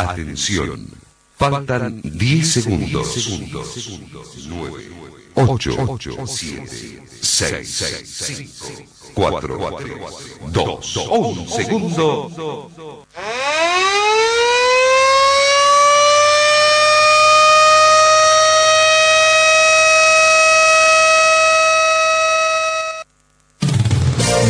[0.00, 0.86] Atención.
[1.36, 3.28] Faltan 10 segundos.
[4.48, 4.90] 9,
[5.34, 5.70] 8,
[6.26, 6.66] 7,
[7.20, 8.66] 6, 5,
[9.14, 9.58] 4,
[10.52, 13.06] 2, 1 segundo.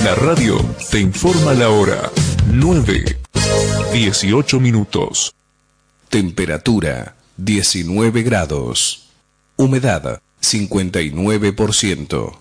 [0.05, 2.13] La radio te informa la hora
[2.47, 3.25] 9,
[3.97, 5.35] 18 minutos.
[6.11, 9.09] Temperatura 19 grados.
[9.57, 12.39] Humedad 59%.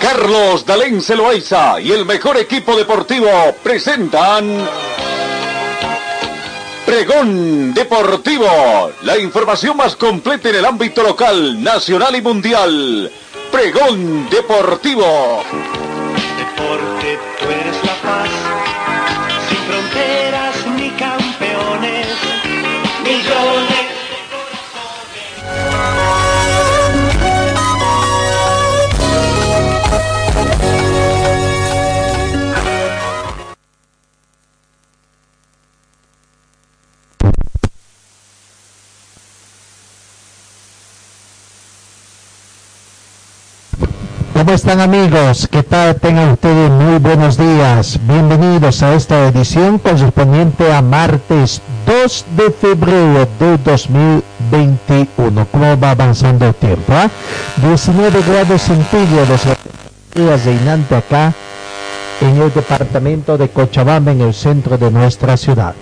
[0.00, 3.28] Carlos Dalén Celoaiza y el mejor equipo deportivo
[3.62, 4.68] presentan
[6.84, 13.12] Pregón Deportivo, la información más completa en el ámbito local, nacional y mundial.
[13.62, 15.81] Pregón Deportivo.
[44.52, 45.48] ¿Cómo están amigos?
[45.50, 45.96] ¿Qué tal?
[45.96, 47.98] Tengan ustedes muy buenos días.
[48.06, 55.46] Bienvenidos a esta edición correspondiente a martes 2 de febrero de 2021.
[55.50, 56.92] ¿Cómo va avanzando el tiempo?
[56.92, 57.08] ah?
[57.66, 59.40] 19 grados centígrados
[60.44, 61.32] reinante acá
[62.20, 65.74] en el departamento de Cochabamba, en el centro de nuestra ciudad.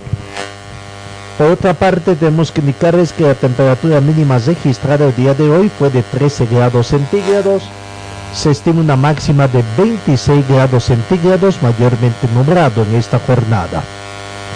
[1.37, 5.69] Por otra parte, tenemos que indicarles que la temperatura mínima registrada el día de hoy
[5.77, 7.63] fue de 13 grados centígrados
[8.33, 13.83] se estima una máxima de 26 grados centígrados mayormente nublado en esta jornada.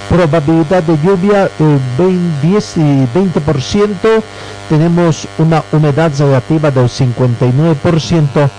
[0.10, 4.24] Probabilidad de lluvia eh, 20, 10 y 20%,
[4.70, 8.50] tenemos una humedad relativa del 59%,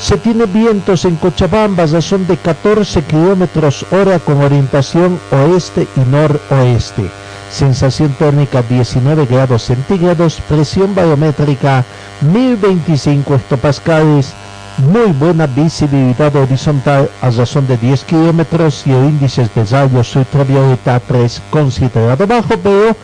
[0.00, 7.10] se tiene vientos en Cochabamba, razón de 14 kilómetros hora con orientación oeste y noroeste.
[7.50, 11.84] Sensación térmica 19 grados centígrados, presión barométrica
[12.22, 14.34] 1025 hectopascales,
[14.78, 21.00] muy buena visibilidad horizontal a razón de 10 kilómetros y el índice de rayos ultravioleta
[21.00, 22.96] 3 considerado bajo, pero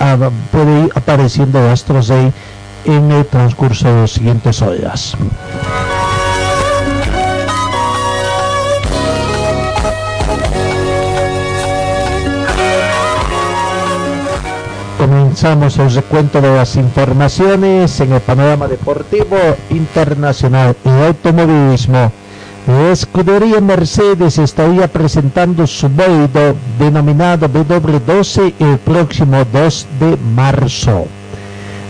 [0.00, 2.32] ah, puede ir apareciendo rastros de
[2.84, 5.16] en el transcurso de las siguientes horas.
[15.38, 19.36] Comenzamos el recuento de las informaciones en el panorama deportivo
[19.68, 22.10] internacional y automovilismo.
[22.66, 31.04] La escudería Mercedes estaría presentando su Boido denominado W12 el próximo 2 de marzo.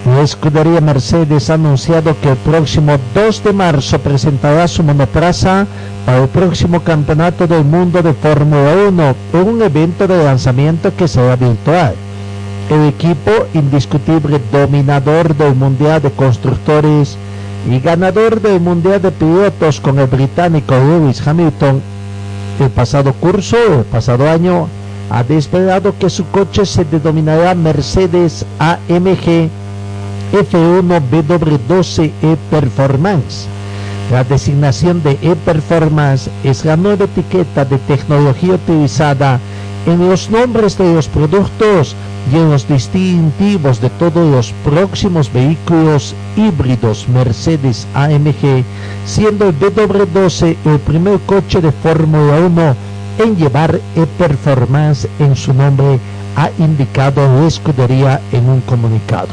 [0.06, 5.68] La escudería Mercedes ha anunciado que el próximo 2 de marzo presentará su monoplaza
[6.04, 11.06] para el próximo Campeonato del Mundo de Fórmula 1 en un evento de lanzamiento que
[11.06, 11.94] será virtual.
[12.71, 17.16] El equipo indiscutible dominador del Mundial de Constructores
[17.71, 21.81] y ganador del Mundial de Pilotos con el británico Lewis Hamilton
[22.59, 24.69] el pasado curso, el pasado año,
[25.10, 29.50] ha desvelado que su coche se denominará Mercedes AMG
[30.32, 33.47] F1 W12 E-Performance.
[34.10, 39.38] La designación de E-Performance es la nueva etiqueta de tecnología utilizada
[39.86, 41.94] en los nombres de los productos
[42.32, 48.64] y en los distintivos de todos los próximos vehículos híbridos Mercedes AMG,
[49.06, 52.76] siendo el W12 el primer coche de Fórmula 1
[53.19, 56.00] en llevar e-performance en su nombre,
[56.34, 59.28] ha indicado la escudería en un comunicado.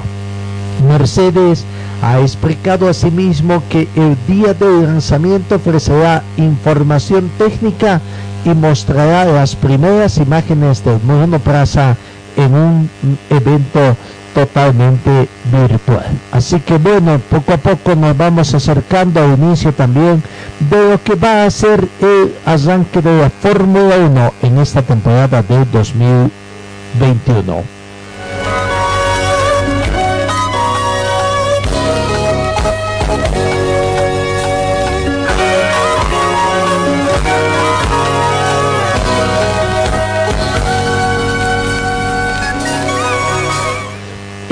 [0.88, 1.66] Mercedes
[2.02, 8.02] ha explicado asimismo que el día del lanzamiento ofrecerá información técnica
[8.46, 11.96] y mostrará las primeras imágenes del monoplaza
[12.36, 12.90] en un
[13.30, 13.96] evento
[14.34, 16.06] totalmente virtual.
[16.32, 20.24] Así que bueno, poco a poco nos vamos acercando al inicio también
[20.60, 25.42] de lo que va a ser el arranque de la Fórmula 1 en esta temporada
[25.44, 27.64] de 2021.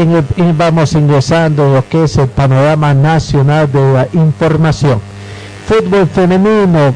[0.02, 5.00] En vamos ingresando a lo que es el panorama nacional de la información.
[5.68, 6.92] Fútbol femenino,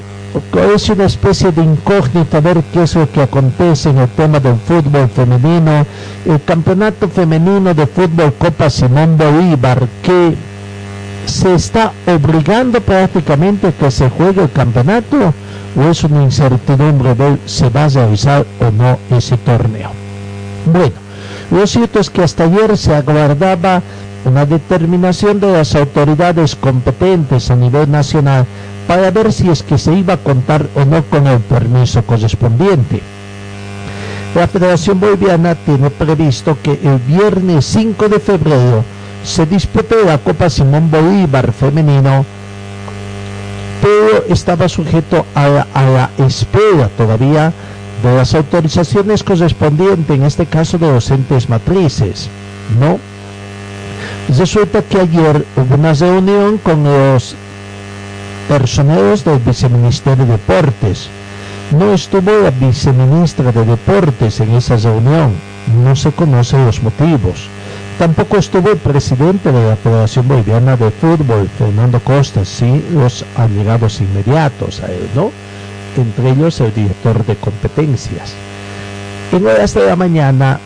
[0.73, 4.55] es una especie de incógnita ver qué es lo que acontece en el tema del
[4.55, 5.85] fútbol femenino,
[6.25, 10.35] el campeonato femenino de fútbol Copa Simón Bolívar, que
[11.27, 15.31] se está obligando prácticamente que se juegue el campeonato
[15.75, 19.91] o es una incertidumbre de se va a realizar o no ese torneo.
[20.65, 21.04] Bueno,
[21.51, 23.81] lo cierto es que hasta ayer se aguardaba
[24.25, 28.45] una determinación de las autoridades competentes a nivel nacional
[28.87, 33.01] para ver si es que se iba a contar o no con el permiso correspondiente.
[34.35, 38.83] La Federación Boliviana tiene previsto que el viernes 5 de febrero
[39.23, 42.25] se dispute la Copa Simón Bolívar femenino,
[43.81, 47.53] pero estaba sujeto a la, espera todavía
[48.03, 52.29] de las autorizaciones correspondientes, en este caso de docentes matrices,
[52.79, 52.99] ¿no?
[54.37, 57.35] Resulta que ayer hubo una reunión con los
[58.47, 61.09] personeros del Viceministerio de Deportes.
[61.71, 65.33] No estuvo la viceministra de Deportes en esa reunión,
[65.83, 67.47] no se conocen los motivos.
[67.97, 74.01] Tampoco estuvo el presidente de la Federación Boliviana de Fútbol, Fernando Costa, sí, los allegados
[74.01, 75.31] inmediatos a él, ¿no?
[75.95, 78.33] Entre ellos el director de competencias.
[79.31, 80.59] En horas de la mañana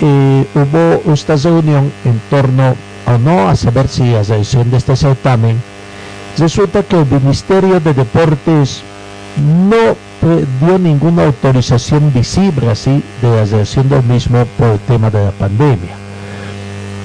[0.00, 2.74] eh, hubo esta reunión en torno
[3.06, 5.56] o no a saber si la realización de este certamen
[6.38, 8.82] resulta que el Ministerio de Deportes
[9.68, 9.96] no
[10.60, 15.30] dio ninguna autorización visible así de la realización del mismo por el tema de la
[15.32, 15.96] pandemia.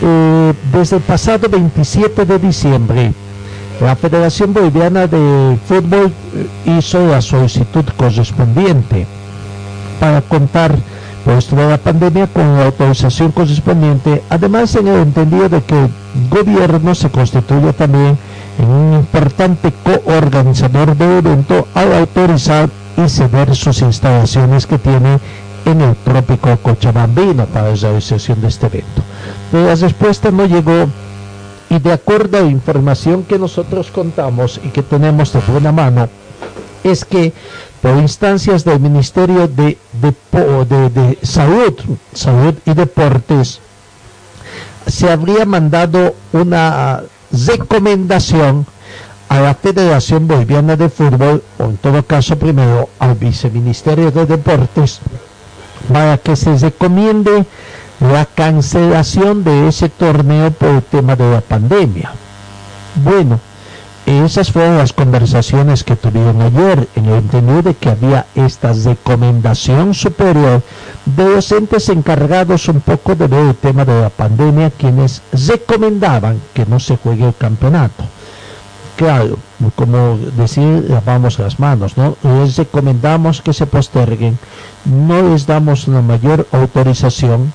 [0.02, 3.12] Eh, desde el pasado 27 de diciembre,
[3.82, 9.06] la Federación Boliviana de Fútbol eh, hizo la solicitud correspondiente
[10.00, 10.76] para contar
[11.38, 15.90] esto de la pandemia con la autorización correspondiente, además en el entendido de que el
[16.30, 18.18] gobierno se constituye también
[18.58, 25.20] en un importante coorganizador del evento al autorizar y ceder sus instalaciones que tiene
[25.66, 29.04] en el trópico Cochabambino para la realización de este evento.
[29.52, 30.88] Pero la respuesta no llegó
[31.70, 36.10] y de acuerdo a la información que nosotros contamos y que tenemos de buena mano,
[36.84, 37.34] es que
[37.82, 41.74] por instancias del Ministerio de, de, de Salud,
[42.14, 43.60] Salud y Deportes,
[44.88, 48.66] se habría mandado una recomendación
[49.30, 55.00] a la Federación Boliviana de Fútbol, o en todo caso primero al Viceministerio de Deportes,
[55.94, 57.46] para que se recomiende
[58.00, 62.12] la cancelación de ese torneo por el tema de la pandemia.
[63.04, 63.40] Bueno,
[64.06, 69.94] esas fueron las conversaciones que tuvieron ayer en el entendido de que había esta recomendación
[69.94, 70.64] superior
[71.06, 76.66] de docentes encargados un poco de ver el tema de la pandemia, quienes recomendaban que
[76.66, 78.04] no se juegue el campeonato.
[78.96, 79.38] Claro,
[79.76, 82.18] como decir, lavamos las manos, ¿no?
[82.24, 84.40] Les recomendamos que se posterguen,
[84.86, 87.54] no les damos una mayor autorización,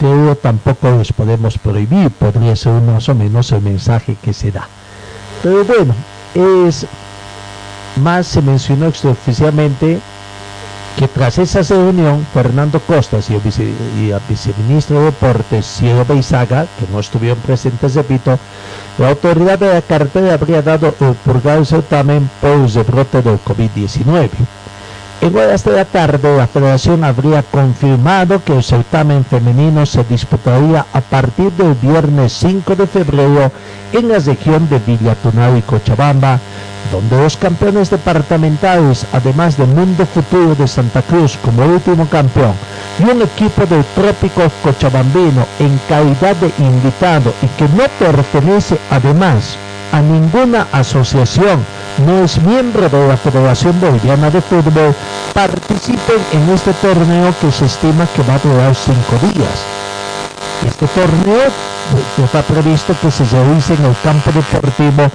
[0.00, 4.68] pero tampoco les podemos prohibir, podría ser más o menos el mensaje que se da.
[5.42, 5.94] Pero bueno,
[6.34, 6.86] es
[8.02, 10.00] más se mencionó extraoficialmente
[10.96, 13.42] que tras esa reunión, Fernando Costas y el,
[14.28, 18.38] viceministro de Deportes, Cielo Beizaga, que no estuvieron presentes, repito,
[18.98, 24.30] la autoridad de la cartera habría dado el purgado certamen por el rebrote del COVID-19.
[25.22, 30.84] En horas de la tarde, la federación habría confirmado que el certamen femenino se disputaría
[30.92, 33.50] a partir del viernes 5 de febrero
[33.92, 36.38] en la región de Villatunao y Cochabamba,
[36.92, 42.52] donde los campeones departamentales, además de Mundo Futuro de Santa Cruz como último campeón,
[42.98, 49.56] y un equipo del Trópico Cochabambino en calidad de invitado y que no pertenece además
[49.92, 51.64] a ninguna asociación,
[52.04, 54.94] no es miembro de la Federación Boliviana de Fútbol,
[55.32, 59.58] participen en este torneo que se estima que va a durar cinco días.
[60.66, 61.48] Este torneo
[62.22, 65.10] está previsto que se realice en el campo deportivo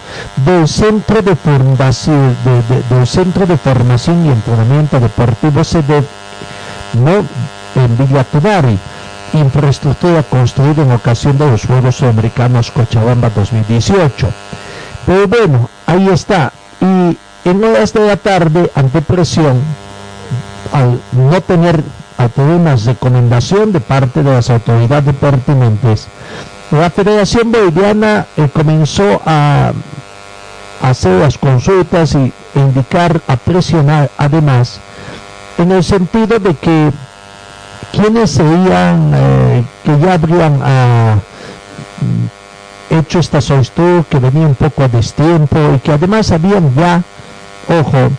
[0.46, 2.36] del Centro de Formación,
[2.90, 6.04] del Centro de Formación y Entrenamiento Deportivo CD,
[6.94, 7.26] no
[7.76, 8.78] en Villa Tudari
[9.34, 14.28] infraestructura construida en ocasión de los Juegos Americanos Cochabamba 2018.
[15.06, 16.52] Pero bueno, ahí está.
[16.82, 17.18] Y
[17.50, 19.62] en horas de la tarde, ante presión,
[20.74, 21.84] al no tener,
[22.18, 26.08] al tener una recomendación de parte de las autoridades pertinentes,
[26.72, 29.74] la Federación Boliviana eh, comenzó a
[30.82, 34.80] hacer las consultas y indicar, a presionar además,
[35.58, 36.92] en el sentido de que
[37.92, 41.16] quienes serían, eh, que ya habrían ah,
[42.92, 47.02] hecho esta solicitud, que venía un poco a destiempo y que además habían ya,
[47.68, 48.10] ojo,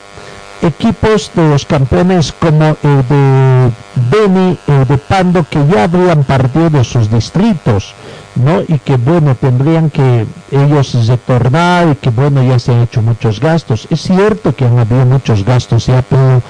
[0.62, 3.70] equipos de los campeones como el de
[4.10, 7.94] Beni, el de Pando, que ya habrían partido sus distritos,
[8.36, 8.62] ¿no?
[8.62, 13.40] Y que bueno, tendrían que ellos retornar y que bueno, ya se han hecho muchos
[13.40, 13.88] gastos.
[13.90, 16.42] Es cierto que han habido muchos gastos ya, pero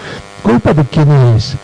[0.42, 1.56] ¿culpa de quién es?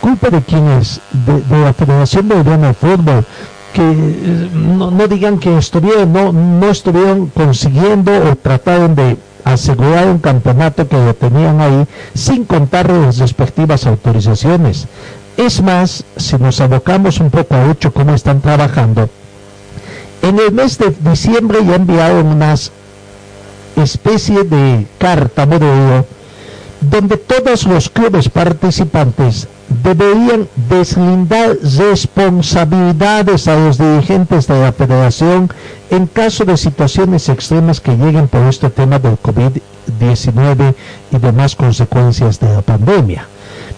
[0.00, 1.00] ¿Culpa de quién es?
[1.12, 3.26] De, la Federación Boliviana de Fútbol,
[3.76, 6.10] que eh, no, digan que estuvieron,
[6.60, 12.90] no, estuvieron consiguiendo o trataron de asegurar un campeonato que lo tenían ahí sin contar
[12.90, 14.86] las respectivas autorizaciones.
[15.36, 19.10] Es más, si nos abocamos un poco a hecho cómo están trabajando,
[20.22, 22.72] en el mes de diciembre ya enviaron unas
[23.76, 26.06] especie de carta modelo
[26.80, 35.50] donde todos los clubes participantes deberían deslindar responsabilidades a los dirigentes de la federación
[35.90, 40.74] en caso de situaciones extremas que lleguen por este tema del COVID-19
[41.12, 43.26] y demás consecuencias de la pandemia.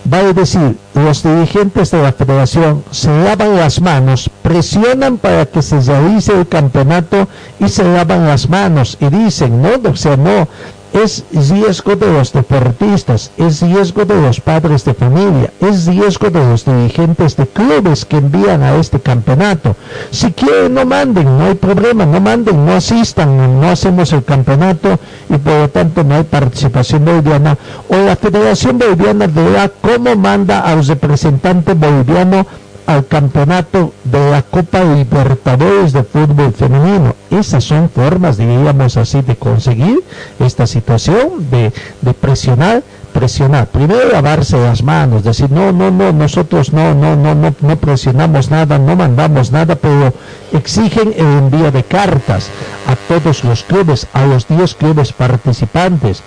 [0.04, 5.80] Vale decir, los dirigentes de la federación se lavan las manos, presionan para que se
[5.80, 7.28] realice el campeonato
[7.60, 10.48] y se lavan las manos y dicen, no, o sea, no,
[10.92, 16.40] es riesgo de los deportistas, es riesgo de los padres de familia, es riesgo de
[16.40, 19.76] los dirigentes de clubes que envían a este campeonato.
[20.10, 24.98] Si quieren, no manden, no hay problema, no manden, no asistan, no hacemos el campeonato
[25.28, 27.56] y por lo tanto no hay participación boliviana.
[27.88, 32.46] O la Federación Boliviana verá cómo manda a los representantes bolivianos
[32.88, 37.14] al campeonato de la Copa Libertadores de fútbol femenino.
[37.30, 40.02] Esas son formas, diríamos así, de conseguir
[40.38, 41.70] esta situación, de,
[42.18, 43.66] presionar, presionar.
[43.66, 48.50] Primero lavarse las manos, decir, no, no, no, nosotros no, no, no, no, no presionamos
[48.50, 50.14] nada, no mandamos nada, pero
[50.54, 52.48] exigen el envío de cartas
[52.86, 56.22] a todos los clubes, a los 10 clubes participantes,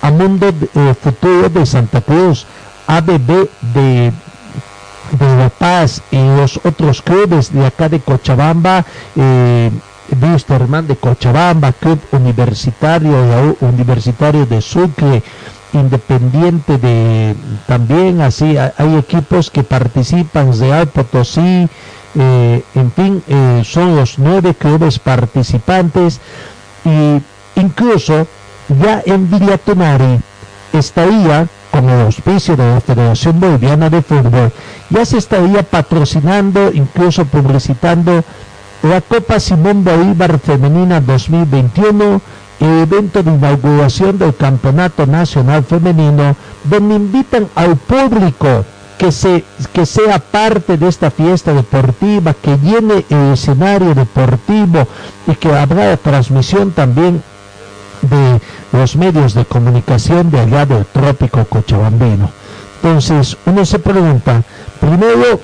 [0.00, 2.46] a Mundo eh, Futuro de Santa Cruz,
[2.86, 4.12] ABB de
[5.12, 8.84] de La Paz y los otros clubes de acá de Cochabamba,
[9.16, 9.70] eh,
[10.20, 15.22] Wisterman de Cochabamba, Club Universitario, Universitario de Sucre,
[15.72, 17.34] Independiente de
[17.66, 21.68] también así hay equipos que participan Real Potosí
[22.14, 26.20] eh, en fin eh, son los nueve clubes participantes
[26.84, 27.20] y
[27.60, 28.26] incluso
[28.80, 30.20] ya en Villatonari
[30.72, 34.50] estaría con el auspicio de la Federación Boliviana de Fútbol,
[34.88, 38.24] ya se estaría patrocinando, incluso publicitando
[38.82, 42.22] la Copa Simón Bolívar Femenina 2021,
[42.60, 48.64] el evento de inauguración del Campeonato Nacional Femenino, donde invitan al público
[48.96, 54.88] que, se, que sea parte de esta fiesta deportiva, que llene el escenario deportivo
[55.26, 57.22] y que habrá transmisión también
[58.02, 58.40] de
[58.72, 62.30] los medios de comunicación de allá del trópico cochabambino.
[62.82, 64.42] Entonces, uno se pregunta,
[64.80, 65.40] primero,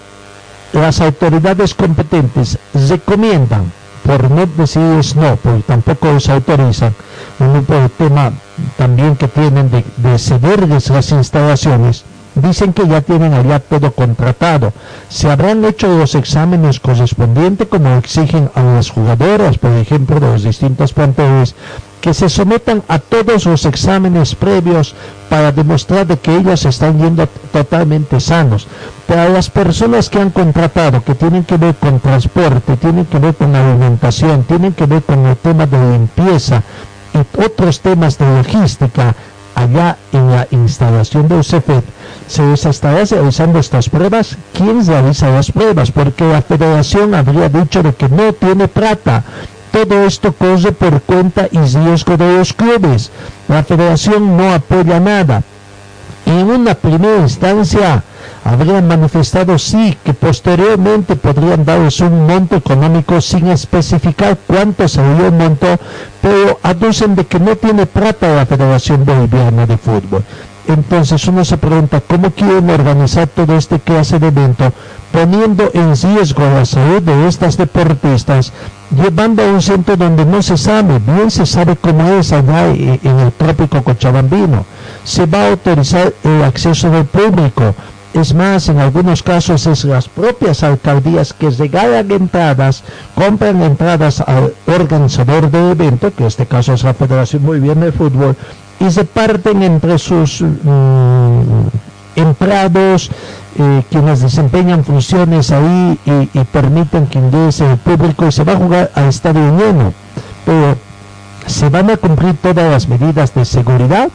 [0.73, 3.73] las autoridades competentes recomiendan,
[4.04, 4.82] por no decir
[5.16, 6.94] no, porque tampoco los autorizan,
[7.38, 7.66] un
[7.99, 8.32] tema
[8.76, 12.04] también que tienen de, de cederles las instalaciones,
[12.35, 14.73] dicen que ya tienen allá todo contratado.
[15.09, 20.42] Se habrán hecho los exámenes correspondientes como exigen a las jugadoras, por ejemplo, de los
[20.42, 21.54] distintos planteles,
[22.02, 24.94] que se sometan a todos los exámenes previos
[25.30, 28.66] para demostrar de que ellos están yendo totalmente sanos.
[29.06, 33.37] Para las personas que han contratado, que tienen que ver con transporte, tienen que ver
[33.37, 36.62] con alimentación, tienen que ver con el tema de limpieza
[37.14, 39.14] y otros temas de logística,
[39.54, 41.85] allá en la instalación de UCEFET,
[42.26, 44.37] se les estará realizando estas pruebas.
[44.54, 45.92] ¿Quién realiza las pruebas?
[45.92, 49.23] Porque la federación habría dicho de que no tiene plata
[49.72, 53.10] todo esto corre por cuenta y riesgo de los clubes.
[53.48, 55.42] La federación no apoya nada.
[56.26, 58.04] En una primera instancia
[58.44, 65.32] habrían manifestado sí que posteriormente podrían darles un monto económico sin especificar cuánto sería el
[65.32, 65.66] monto,
[66.20, 70.22] pero aducen de que no tiene plata la Federación Boliviana de Fútbol.
[70.68, 74.72] Entonces uno se pregunta cómo quieren organizar todo este clase de evento
[75.12, 78.52] poniendo en riesgo la salud de estas deportistas,
[78.96, 83.18] llevando a un centro donde no se sabe, bien se sabe cómo es allá en
[83.20, 84.64] el trópico cochabambino.
[85.04, 87.75] Se va a autorizar el acceso del público.
[88.14, 92.84] Es más, en algunos casos es las propias alcaldías que regalan entradas,
[93.14, 97.80] compran entradas al organizador del evento, que en este caso es la Federación Muy Bien
[97.80, 98.37] de Fútbol,
[98.80, 101.68] y se parten entre sus mm,
[102.16, 103.11] empleados,
[103.59, 108.56] eh, quienes desempeñan funciones ahí y, permiten que ingrese el público y se va a
[108.56, 109.92] jugar a estadio lleno.
[110.47, 110.76] Pero
[111.47, 114.09] se van a cumplir todas las medidas de seguridad,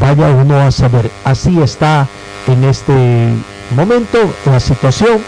[0.00, 1.10] vaya uno a saber.
[1.24, 2.06] Así está
[2.46, 3.32] en este
[3.74, 5.20] momento la situación.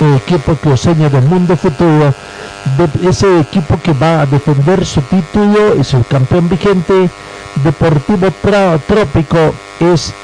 [0.00, 2.14] El equipo que oseña del mundo futuro,
[2.78, 7.10] de ese equipo que va a defender su título, es el campeón vigente.
[7.64, 8.28] Deportivo
[8.86, 10.14] Trópico es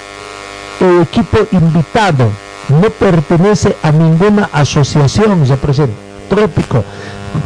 [0.80, 2.30] el equipo invitado,
[2.68, 5.94] no pertenece a ninguna asociación, se presenta.
[6.28, 6.82] Trópico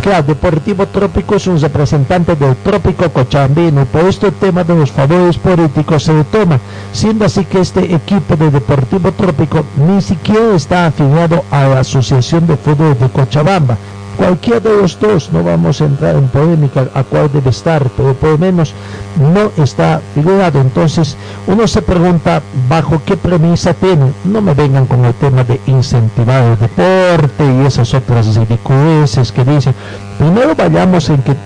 [0.03, 3.87] Claro, Deportivo Trópico es un representante del Trópico Cochabambino.
[3.87, 6.61] Por este tema de los favores políticos se toma,
[6.93, 12.47] siendo así que este equipo de Deportivo Trópico ni siquiera está afiliado a la Asociación
[12.47, 13.77] de Fútbol de Cochabamba.
[14.19, 18.15] Cualquiera de los dos, no vamos a entrar en polémica a cuál debe estar, pero
[18.15, 18.75] por lo menos
[19.17, 20.61] no está figurado.
[20.61, 24.13] Entonces, uno se pregunta bajo qué premisa tiene.
[24.25, 29.45] No me vengan con el tema de incentivar el deporte y esas otras ridiculeces que
[29.45, 29.75] dicen.
[30.19, 31.37] Primero vayamos en que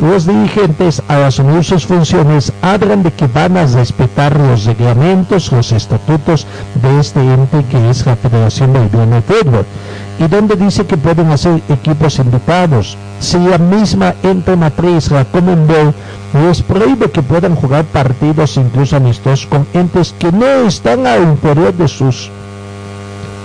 [0.00, 5.70] los dirigentes al asumir sus funciones hablan de que van a respetar los reglamentos, los
[5.70, 6.46] estatutos
[6.82, 9.66] de este ente que es la Federación Boliviana de Fútbol
[10.24, 12.96] y donde dice que pueden hacer equipos invitados.
[13.18, 15.94] Si la misma ente matriz, la Commonwealth,
[16.46, 21.74] les prohíbe que puedan jugar partidos incluso amistosos con entes que no están al interior
[21.74, 22.30] de sus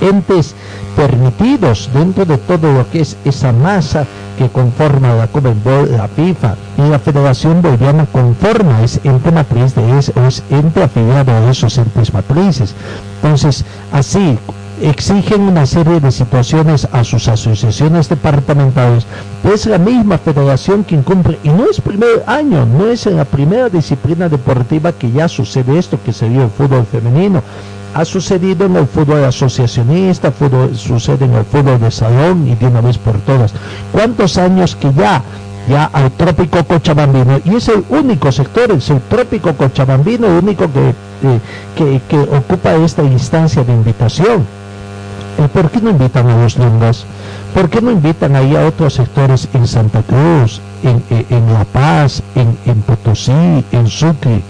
[0.01, 0.53] entes
[0.96, 4.05] permitidos dentro de todo lo que es esa masa
[4.38, 9.98] que conforma la Commonwealth, la FIFA y la Federación Boliviana conforma es ente matriz de
[9.98, 12.75] eso, es ente afiliado a esos entes matrices.
[13.22, 14.38] Entonces, así
[14.81, 19.05] exigen una serie de situaciones a sus asociaciones departamentales,
[19.43, 23.25] es la misma federación que incumple, y no es primer año, no es en la
[23.25, 27.41] primera disciplina deportiva que ya sucede esto, que sería el fútbol femenino.
[27.93, 32.67] Ha sucedido en el fútbol asociacionista, fútbol, sucede en el fútbol de salón y de
[32.67, 33.53] una vez por todas.
[33.91, 35.24] ¿Cuántos años que ya
[35.67, 40.65] ya al trópico cochabambino y es el único sector, es el trópico cochabambino, el único
[40.72, 44.46] que, que ocupa esta instancia de invitación.
[45.45, 47.06] ¿Por qué no invitan a los lungas?
[47.54, 52.82] ¿Por qué no invitan ahí a otros sectores en Santa Cruz, en, La Paz, en,
[52.82, 53.32] Potosí,
[53.71, 54.41] en Sucre?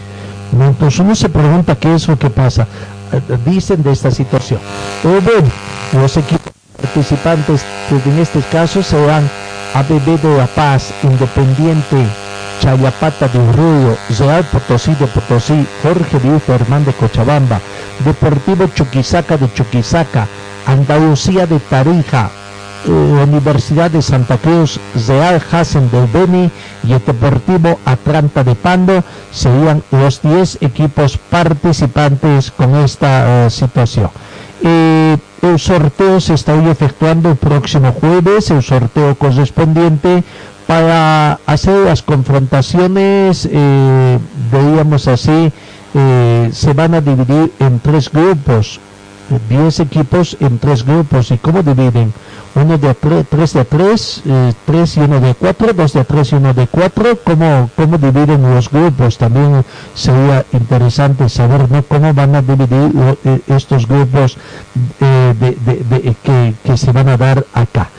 [0.53, 2.67] Entonces uno se pregunta qué es lo que pasa.
[3.45, 4.59] Dicen de esta situación.
[5.03, 5.49] Pero bueno,
[5.93, 9.29] los equipos participantes en este caso serán
[9.73, 12.05] ABB de La Paz, Independiente,
[12.61, 17.59] Chayapata de Urruyo, Real Potosí de Potosí, Jorge Luis Hernández de Cochabamba,
[18.03, 20.27] Deportivo Chuquisaca de Chuquisaca,
[20.67, 22.29] Andalucía de Tarija,
[22.85, 26.51] eh, Universidad de Santa Cruz, Real Hassen del Beni
[26.83, 29.01] y el Deportivo Atlanta de Pando
[29.31, 34.09] serían los 10 equipos participantes con esta eh, situación.
[34.61, 40.25] Eh, el sorteo se estaría efectuando el próximo jueves, el sorteo correspondiente
[40.65, 43.47] para hacer las confrontaciones,
[44.51, 45.53] veíamos así,
[45.93, 48.81] se van a dividir en tres grupos.
[49.49, 51.31] 10 equipos en tres grupos.
[51.31, 52.13] ¿Y cómo dividen?
[52.55, 56.35] Uno de tres de tres, eh, tres y uno de cuatro, dos de tres y
[56.35, 57.17] uno de cuatro.
[57.23, 59.17] ¿Cómo, cómo dividen los grupos?
[59.17, 59.63] También
[59.93, 61.83] sería interesante saber ¿no?
[61.83, 62.91] cómo van a dividir
[63.25, 64.37] eh, estos grupos
[64.99, 67.89] eh, que, que se van a dar acá.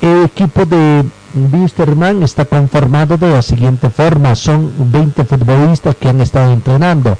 [0.00, 4.34] El equipo de Wisterman está conformado de la siguiente forma.
[4.34, 7.16] Son 20 futbolistas que han estado entrenando.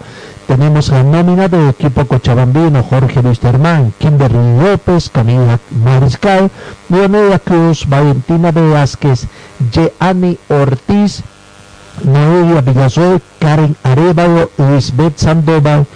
[0.48, 6.50] Tenemos la nómina del equipo cochabambino Jorge Wisterman, Kimberly López, Camila Mariscal,
[6.88, 9.26] Leonela Cruz, Valentina Velázquez,
[9.70, 11.22] Jeanne Ortiz,
[12.02, 15.86] Noelia Villasol, Karen Arevalo, Lisbeth Sandoval,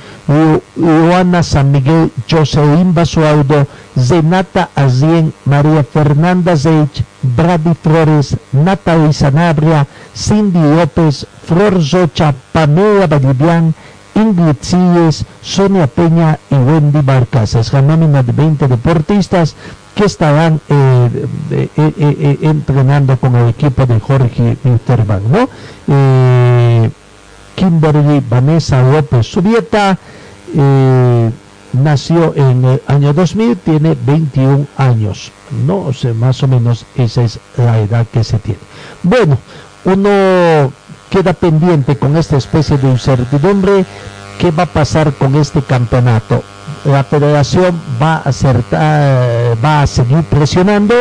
[0.76, 3.66] Luana San Miguel, Jocelyn Basualdo,
[3.98, 13.74] Zenata Azien, María Fernanda Zeich, Brady Flores, Natalie Sanabria, Cindy López, Flor Zocha, Pamela Badivian,
[14.14, 17.54] Ingrid Silles, Sonia Peña y Wendy Barcas.
[17.54, 19.56] Es la nómina de 20 deportistas
[19.94, 25.48] que estarán eh, eh, eh, entrenando con el equipo de Jorge Winterman, ¿no?
[27.54, 29.98] Kimberly Vanessa López Subieta
[31.72, 35.32] nació en el año 2000, tiene 21 años,
[35.66, 35.76] ¿no?
[35.88, 38.60] O más o menos esa es la edad que se tiene.
[39.02, 39.38] Bueno,
[39.84, 40.72] uno
[41.12, 43.84] queda pendiente con esta especie de incertidumbre.
[44.38, 46.42] ¿Qué va a pasar con este campeonato?
[46.86, 50.94] La federación va a, acertar, va a seguir presionando.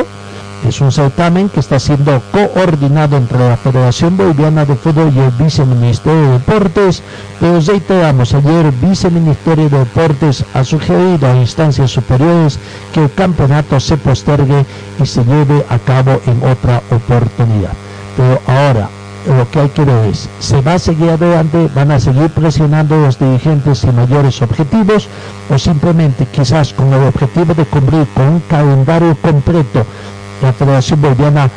[0.67, 5.31] Es un certamen que está siendo coordinado entre la Federación Boliviana de Fútbol y el
[5.31, 7.01] Viceministerio de Deportes.
[7.39, 12.59] Pero reiteramos, ayer el Viceministerio de Deportes ha sugerido a instancias superiores
[12.93, 14.65] que el campeonato se postergue
[15.01, 17.73] y se lleve a cabo en otra oportunidad.
[18.17, 18.89] Pero ahora,
[19.27, 21.69] lo que hay que ver es, ¿se va a seguir adelante?
[21.75, 25.07] ¿Van a seguir presionando los dirigentes sin mayores objetivos?
[25.49, 29.85] ¿O simplemente quizás con el objetivo de cumplir con un calendario completo
[30.41, 31.49] la Federación Boliviana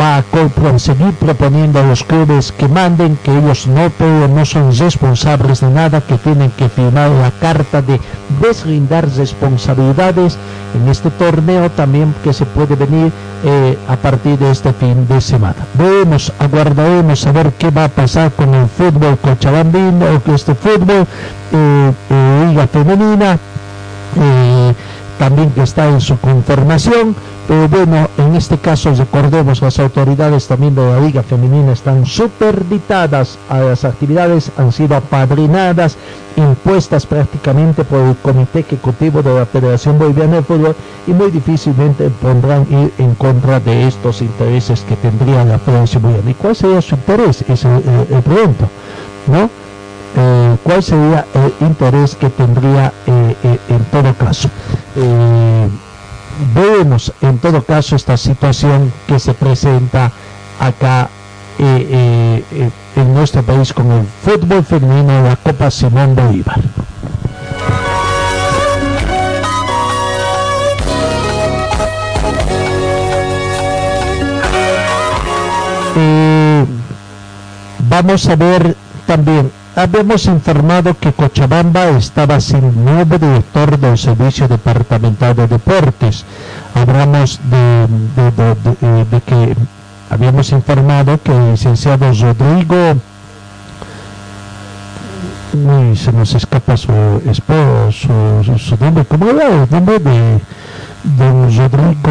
[0.00, 3.90] va a seguir proponiendo a los clubes que manden, que ellos no
[4.28, 8.00] no son responsables de nada, que tienen que firmar la carta de
[8.40, 10.38] deslindar responsabilidades
[10.74, 13.12] en este torneo también que se puede venir
[13.44, 15.66] eh, a partir de este fin de semana.
[15.74, 21.06] Vemos, aguardaremos a ver qué va a pasar con el fútbol cochabambino, o este fútbol,
[21.52, 23.38] eh, eh, liga femenina,
[25.18, 27.14] también que está en su conformación
[27.46, 33.38] pero bueno, en este caso recordemos, las autoridades también de la Liga Femenina están superditadas
[33.50, 35.98] a las actividades, han sido apadrinadas,
[36.36, 40.74] impuestas prácticamente por el Comité Ejecutivo de la Federación Boliviana de Fútbol
[41.06, 46.30] y muy difícilmente podrán ir en contra de estos intereses que tendría la Federación Boliviana.
[46.30, 47.44] ¿Y cuál sería su interés?
[47.46, 47.82] Es el,
[48.22, 48.68] pregunto,
[49.26, 49.50] ¿no?
[50.16, 54.48] Eh, ¿Cuál sería el interés que tendría eh, eh, en todo caso?
[56.54, 60.12] Vemos en todo caso esta situación que se presenta
[60.58, 61.08] acá
[61.58, 66.60] eh, eh, eh, en nuestro país con el fútbol femenino de la Copa Simón Bolívar.
[77.88, 78.76] vamos a ver
[79.06, 86.24] también habíamos informado que Cochabamba estaba sin nuevo director del Servicio Departamental de Deportes.
[86.74, 87.86] Hablamos de,
[89.10, 89.56] de, que
[90.10, 93.00] habíamos informado que el licenciado Rodrigo
[95.94, 96.92] se nos escapa su
[97.26, 100.40] esposo, su, nombre, ¿cómo era el nombre de,
[101.04, 102.10] de Rodrigo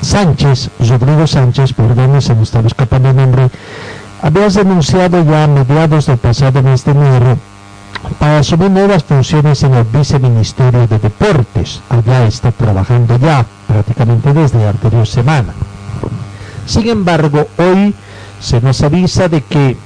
[0.00, 0.70] Sánchez?
[0.78, 3.50] Rodrigo Sánchez, perdón, se nos estaba escapando el nombre
[4.22, 7.38] habías denunciado ya a mediados del pasado mes de enero
[8.18, 11.80] para asumir nuevas funciones en el Viceministerio de Deportes.
[11.88, 15.52] Allá está trabajando ya prácticamente desde la anterior semana.
[16.66, 17.94] Sin embargo, hoy
[18.40, 19.76] se nos avisa de que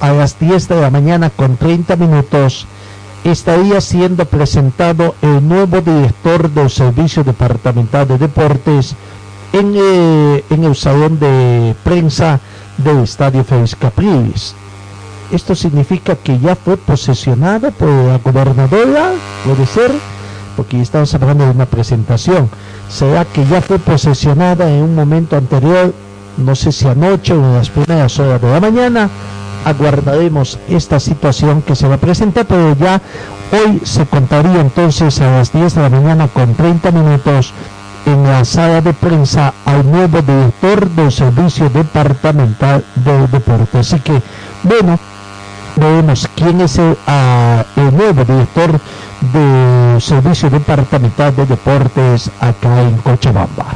[0.00, 2.66] a las 10 de la mañana con 30 minutos
[3.24, 8.94] estaría siendo presentado el nuevo director del Servicio Departamental de Deportes
[9.52, 12.40] en, eh, en el salón de prensa
[12.82, 14.54] del Estadio Félix Capriles.
[15.30, 19.12] Esto significa que ya fue posesionado por la gobernadora,
[19.44, 19.92] puede ser,
[20.56, 22.50] porque estamos hablando de una presentación.
[22.88, 25.94] ¿Será que ya fue posesionada en un momento anterior,
[26.36, 29.08] no sé si anoche o en las primeras horas de la mañana?
[29.64, 33.00] Aguardaremos esta situación que se va a presentar, pero ya
[33.52, 37.52] hoy se contaría entonces a las 10 de la mañana con 30 minutos
[38.06, 43.78] en la sala de prensa al nuevo director del Servicio Departamental de Deporte.
[43.78, 44.22] Así que,
[44.62, 44.98] bueno,
[45.76, 48.80] vemos quién es el, ah, el nuevo director
[49.32, 53.66] del Servicio Departamental de Deportes acá en Cochabamba.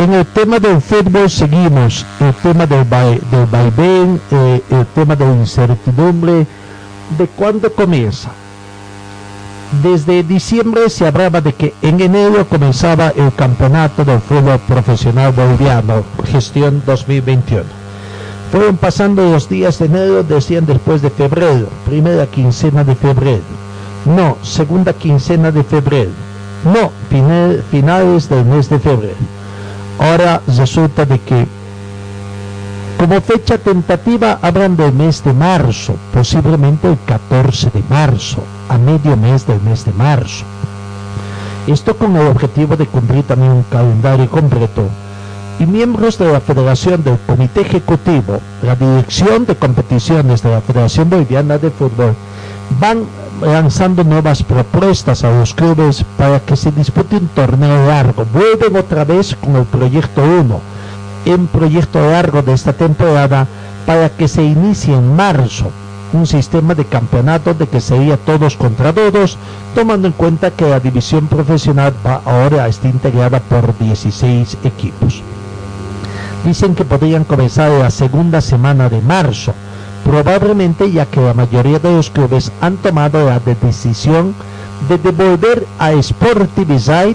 [0.00, 5.26] En el tema del fútbol seguimos, el tema del, del vaivén, eh, el tema de
[5.26, 6.46] la incertidumbre,
[7.18, 8.30] de cuándo comienza.
[9.82, 16.02] Desde diciembre se hablaba de que en enero comenzaba el campeonato del fútbol profesional boliviano,
[16.24, 17.64] gestión 2021.
[18.50, 23.44] Fueron pasando los días de enero, decían después de febrero, primera quincena de febrero.
[24.06, 26.10] No, segunda quincena de febrero.
[26.64, 26.90] No,
[27.70, 29.39] finales del mes de febrero
[30.00, 31.46] Ahora resulta de que
[32.98, 39.16] como fecha tentativa hablan del mes de marzo, posiblemente el 14 de marzo, a medio
[39.16, 40.44] mes del mes de marzo.
[41.66, 44.88] Esto con el objetivo de cumplir también un calendario completo.
[45.58, 51.10] Y miembros de la Federación del Comité Ejecutivo, la Dirección de Competiciones de la Federación
[51.10, 52.14] Boliviana de Fútbol,
[52.80, 53.04] van
[53.40, 58.26] lanzando nuevas propuestas a los clubes para que se dispute un torneo largo.
[58.32, 60.60] Vuelven otra vez con el proyecto 1,
[61.26, 63.46] un proyecto largo de esta temporada
[63.86, 65.70] para que se inicie en marzo
[66.12, 69.38] un sistema de campeonato de que sería todos contra todos,
[69.74, 75.22] tomando en cuenta que la división profesional va ahora está integrada por 16 equipos.
[76.44, 79.54] Dicen que podrían comenzar la segunda semana de marzo
[80.10, 84.34] probablemente ya que la mayoría de los clubes han tomado la decisión
[84.88, 87.14] de devolver a Sportivizite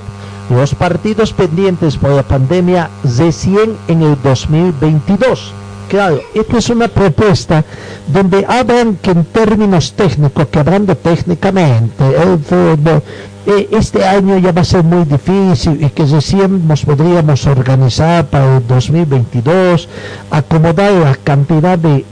[0.50, 5.52] los partidos pendientes por la pandemia recién en el 2022.
[5.90, 7.66] Claro, esta es una propuesta
[8.08, 13.04] donde hablan que en términos técnicos, que hablando técnicamente, el fútbol,
[13.46, 18.26] eh, este año ya va a ser muy difícil y que recién nos podríamos organizar
[18.28, 19.90] para el 2022,
[20.32, 22.06] acomodar la cantidad de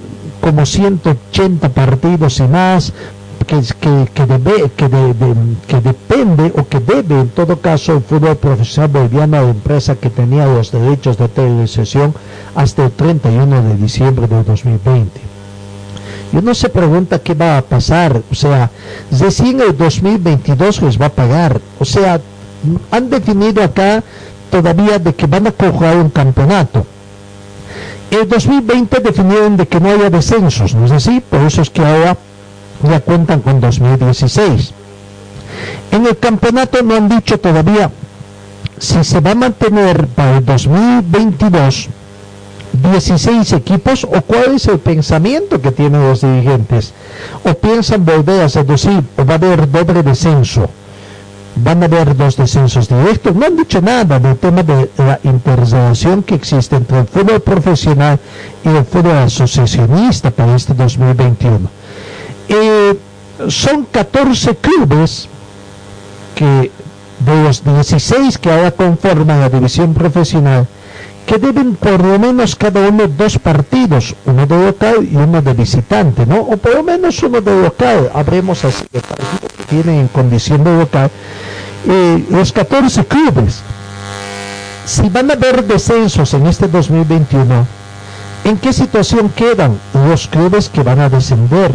[0.43, 2.91] como 180 partidos y más
[3.47, 4.89] que, que, que, debe, que,
[5.67, 10.09] que depende o que debe en todo caso el fútbol profesional boliviano a empresa que
[10.09, 12.13] tenía los derechos de televisación
[12.55, 15.21] hasta el 31 de diciembre de 2020.
[16.33, 18.69] Y uno se pregunta qué va a pasar, o sea,
[19.17, 22.19] recién el 2022 les va a pagar, o sea,
[22.91, 24.03] han definido acá
[24.51, 26.85] todavía de que van a jugar un campeonato.
[28.13, 31.19] El 2020 definieron de que no haya descensos, ¿no es así?
[31.19, 32.15] Por eso es que ahora
[32.87, 34.71] ya cuentan con 2016.
[35.91, 37.89] En el campeonato no han dicho todavía
[38.77, 41.89] si se va a mantener para el 2022
[42.73, 46.93] 16 equipos o cuál es el pensamiento que tienen los dirigentes.
[47.43, 50.69] O piensan volver a seducir o va a haber doble descenso.
[51.55, 53.35] Van a haber dos descensos directos.
[53.35, 58.19] No han dicho nada del tema de la interrelación que existe entre el fútbol profesional
[58.63, 61.69] y el fútbol asociacionista para este 2021
[62.49, 62.97] eh,
[63.47, 65.27] son 14 clubes
[66.35, 66.71] que
[67.19, 70.67] de los 16 que ahora conforman la división profesional
[71.25, 75.53] que deben por lo menos cada uno dos partidos, uno de local y uno de
[75.53, 76.41] visitante, ¿no?
[76.41, 80.63] O por lo menos uno de local, habremos así el partido que tienen en condición
[80.63, 81.09] de local,
[81.87, 83.61] eh, los 14 clubes.
[84.85, 87.65] Si van a haber descensos en este 2021,
[88.43, 91.71] ¿en qué situación quedan los clubes que van a descender?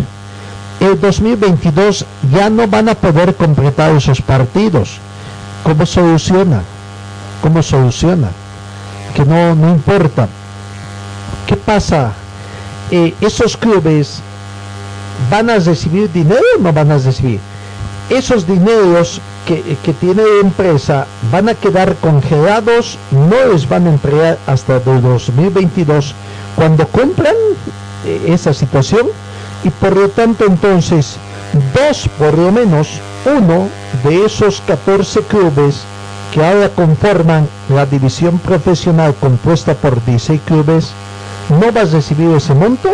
[0.80, 4.98] el 2022 ya no van a poder completar esos partidos.
[5.64, 6.62] ¿Cómo soluciona?
[7.42, 8.30] ¿Cómo soluciona?
[9.14, 10.28] Que no, no importa.
[11.46, 12.12] ¿Qué pasa?
[12.90, 14.20] Eh, esos clubes
[15.30, 17.40] van a recibir dinero no van a recibir.
[18.08, 23.90] Esos dineros que, que, tiene la empresa van a quedar congelados, no les van a
[23.90, 26.14] entregar hasta el 2022
[26.56, 27.34] cuando cumplan
[28.04, 29.06] eh, esa situación
[29.64, 31.16] y por lo tanto entonces
[31.74, 33.68] dos por lo menos uno
[34.04, 35.82] de esos 14 clubes
[36.32, 40.90] que ahora conforman la división profesional compuesta por 16 clubes
[41.48, 42.90] no va a recibir ese monto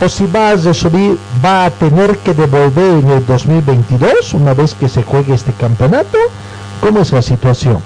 [0.00, 4.74] o si va a recibir va a tener que devolver en el 2022 una vez
[4.74, 6.18] que se juegue este campeonato
[6.80, 7.78] ¿cómo es la situación?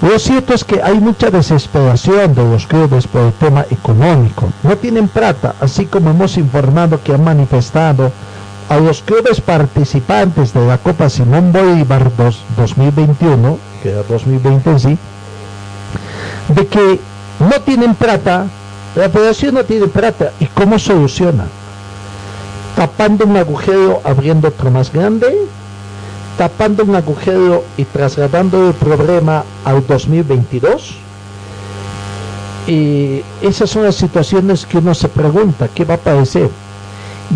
[0.00, 4.48] Lo cierto es que hay mucha desesperación de los clubes por el tema económico.
[4.62, 8.12] No tienen plata, así como hemos informado que han manifestado
[8.68, 12.10] a los clubes participantes de la Copa Simón Bolívar
[12.56, 14.98] 2021, que era 2020 en sí,
[16.48, 17.00] de que
[17.40, 18.46] no tienen plata,
[18.94, 20.32] la federación no tiene plata.
[20.38, 21.46] ¿Y cómo soluciona?
[22.76, 25.34] Tapando un agujero, abriendo otro más grande,
[26.36, 30.94] tapando un agujero y trasladando el problema al 2022?
[32.66, 36.50] Y esas son las situaciones que uno se pregunta, ¿qué va a parecer?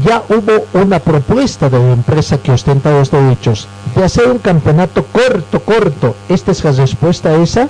[0.04, 5.04] Ya hubo una propuesta de la empresa que ostenta los derechos de hacer un campeonato
[5.04, 6.16] corto, corto.
[6.28, 7.68] Esta es la respuesta a esa.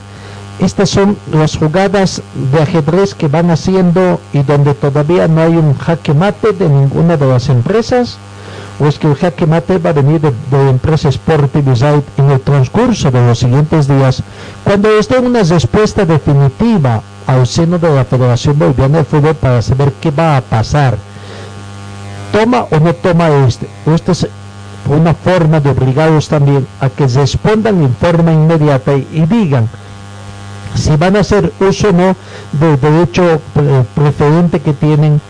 [0.61, 5.77] Estas son las jugadas de ajedrez que van haciendo y donde todavía no hay un
[5.77, 8.19] jaque mate de ninguna de las empresas
[8.79, 11.63] o es que el jaque mate va a venir de, la empresa Sporting
[12.17, 14.23] en el transcurso de los siguientes días,
[14.65, 19.93] cuando esté una respuesta definitiva al seno de la Federación Boliviana de Fútbol para saber
[20.01, 20.97] qué va a pasar.
[22.33, 23.69] ¿Toma o no toma este?
[23.95, 24.27] Esta es
[24.89, 29.69] una forma de obligarlos también a que respondan en forma inmediata y, digan
[30.75, 32.17] si van a hacer uso o no
[32.53, 33.41] del derecho
[33.95, 35.21] preferente que tienen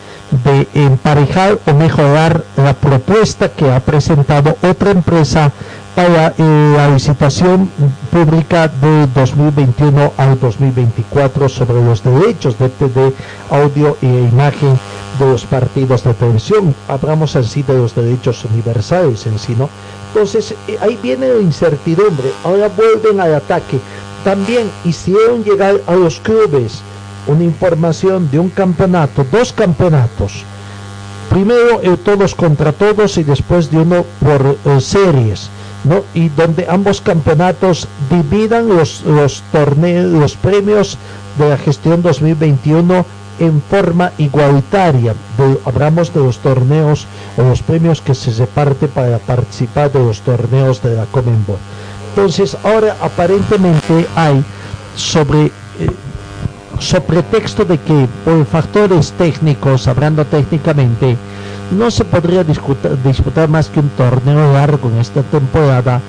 [0.45, 5.53] de emparejar o mejorar la propuesta que ha presentado otra empresa
[5.95, 7.71] para eh, la licitación
[8.11, 13.13] pública de 2021 al 2024 sobre los derechos de, de
[13.51, 14.79] audio e imagen
[15.19, 16.75] de los partidos de televisión.
[16.89, 19.69] Hablamos así de los derechos universales en sí, ¿no?
[20.13, 22.33] Entonces, eh, ahí viene la incertidumbre.
[22.45, 23.79] Ahora vuelven al ataque.
[24.25, 26.81] También hicieron llegar a los clubes
[27.27, 30.45] una información de un campeonato, dos campeonatos.
[31.29, 35.49] Primero el todos contra todos y después de uno por eh, series,
[35.85, 36.03] ¿no?
[36.15, 40.99] Y donde ambos campeonatos dividan los, los torneos, los premios
[41.39, 43.05] de la gestión 2021
[43.39, 45.15] en forma igualitaria.
[45.65, 50.83] hablamos de los torneos o los premios que se reparte para participar de los torneos
[50.83, 51.59] de la Comenbol.
[52.11, 54.45] Entonces ahora aparentemente hay
[54.95, 55.51] sobre, eh,
[56.79, 61.17] sobre pretexto de que por factores técnicos, hablando técnicamente,
[61.71, 66.01] no se podría disputar, más que un torneo largo en esta temporada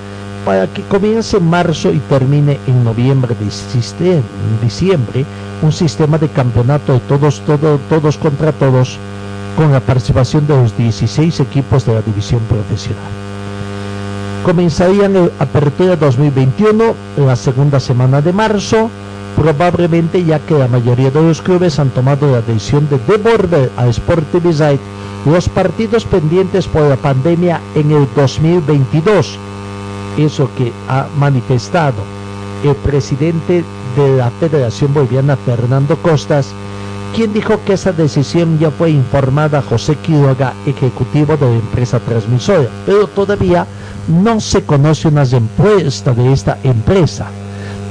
[0.44, 3.34] para que comience en marzo y termine en noviembre,
[4.62, 5.24] diciembre,
[5.62, 7.40] un sistema de campeonato de todos,
[8.18, 8.98] contra todos,
[9.56, 13.10] con la participación de los 16 equipos de la división profesional.
[14.44, 18.90] Comenzarían la apertura 2021 la segunda semana de marzo,
[19.36, 23.86] probablemente ya que la mayoría de los clubes han tomado la decisión de devolver a
[23.86, 24.26] Sport
[25.26, 29.38] los partidos pendientes por la pandemia en el 2022
[30.18, 32.02] eso que ha manifestado
[32.62, 33.64] el presidente
[33.96, 36.48] de la Federación Boliviana, Fernando Costas,
[37.14, 42.00] quien dijo que esa decisión ya fue informada a José Quiroga, ejecutivo de la empresa
[42.00, 43.66] transmisora, pero todavía
[44.08, 47.26] no se conoce una respuesta de esta empresa.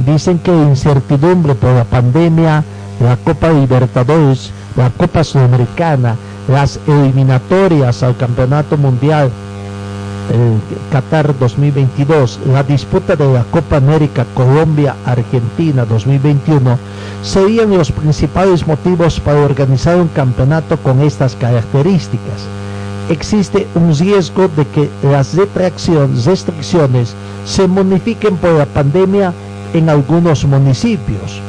[0.05, 2.63] Dicen que incertidumbre por la pandemia,
[2.99, 6.15] la Copa Libertadores, la Copa Sudamericana,
[6.47, 9.31] las eliminatorias al Campeonato Mundial
[10.31, 10.59] el
[10.91, 16.77] Qatar 2022, la disputa de la Copa América Colombia-Argentina 2021
[17.21, 22.47] serían los principales motivos para organizar un campeonato con estas características.
[23.09, 29.33] Existe un riesgo de que las restricciones se modifiquen por la pandemia
[29.73, 31.41] en algunos municipios.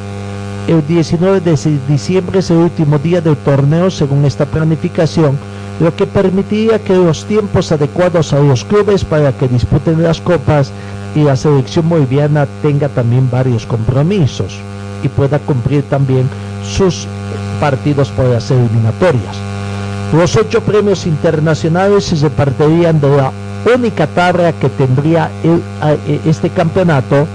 [0.66, 5.36] El 19 de diciembre es el último día del torneo según esta planificación
[5.78, 10.70] lo que permitiría que los tiempos adecuados a los clubes para que disputen las copas
[11.14, 14.58] y la selección boliviana tenga también varios compromisos
[15.02, 16.26] y pueda cumplir también
[16.66, 17.06] sus
[17.60, 19.36] partidos por las eliminatorias.
[20.14, 23.32] Los ocho premios internacionales se repartirían de la
[23.74, 25.30] única tabla que tendría
[26.24, 27.26] este campeonato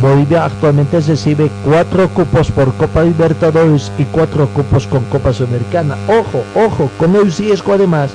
[0.00, 5.96] Bolivia actualmente recibe cuatro cupos por Copa Libertadores y cuatro cupos con Copa Sudamericana.
[6.08, 8.10] Ojo, ojo, con el riesgo además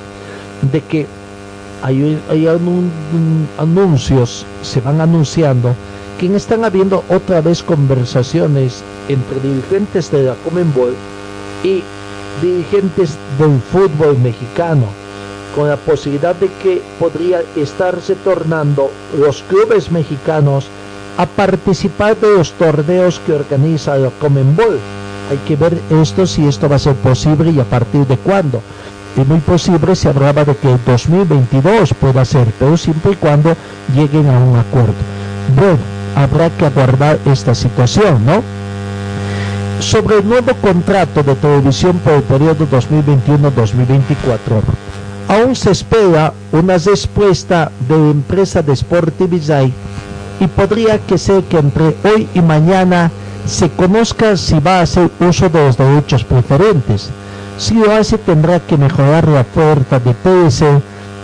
[0.70, 1.06] de que
[1.82, 2.18] hay,
[3.58, 5.74] anuncios, se van anunciando,
[6.18, 10.94] que están habiendo otra vez conversaciones entre dirigentes de la Comenbol
[11.62, 11.82] y
[12.42, 14.86] dirigentes del fútbol mexicano,
[15.54, 20.68] con la posibilidad de que podría estarse tornando los clubes mexicanos
[21.18, 24.78] a participar de los torneos que organiza el Comenbol.
[25.30, 28.62] Hay que ver esto, si esto va a ser posible y a partir de cuándo.
[29.16, 33.56] Es muy posible, se hablaba de que el 2022 pueda ser, pero siempre y cuando
[33.92, 34.94] lleguen a un acuerdo.
[35.56, 35.78] Bueno,
[36.14, 38.40] habrá que aguardar esta situación, ¿no?
[39.80, 44.62] Sobre el nuevo contrato de televisión por el periodo 2021-2024,
[45.28, 49.14] aún se espera una respuesta de la empresa de Sport
[50.40, 53.10] y podría que ser que entre hoy y mañana
[53.46, 57.10] se conozca si va a hacer uso de los derechos preferentes.
[57.56, 60.64] Si lo hace tendrá que mejorar la oferta de PS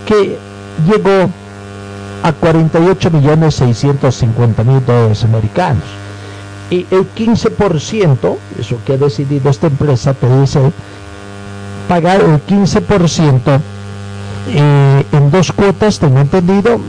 [0.07, 0.39] que
[0.87, 1.31] llegó
[2.23, 5.85] a 48 millones 650 mil dólares americanos.
[6.71, 10.59] Y el 15%, eso que ha decidido esta empresa, PS,
[11.87, 13.61] pagar el 15%
[14.49, 16.81] eh, en dos cuotas, tengo entendido,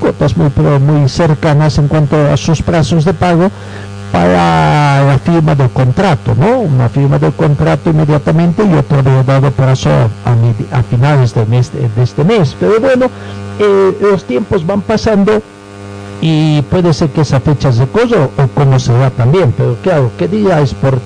[0.00, 3.50] cuotas muy, muy cercanas en cuanto a sus plazos de pago
[4.12, 6.60] para la firma del contrato, ¿no?
[6.60, 11.72] Una firma del contrato inmediatamente y otro había dado plazo a, a, finales de, mes,
[11.72, 12.56] de, este mes.
[12.60, 13.06] Pero bueno,
[13.58, 15.42] eh, los tiempos van pasando
[16.20, 19.52] y puede ser que esa fecha se cosa o como se va también.
[19.56, 21.00] Pero claro, ¿qué día por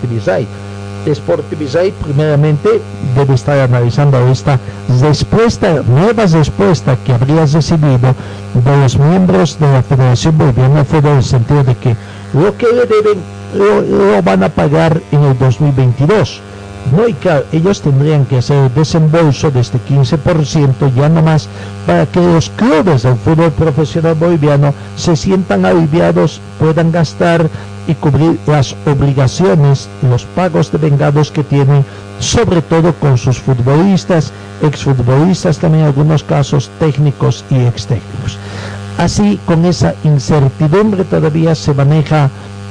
[1.14, 2.80] Sportivizai primeramente
[3.14, 4.58] debe estar analizando esta
[5.00, 8.14] respuesta, nueva respuesta que habría recibido
[8.54, 11.96] de los miembros de la Federación Boliviana fue en el sentido de que
[12.34, 13.22] lo que le deben
[13.54, 16.40] lo, van a pagar en el 2022.
[16.96, 21.48] No, y claro, ellos tendrían que hacer el desembolso de este 15% ya nomás
[21.86, 27.50] para que los clubes del fútbol profesional boliviano se sientan aliviados, puedan gastar
[27.86, 31.84] y cubrir las obligaciones, los pagos de vengados que tienen,
[32.20, 38.38] sobre todo con sus futbolistas, exfutbolistas, también en algunos casos técnicos y ex técnicos.
[38.98, 42.28] Así, con esa incertidumbre todavía se maneja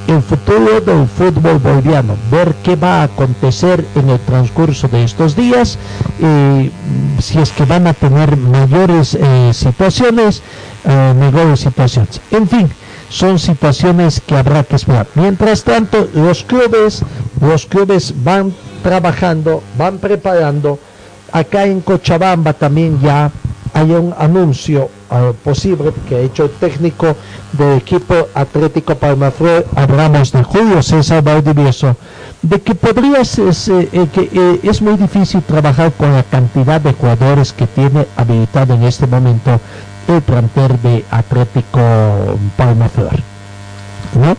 [0.07, 5.35] el futuro del fútbol boliviano, ver qué va a acontecer en el transcurso de estos
[5.35, 5.77] días,
[6.21, 6.69] eh,
[7.19, 10.41] si es que van a tener mayores eh, situaciones,
[10.85, 12.21] eh, mejores situaciones.
[12.31, 12.69] En fin,
[13.09, 15.07] son situaciones que habrá que esperar.
[15.15, 17.03] Mientras tanto, los clubes,
[17.39, 18.53] los clubes van
[18.83, 20.77] trabajando, van preparando.
[21.31, 23.31] Acá en Cochabamba también ya
[23.73, 27.15] hay un anuncio uh, posible que ha hecho el técnico
[27.53, 31.95] del equipo Atlético Palmaflor, hablamos de Julio César Valdivieso,
[32.41, 33.53] de que podría ser,
[33.91, 38.75] eh, que eh, es muy difícil trabajar con la cantidad de jugadores que tiene habilitado
[38.75, 39.59] en este momento
[40.07, 41.79] el plantel de Atlético
[42.55, 43.19] Palmaflor.
[44.15, 44.37] ¿no?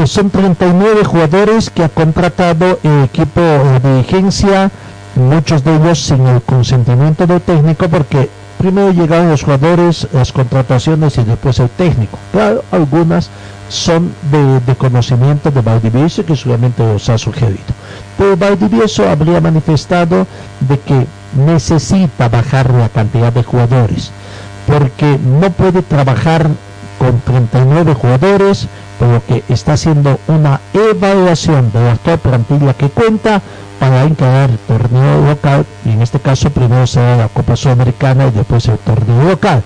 [0.00, 4.70] Eh, son 39 jugadores que ha contratado el equipo de dirigencia,
[5.14, 8.28] muchos de ellos sin el consentimiento del técnico porque
[8.58, 12.18] primero llegaron los jugadores, las contrataciones y después el técnico.
[12.32, 13.30] Claro, algunas
[13.68, 17.64] son de, conocimiento de Valdivieso que solamente los ha sugerido.
[18.16, 20.26] Pero Valdivieso habría manifestado
[20.60, 24.10] de que necesita bajar la cantidad de jugadores
[24.66, 26.48] porque no puede trabajar
[26.98, 28.66] con 39 jugadores,
[28.98, 33.42] por lo que está haciendo una evaluación de la actual plantilla que cuenta
[33.78, 38.30] para encarar el torneo local, y en este caso primero será la Copa Sudamericana y
[38.30, 39.62] después el torneo local.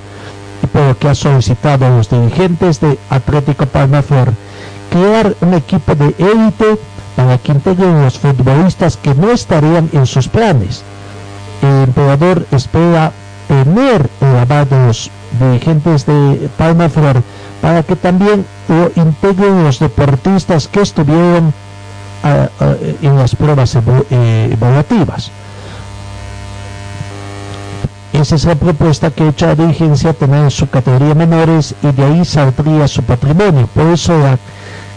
[0.62, 4.32] Y por lo que ha solicitado a los dirigentes de Atlético Palmaflor
[4.90, 6.78] crear un equipo de élite
[7.16, 10.82] para que integren los futbolistas que no estarían en sus planes.
[11.62, 13.12] El emperador espera
[13.46, 17.22] tener el aval de los dirigentes de Palmaflor
[17.60, 21.52] para que también lo integren los deportistas que estuvieron
[23.02, 25.30] en las pruebas eh, evaluativas.
[28.12, 32.24] Esa es la propuesta que hecho la dirigencia tener su categoría menores y de ahí
[32.24, 33.68] saldría su patrimonio.
[33.72, 34.38] Por eso la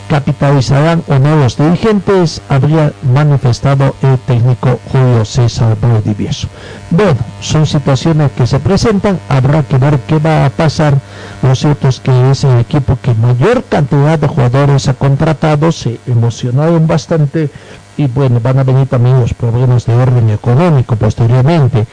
[0.10, 6.48] capitalizarán o no los dirigentes, habría manifestado el técnico Julio César Valdivieso.
[6.90, 10.96] Bueno, son situaciones que se presentan, habrá que ver qué va a pasar.
[11.42, 16.00] Lo cierto es que es el equipo que mayor cantidad de jugadores ha contratado, se
[16.08, 17.50] emocionaron bastante
[17.98, 21.86] y bueno, van a venir también los problemas de orden económico posteriormente.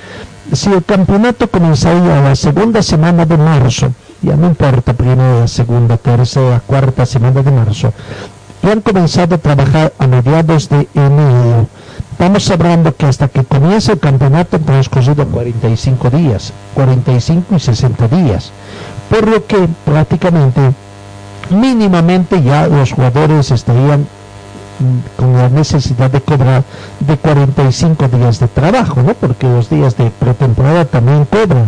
[0.52, 3.92] Si el campeonato comenzaría la segunda semana de marzo,
[4.22, 7.92] ya no importa primera, segunda, tercera, cuarta semana de marzo,
[8.62, 11.66] y han comenzado a trabajar a mediados de enero.
[12.12, 18.08] Estamos hablando que hasta que comience el campeonato han transcurrido 45 días, 45 y 60
[18.08, 18.52] días,
[19.08, 20.72] por lo que prácticamente
[21.50, 24.06] mínimamente ya los jugadores estarían
[25.16, 26.64] con la necesidad de cobrar
[27.00, 29.14] de 45 días de trabajo, ¿no?
[29.14, 31.66] Porque los días de pretemporada también cobran,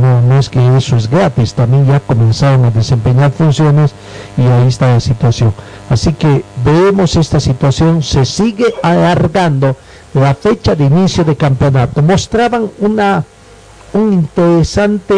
[0.00, 3.92] no, no es que eso es gratis, también ya comenzaron a desempeñar funciones
[4.36, 5.52] y ahí está la situación.
[5.88, 9.76] Así que vemos esta situación, se sigue alargando
[10.14, 12.02] la fecha de inicio de campeonato.
[12.02, 13.24] Mostraban una
[13.92, 15.14] un interesante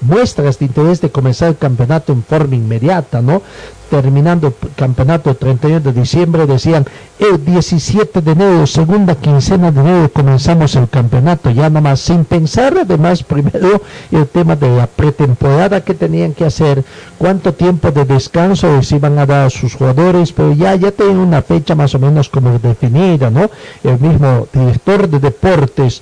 [0.00, 3.42] muestras de interés de comenzar el campeonato en forma inmediata, ¿no?
[3.90, 6.86] Terminando el campeonato el 31 de diciembre, decían,
[7.18, 12.76] el 17 de enero, segunda quincena de enero, comenzamos el campeonato, ya nomás, sin pensar
[12.80, 16.82] además primero el tema de la pretemporada que tenían que hacer,
[17.18, 21.18] cuánto tiempo de descanso les iban a dar a sus jugadores, pero ya, ya tienen
[21.18, 23.50] una fecha más o menos como definida, ¿no?
[23.84, 26.00] El mismo director de deportes,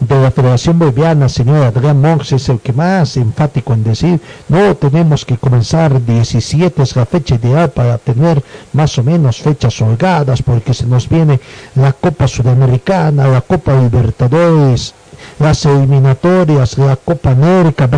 [0.00, 4.74] de la Federación Boliviana, señor Adrián Monks, es el que más enfático en decir, no,
[4.76, 8.42] tenemos que comenzar 17, es la fecha ideal para tener
[8.72, 11.40] más o menos fechas holgadas, porque se nos viene
[11.74, 14.94] la Copa Sudamericana, la Copa Libertadores,
[15.38, 17.88] las eliminatorias, la Copa América,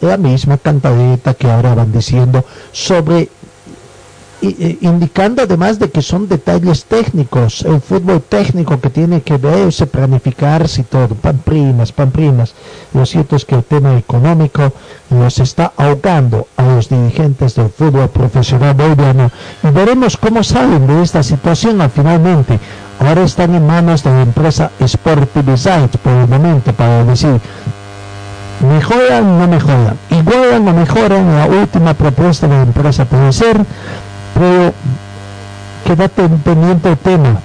[0.00, 3.28] la misma cantadita que ahora van diciendo sobre
[4.42, 10.82] indicando además de que son detalles técnicos, el fútbol técnico que tiene que verse, planificarse
[10.82, 12.54] y todo, pamprinas, pamprinas.
[12.92, 14.72] Lo cierto es que el tema económico
[15.10, 19.30] nos está ahogando a los dirigentes del fútbol profesional boliviano
[19.62, 22.58] y veremos cómo salen de esta situación finalmente.
[23.00, 27.40] Ahora están en manos de la empresa Sportivizite por el momento para decir
[28.60, 33.58] mejoran o no mejoran, igualan o mejoran la última propuesta de la empresa puede ser
[34.36, 34.72] pero
[35.86, 37.40] queda pendiente el tema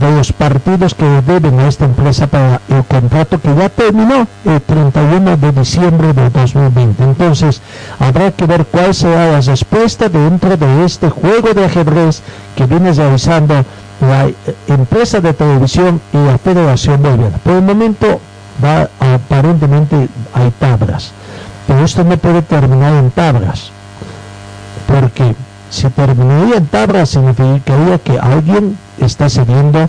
[0.00, 4.60] de los partidos que deben a esta empresa para el contrato que ya terminó el
[4.60, 7.02] 31 de diciembre de 2020.
[7.02, 7.60] Entonces,
[7.98, 12.22] habrá que ver cuál será la respuesta dentro de este juego de ajedrez
[12.54, 13.64] que viene realizando
[14.00, 14.30] la
[14.68, 17.38] empresa de televisión y la Federación Boliviana.
[17.38, 18.20] Por el momento,
[18.64, 21.10] va aparentemente hay tablas,
[21.66, 23.72] pero esto no puede terminar en tablas
[24.92, 25.34] porque
[25.70, 29.88] si terminaría en tabla significaría que alguien está cediendo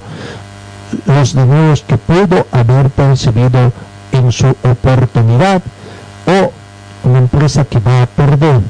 [1.05, 3.73] los dineros que pudo haber percibido
[4.13, 5.61] en su oportunidad
[6.25, 6.51] o
[7.07, 8.61] una empresa que va a perder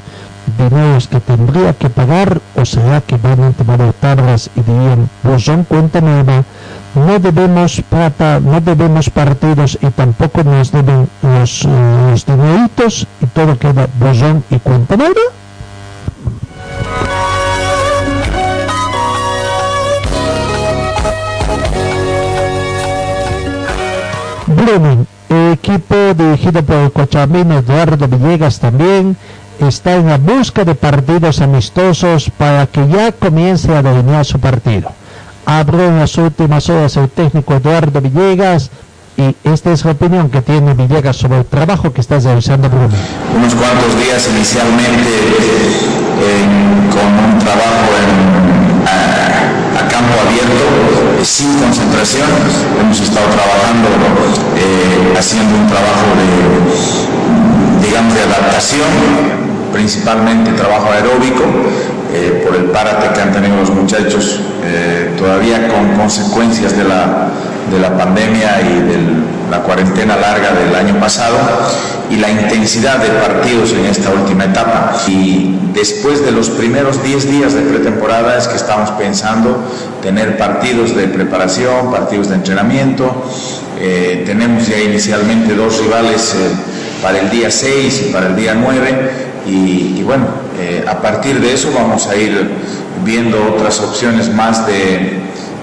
[0.57, 5.49] dineros que tendría que pagar o será que van a tomar tablas y dirían pues
[5.67, 6.43] cuenta nueva
[6.95, 13.57] no debemos plata, no debemos partidos y tampoco nos deben los, los dineritos y todo
[13.57, 15.42] queda bozón y cuenta negra.
[24.47, 25.07] Blooming,
[25.51, 29.17] equipo dirigido por el cochabamino Eduardo Villegas también,
[29.59, 34.91] está en la busca de partidos amistosos para que ya comience a delinear su partido.
[35.45, 38.71] Habló en las últimas horas el técnico Eduardo Villegas
[39.17, 42.93] y esta es la opinión que tiene Villegas sobre el trabajo que está realizando Bruno.
[43.35, 45.09] Unos cuantos días inicialmente
[46.21, 46.45] eh,
[46.91, 52.29] con un trabajo en, a, campo abierto, sin concentración.
[52.81, 53.89] Hemos estado trabajando,
[54.57, 59.43] eh, haciendo un trabajo de, digamos, de adaptación
[59.73, 61.43] principalmente trabajo aeróbico,
[62.13, 67.29] eh, por el párate que han tenido los muchachos, eh, todavía con consecuencias de la,
[67.71, 68.97] de la pandemia y de
[69.49, 71.37] la cuarentena larga del año pasado,
[72.11, 74.95] y la intensidad de partidos en esta última etapa.
[75.07, 79.57] Y después de los primeros 10 días de pretemporada es que estamos pensando
[80.03, 83.25] tener partidos de preparación, partidos de entrenamiento.
[83.79, 86.35] Eh, tenemos ya inicialmente dos rivales
[87.01, 90.25] para el día 6 y para el día 9 y, bueno,
[90.59, 92.49] eh, a partir de eso vamos a ir
[93.03, 95.19] viendo otras opciones más de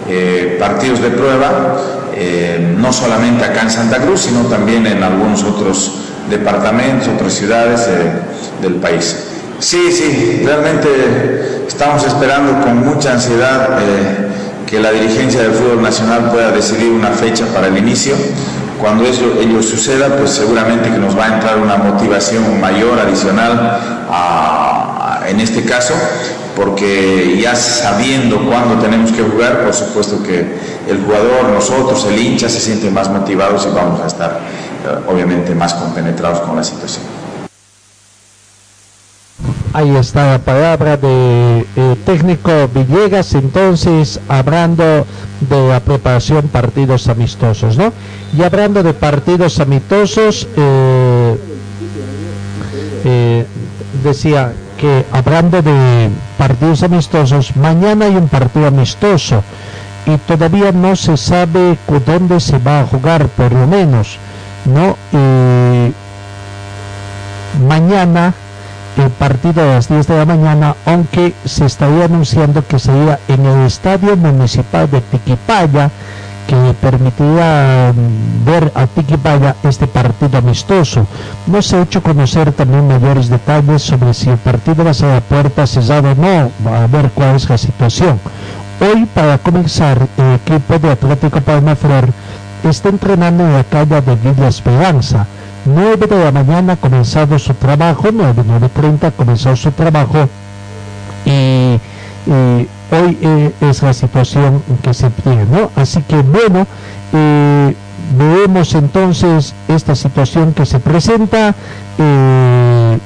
[0.09, 1.77] eh, partidos de prueba,
[2.15, 5.93] eh, no solamente acá en Santa Cruz, sino también en algunos otros
[6.29, 7.89] departamentos, otras ciudades
[8.61, 9.17] del país.
[9.59, 13.79] Sí, sí, realmente estamos esperando con mucha ansiedad
[14.67, 18.15] que la dirigencia del fútbol nacional pueda decidir una fecha para el inicio.
[18.81, 23.79] Cuando eso, ello suceda, pues seguramente que nos va a entrar una motivación mayor, adicional,
[25.27, 25.95] en este caso,
[26.57, 30.59] porque ya sabiendo cuándo tenemos que jugar, por supuesto que
[30.89, 34.41] el jugador, nosotros, el hincha, se sienten más motivados y vamos a estar,
[34.85, 37.20] eh, obviamente, más compenetrados con la situación.
[39.81, 45.07] Ahí está la palabra de eh, técnico Villegas, entonces hablando
[45.41, 47.91] de la preparación partidos amistosos, ¿no?
[48.37, 51.37] Y hablando de partidos amistosos, eh,
[53.07, 53.47] eh,
[54.05, 59.43] decía que hablando de partidos amistosos, mañana hay un partido amistoso
[60.05, 64.19] y todavía no se sabe dónde se va a jugar, por lo menos,
[64.67, 64.95] ¿no?
[67.67, 68.35] mañana
[68.97, 73.45] el partido a las 10 de la mañana, aunque se estaría anunciando que sería en
[73.47, 75.91] el Estadio Municipal de Tiquipaya,
[76.47, 81.07] que permitiría mm, ver a Tiquipaya este partido amistoso.
[81.47, 85.15] No se ha hecho conocer también mayores detalles sobre si el partido va a ser
[85.15, 88.19] a puerta cerrada o no, a ver cuál es la situación.
[88.81, 92.09] Hoy, para comenzar, el equipo de Atlético Palma Flor
[92.65, 95.27] está entrenando en la calle de Villa Esperanza
[95.75, 100.29] 9 de la mañana comenzado su trabajo, 9, 9.30 ha comenzado su trabajo
[101.25, 101.79] y,
[102.93, 105.71] hoy eh, es la situación que se tiene, ¿no?
[105.77, 106.67] Así que bueno,
[107.13, 107.75] eh,
[108.17, 111.55] vemos entonces esta situación que se presenta,
[111.99, 112.99] eh,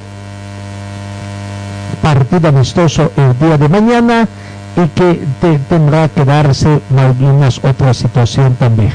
[2.03, 4.29] partido amistoso el día de mañana
[4.77, 5.21] y que
[5.69, 8.93] tendrá que darse algunas otra situación también.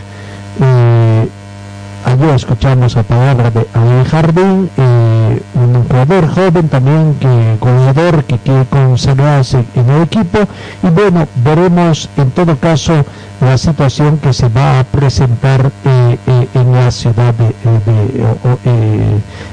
[2.05, 8.37] Ayer escuchamos la palabra de Alain Jardín, eh, un jugador joven también, que goleador que
[8.37, 10.39] quiere consagrarse en el equipo.
[10.81, 13.05] Y bueno, veremos en todo caso
[13.41, 17.53] la situación que se va a presentar eh, eh, en la ciudad de,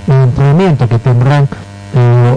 [0.08, 1.48] el entrenamiento que tendrán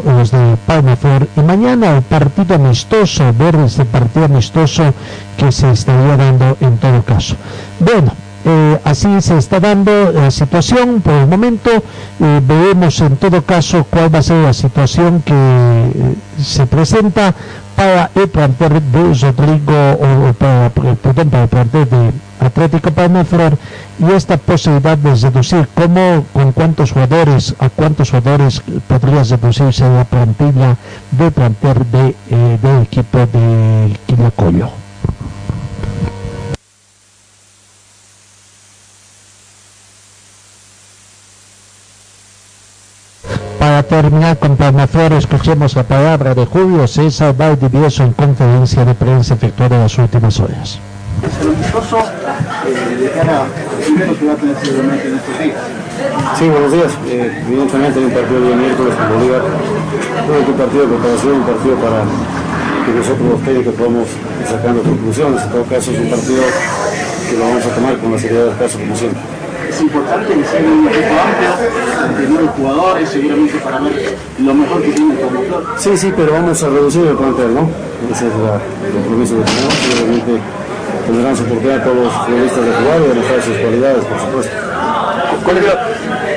[0.06, 0.98] los de Palma
[1.36, 4.94] y mañana el partido amistoso, ver ese partido amistoso
[5.38, 7.36] que se estaría dando en todo caso.
[7.80, 8.12] Bueno,
[8.50, 11.70] eh, así se está dando la situación por el momento.
[12.20, 17.36] Eh, veremos en todo caso cuál va a ser la situación que eh, se presenta
[17.76, 20.98] para el plantel de Rodrigo, o, para, el
[21.48, 23.58] plantel de Atlético Palmaflor
[24.00, 30.06] y esta posibilidad de reducir cómo, con cuántos jugadores, a cuántos jugadores podría reducirse la
[30.06, 30.76] plantilla
[31.12, 32.16] de plantel de,
[32.62, 34.89] del equipo de Quillacollo.
[43.80, 49.36] Para terminar con Palmaflor, escuchemos la palabra de Julio César Valdivieso en conferencia de prensa
[49.36, 50.80] efectuada en las últimas horas.
[56.38, 56.92] Sí, buenos días.
[57.08, 59.42] Eh, evidentemente hay un partido de miércoles con Bolívar.
[59.46, 62.04] un partido de preparación, un partido para
[62.86, 64.08] que nosotros los técnicos podamos
[64.42, 65.42] ir sacando conclusiones.
[65.44, 66.44] En todo caso es un partido
[67.30, 69.39] que lo vamos a tomar con la seriedad del caso como siempre.
[69.70, 74.54] Es importante que sea un equipo amplio, tener un jugador, es seguramente para ver lo
[74.54, 75.64] mejor que tiene el motor.
[75.78, 77.70] Sí, sí, pero vamos a reducir el plantel, ¿no?
[78.12, 78.56] Ese es la,
[78.88, 80.42] el compromiso que tenemos y obviamente
[81.06, 84.70] tendrán su oportunidad a todos los futbolistas de jugar y demostrar sus cualidades, por supuesto.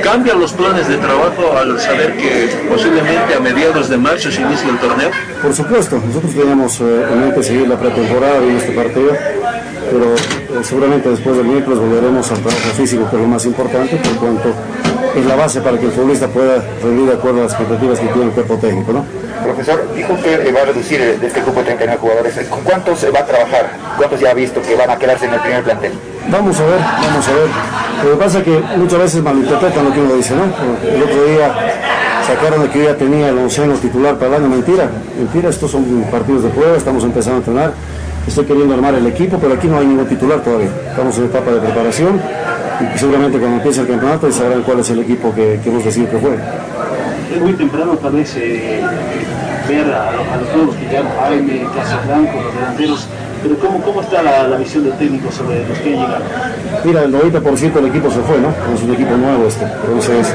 [0.02, 4.68] ¿Cambian los planes de trabajo al saber que posiblemente a mediados de marzo se inicie
[4.68, 5.10] el torneo?
[5.40, 9.12] Por supuesto, nosotros teníamos eh, seguir la pretemporada y este partido,
[9.92, 13.96] pero eh, seguramente después del miércoles volveremos al trabajo físico, que es lo más importante,
[13.96, 14.48] por cuanto
[15.14, 18.06] es la base para que el futbolista pueda rendir de acuerdo a las expectativas que
[18.06, 19.04] tiene el cuerpo técnico, ¿no?
[19.44, 22.48] Profesor, dijo que va a reducir de este grupo de 39 jugadores.
[22.48, 23.70] ¿Con cuántos va a trabajar?
[23.98, 25.92] ¿Cuántos ya ha visto que van a quedarse en el primer plantel?
[26.30, 27.48] Vamos a ver, vamos a ver.
[28.04, 30.44] Lo que pasa es que muchas veces malinterpretan lo que uno dice, ¿no?
[30.88, 31.52] El otro día
[32.26, 34.48] sacaron de que yo ya tenía el onceno titular para el año.
[34.48, 34.88] Mentira,
[35.18, 37.72] mentira, estos son partidos de prueba, estamos empezando a entrenar.
[38.26, 40.70] Estoy queriendo armar el equipo, pero aquí no hay ningún titular todavía.
[40.88, 42.20] Estamos en etapa de preparación
[42.80, 46.10] y seguramente cuando empiece el campeonato sabrán cuál es el equipo que, que hemos decidido
[46.12, 46.38] que juegue.
[47.34, 48.80] Es muy temprano tal vez eh,
[49.68, 53.08] ver a, los nuevos que ya Jaime, Casio Blanco, los delanteros,
[53.42, 56.22] pero ¿cómo, cómo está la, la, visión del técnico sobre los que llegan?
[56.84, 58.48] Mira, el 90% del equipo se fue, ¿no?
[58.74, 59.64] Es un equipo nuevo este.
[59.64, 60.34] Entonces,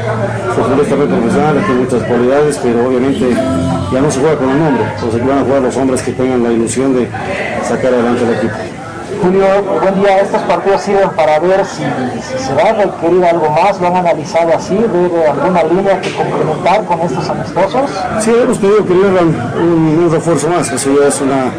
[0.55, 3.29] son futbolistas muy profesionales, tienen muchas cualidades, pero obviamente
[3.91, 4.83] ya no se juega con el nombre.
[4.95, 7.07] Entonces aquí van a jugar los hombres que tengan la ilusión de
[7.63, 8.55] sacar adelante el equipo.
[9.21, 9.45] Julio,
[9.81, 10.19] buen día.
[10.21, 11.83] Estos partidos sirven para ver si,
[12.21, 13.79] si, se va a requerir algo más.
[13.79, 14.75] ¿Lo han analizado así?
[14.75, 17.89] ¿Ver alguna línea que complementar con estos amistosos?
[18.19, 20.71] Sí, hemos pedido que un, un, refuerzo más.
[20.71, 21.51] Eso ya es una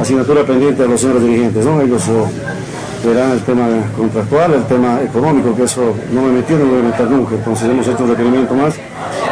[0.00, 1.64] asignatura pendiente de los señores dirigentes.
[1.64, 1.80] ¿no?
[1.80, 3.66] Ellos uh, verán el tema
[3.96, 7.34] contractual, el tema económico, que eso no me metí, no me voy a meter nunca.
[7.34, 8.74] Entonces hemos hecho un requerimiento más.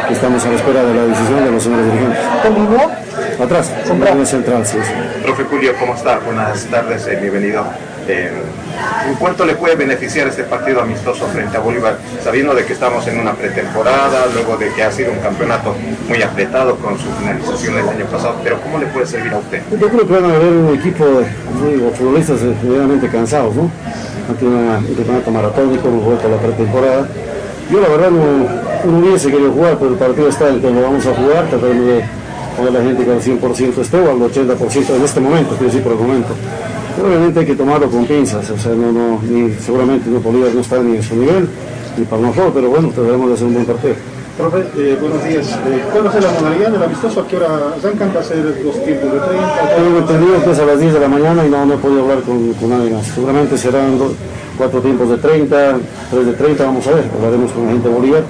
[0.09, 2.19] Estamos a la espera de la decisión de los señores dirigentes.
[2.41, 3.03] ¿Qué línea?
[3.41, 4.17] Atrás, central.
[4.17, 5.23] En central sí, sí.
[5.23, 6.19] Profe Julio, ¿cómo está?
[6.19, 7.65] Buenas tardes, eh, bienvenido.
[8.07, 8.31] Eh,
[9.07, 13.05] ¿En cuánto le puede beneficiar este partido amistoso frente a Bolívar, sabiendo de que estamos
[13.07, 15.75] en una pretemporada, luego de que ha sido un campeonato
[16.07, 19.61] muy apretado con su finalización el año pasado, pero ¿cómo le puede servir a usted?
[19.79, 23.69] Yo creo que van a haber un equipo de futbolistas medianamente cansados, ¿no?
[24.39, 27.07] Tenido un campeonato maratónico, vuelto a la pretemporada.
[27.69, 30.81] Yo la verdad no, no hubiese querido jugar, pero el partido está en que lo
[30.81, 32.03] vamos a jugar, tratando de
[32.57, 35.83] poner la gente que al 100% esté o al 80% en este momento, quiero decir
[35.83, 36.33] por el momento.
[37.01, 40.61] Obviamente hay que tomarlo con pinzas, o sea, no, no, ni, seguramente no Bolívar no
[40.61, 41.49] está ni en su nivel,
[41.97, 43.95] ni para nosotros, pero bueno, trataremos de hacer un buen partido.
[44.37, 45.47] Profe, eh, buenos días.
[45.67, 47.21] Eh, ¿Cuál va a ser la modalidad del amistoso?
[47.21, 48.11] ¿A qué hora arrancan?
[48.15, 49.75] ¿Va a ser los tiempos de 30?
[49.75, 52.01] Tengo entendido que es a las 10 de la mañana y no, no he podido
[52.01, 53.05] hablar con, con nadie más.
[53.05, 54.13] Seguramente serán dos,
[54.57, 55.77] cuatro tiempos de 30,
[56.09, 57.03] tres de 30, vamos a ver.
[57.15, 58.23] Hablaremos con la gente de Bolívar.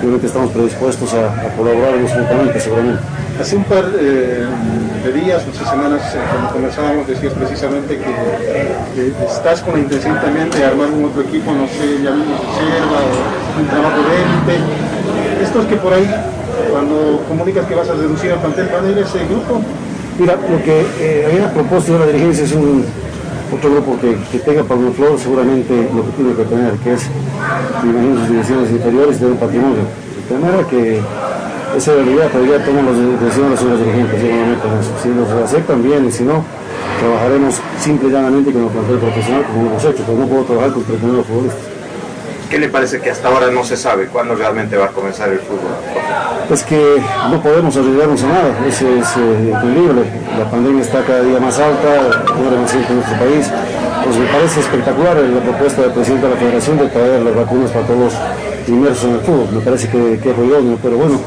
[0.00, 3.02] Obviamente estamos predispuestos a, a colaborar mutuamente, seguramente.
[3.40, 4.46] Hace un par eh,
[5.04, 10.50] de días, muchas semanas, eh, cuando conversábamos, decías precisamente que estás con la intención también
[10.50, 15.42] de armar un otro equipo, no sé, ya mismo reserva o un trabajo de élite.
[15.42, 16.08] Estos que por ahí,
[16.70, 19.62] cuando comunicas que vas a reducir el plantel, ¿van a ir ese grupo?
[20.18, 22.84] Mira, lo que eh, había propuesto de la dirigencia es un
[23.54, 27.08] otro grupo que, que tenga un flor seguramente lo que tiene que tener, que es,
[27.82, 29.82] me imagino, sus divisiones inferiores y tener un patrimonio.
[30.18, 31.00] El primero que
[31.76, 34.20] esa realidad, pero ya toman las decisiones los dirigentes.
[35.02, 36.44] Si los aceptan bien y si no,
[37.00, 40.72] trabajaremos simple y llanamente con el plantel profesional como hemos hecho, pero no puedo trabajar
[40.72, 41.70] con pretender futbolistas.
[42.50, 45.38] ¿Qué le parece que hasta ahora no se sabe cuándo realmente va a comenzar el
[45.38, 45.70] fútbol?
[46.50, 47.00] Es que
[47.30, 50.02] no podemos arriesgarnos a nada, eso es eh, increíble.
[50.36, 53.48] La pandemia está cada día más alta, muere más en nuestro país.
[54.02, 57.70] Pues me parece espectacular la propuesta del presidente de la Federación de traer las vacunas
[57.70, 58.14] para todos
[58.66, 59.48] inmersos en el fútbol.
[59.52, 61.20] Me parece que, que es ruidoso, pero bueno,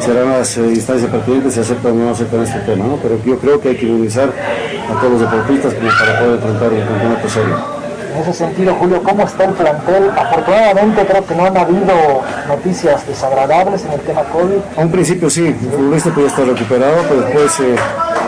[0.00, 2.96] serán las eh, instancias pertinentes si aceptan o no aceptan este tema, ¿no?
[2.96, 6.72] Pero yo creo que hay que inmunizar a todos los deportistas como para poder enfrentar
[6.72, 7.76] el campeonato serio.
[8.16, 10.10] En ese sentido, Julio, ¿cómo está el plantel?
[10.16, 14.56] Afortunadamente creo que no han habido noticias desagradables en el tema COVID.
[14.78, 17.76] A un principio sí, el futbolista puede estar recuperado, pero después eh,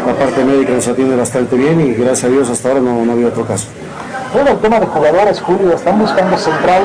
[0.06, 3.10] la parte médica nos atiende bastante bien y gracias a Dios hasta ahora no, no
[3.10, 3.68] ha habido otro caso.
[4.32, 6.82] Todo el tema de jugadores, Julio, están buscando central.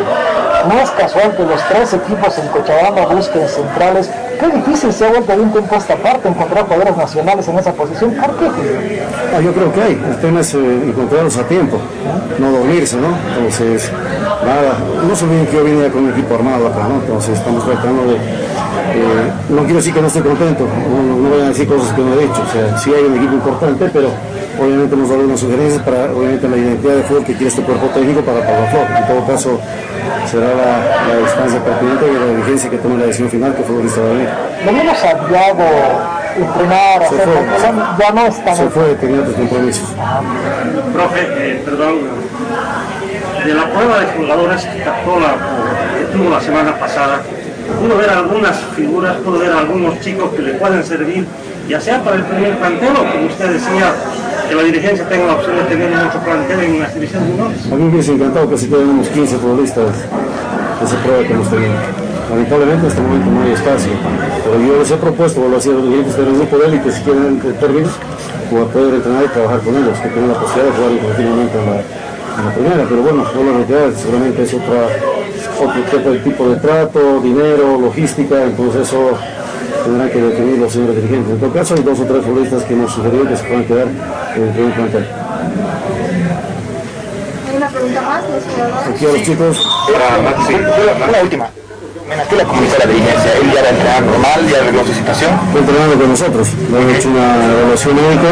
[0.70, 4.10] No es casual que los tres equipos en Cochabamba busquen centrales.
[4.44, 7.72] Qué difícil se ha vuelto de un tiempo esta parte encontrar jugadores nacionales en esa
[7.72, 8.12] posición.
[8.12, 8.50] ¿Por qué?
[9.34, 9.94] Ah, yo creo que hay.
[9.94, 11.80] El tema es eh, encontrarlos a tiempo,
[12.40, 13.08] no dormirse, ¿no?
[13.38, 13.90] Entonces,
[14.46, 16.96] nada, no se olviden que yo vine con un equipo armado acá, ¿no?
[16.96, 18.18] Entonces estamos tratando de...
[18.94, 22.02] Eh, no quiero decir que no estoy contento, no, no vayan a decir cosas que
[22.02, 22.42] no he dicho.
[22.42, 24.10] O sea, sí hay un equipo importante, pero
[24.60, 27.88] obviamente hemos dado unas sugerencias para obviamente la identidad de fútbol que quiere este cuerpo
[27.88, 28.88] técnico para Flor.
[28.98, 29.60] En todo caso,
[30.30, 34.02] será la, la instancia pertinente y la dirigencia que tome la decisión final que futbolista
[34.02, 34.30] va a venir.
[34.66, 35.70] Venimos a Diago
[36.36, 37.34] entrenar, Se fue,
[38.00, 38.56] ya no está.
[38.56, 39.88] Se fue, tenía otros compromisos.
[40.94, 41.96] Profe, eh, perdón,
[43.46, 45.36] de la prueba de jugadores que captó la,
[45.98, 47.22] que tuvo la semana pasada,
[47.84, 51.26] pudo ver algunas figuras, pudo ver algunos chicos que le pueden servir,
[51.68, 53.94] ya sea para el primer plantel o como usted decía,
[54.48, 57.58] que la dirigencia tenga la opción de tener mucho plantel en las divisiones menores.
[57.70, 61.34] A mí me hubiese encantado que se queden unos 15 futbolistas de esa prueba que
[61.34, 61.74] hemos tenido.
[62.30, 63.92] Lamentablemente en este momento no hay espacio,
[64.46, 67.40] pero yo les he propuesto, lo hacía los dirigentes del grupo de élite, si quieren
[67.60, 67.92] términos,
[68.72, 71.76] poder entrenar y trabajar con ellos, que tienen la posibilidad de jugar continuamente en la,
[71.84, 74.88] en la primera, pero bueno, no la realidad seguramente es otra,
[75.62, 79.18] otro tipo de trato, dinero, logística, entonces eso
[79.84, 81.34] tendrán que definir los señores dirigentes.
[81.34, 83.88] En todo caso, hay dos o tres futbolistas que hemos sugerido que se puedan quedar
[84.36, 85.08] en el primer plantel.
[87.50, 88.24] ¿Hay una pregunta más?
[88.90, 89.68] Aquí a los chicos.
[91.10, 91.50] Una última.
[92.30, 93.34] ¿Qué le comunicó la dirigencia?
[93.38, 94.40] ¿Él ya va a entrenar normal?
[94.52, 95.32] ¿Ya arregló su situación?
[95.48, 96.48] Está entrenando con nosotros.
[96.72, 98.32] Le hemos hecho una evaluación médica,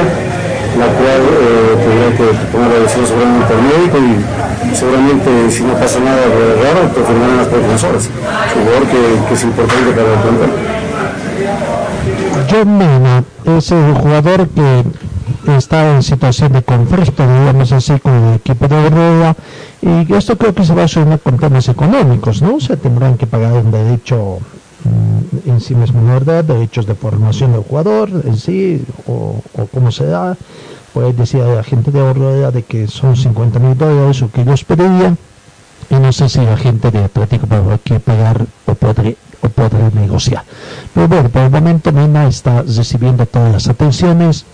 [0.78, 4.41] la cual eh, tendrá que tomar la decisión seguramente al médico y
[4.74, 6.22] seguramente si no pasa nada
[6.64, 8.10] raro, pues firmarán las próximas.
[8.54, 10.50] Jugador que, que es importante para el plantel.
[12.50, 14.84] John Mena es el jugador que
[15.56, 19.36] está en situación de conflicto, digamos así, con el equipo de Rueda
[19.82, 22.60] y esto creo que se va a sumar con temas económicos, ¿no?
[22.60, 24.40] Se tendrán que pagar un derecho
[24.84, 26.44] mm, en sí mismo, ¿verdad?
[26.44, 30.38] Derechos de formación del jugador en sí, o, o cómo se da.
[30.94, 34.64] Pues decía la gente de Rueda de que son 50 mil dólares lo que ellos
[34.64, 35.18] pedirían
[35.90, 40.44] y no sé si la gente de Atlético va que pagar o podré, o negociar.
[40.94, 44.46] Pero bueno, por el momento Mena está recibiendo todas las atenciones,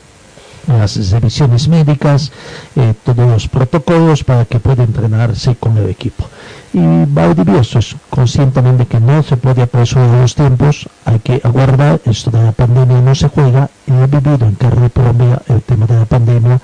[0.67, 2.31] las revisiones médicas,
[2.75, 6.27] eh, todos los protocolos para que pueda entrenarse con el equipo.
[6.73, 11.41] Y Valdivieso es consciente también de que no se puede apresurar los tiempos, hay que
[11.43, 15.61] aguardar, esto de la pandemia no se juega, y ha vivido en carne propia el
[15.61, 16.59] tema de la pandemia,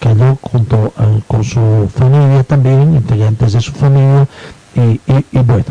[0.00, 4.26] cayó junto a, con su familia también, integrantes de su familia,
[4.74, 5.64] y, y, y bueno,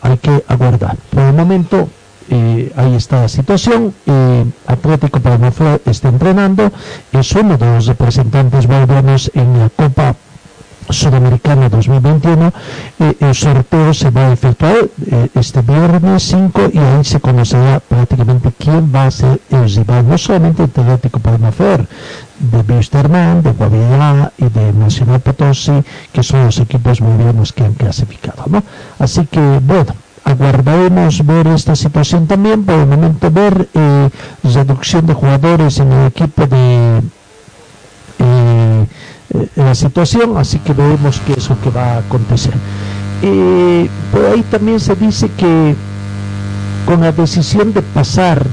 [0.00, 0.96] hay que aguardar.
[1.10, 1.88] Por el momento
[2.28, 3.94] eh, ahí está la situación.
[4.06, 6.72] Eh, Atlético Palmaflor está entrenando,
[7.12, 10.14] es uno de los representantes bolivianos en la Copa
[10.90, 12.52] Sudamericana 2021.
[12.98, 14.76] Eh, el sorteo se va a efectuar
[15.10, 20.08] eh, este viernes 5 y ahí se conocerá prácticamente quién va a ser el rival,
[20.08, 21.86] no solamente el Atlético Palmaflor,
[22.38, 25.82] de Bisterman, de Guavirá y de Nacional Potosí,
[26.12, 28.44] que son los equipos bolivianos que han clasificado.
[28.48, 28.62] ¿no?
[28.98, 34.10] Así que, bueno, aguardaremos ver esta situación también, por el momento ver eh,
[34.42, 37.02] reducción de jugadores en el equipo de
[38.18, 38.86] eh,
[39.34, 42.54] eh, la situación, así que veremos qué es lo que va a acontecer.
[43.22, 45.74] Eh, por ahí también se dice que
[46.84, 48.46] con la decisión de pasar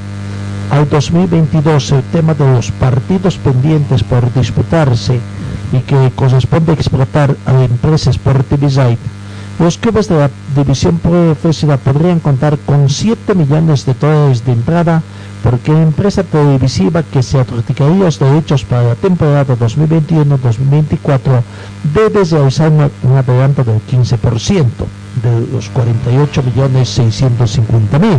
[0.71, 5.19] al 2022 el tema de los partidos pendientes por disputarse
[5.71, 8.97] y que corresponde explotar a la empresa Sportivizite,
[9.59, 15.03] los clubes de la división profesional podrían contar con 7 millones de dólares de entrada
[15.43, 21.41] porque la empresa televisiva que se adjudicaría los derechos para la temporada 2021-2024
[21.93, 24.63] debe realizar un adelanto del 15%
[25.21, 28.17] de los 48 millones 650 mil.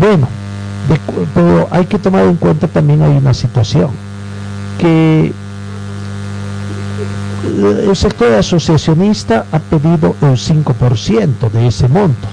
[0.00, 0.26] Bueno,
[0.88, 0.98] de
[1.32, 3.90] pero hay que tomar en cuenta también hay una situación
[4.78, 5.32] que
[7.88, 12.26] el sector asociacionista ha pedido el 5% de ese monto,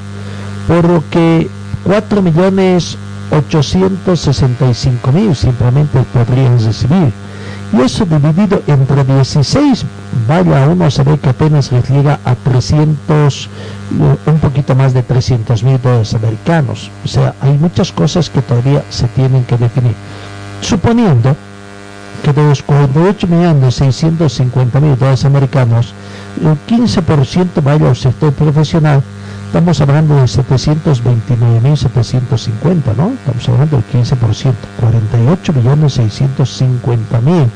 [0.68, 1.48] por lo que
[1.84, 2.98] 4 millones
[3.32, 7.12] 865 mil simplemente podrían recibir.
[7.72, 9.86] Y eso dividido entre 16,
[10.28, 15.04] vaya uno a saber que apenas les llega a 300, eh, un poquito más de
[15.04, 16.90] 300 mil dólares americanos.
[17.06, 19.94] O sea, hay muchas cosas que todavía se tienen que definir.
[20.62, 21.36] Suponiendo
[22.24, 25.94] que de los 48 millones 650 mil dólares americanos,
[26.42, 29.04] el 15% vaya al sector profesional,
[29.50, 33.14] estamos hablando de 729 mil 750, ¿no?
[33.14, 37.50] Estamos hablando del 15%, 48 millones 650 mil,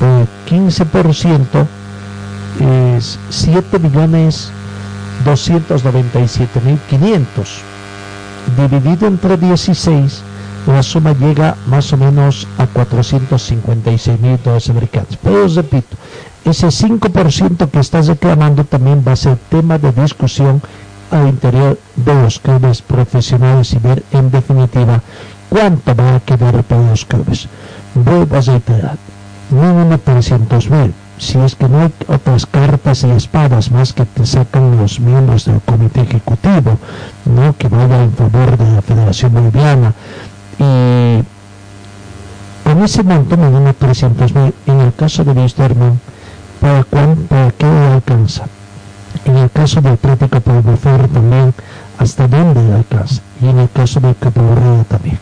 [0.00, 1.66] el 15%
[2.96, 4.50] es 7 millones
[5.24, 7.60] 297 mil 500,
[8.56, 10.22] dividido entre 16,
[10.66, 15.16] la suma llega más o menos a 456 mil dólares americanos.
[15.22, 15.96] Pero os repito,
[16.44, 20.60] ese 5% que estás reclamando también va a ser tema de discusión
[21.10, 25.02] al interior de los clubes profesionales y ver en definitiva
[25.48, 27.48] cuánto va a quedar para los clubes.
[27.94, 28.96] Vuelvo a reiterar,
[29.50, 30.94] mínimo 300 mil.
[31.18, 35.44] Si es que no hay otras cartas y espadas más que te sacan los miembros
[35.44, 36.78] del comité ejecutivo,
[37.26, 37.54] ¿no?
[37.58, 39.92] que vaya en favor de la Federación Boliviana,
[40.58, 41.22] y
[42.64, 46.00] con ese monto me dan 300 mil en el caso de Wisterman
[46.60, 48.44] ¿para, ¿para qué le alcanza?
[49.24, 51.54] En el caso del Atlético puede ser también
[51.98, 53.20] hasta dónde alcanza.
[53.42, 55.18] Y en el caso del categoría también.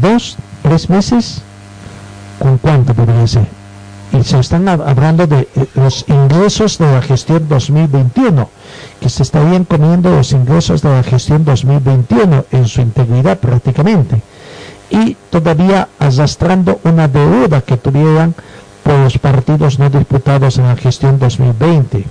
[0.00, 1.42] Dos, tres meses,
[2.38, 3.46] ¿con cuánto podría ser?
[4.12, 8.48] Y se están hablando de eh, los ingresos de la gestión 2021,
[9.00, 14.22] que se estarían comiendo los ingresos de la gestión 2021 en su integridad prácticamente.
[14.90, 18.34] Y todavía arrastrando una deuda que tuvieran
[18.84, 22.04] por los partidos no disputados en la gestión 2020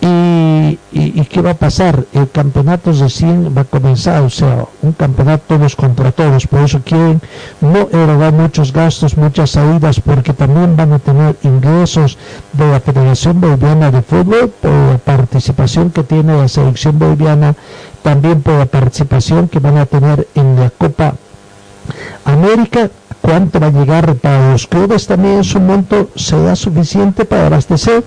[0.00, 2.04] y, y, qué va a pasar?
[2.12, 6.80] El campeonato recién va a comenzar, o sea, un campeonato todos contra todos, por eso
[6.82, 7.20] quieren
[7.60, 12.16] no erogar muchos gastos, muchas salidas, porque también van a tener ingresos
[12.52, 17.54] de la Federación Boliviana de Fútbol por la participación que tiene la selección boliviana,
[18.02, 21.14] también por la participación que van a tener en la Copa
[22.24, 22.90] América
[23.20, 28.02] cuánto va a llegar para los clubes también su monto será suficiente para abastecer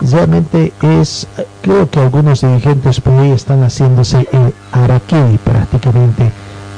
[0.00, 1.26] realmente es
[1.62, 6.30] creo que algunos dirigentes por ahí están haciéndose el araquiri prácticamente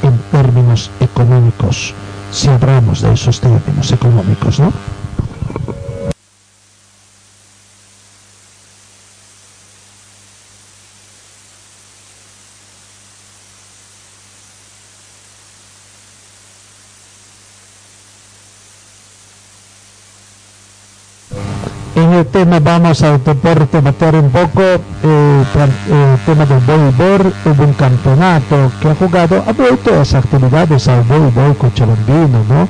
[0.02, 1.94] en términos económicos
[2.32, 4.72] si hablamos de esos términos económicos ¿no?
[22.30, 28.70] Tema vamos al deporte meter un poco eh, el tema del voleibol hubo un campeonato
[28.80, 32.68] que ha jugado ha vuelto las actividades al voleibol cochabambino no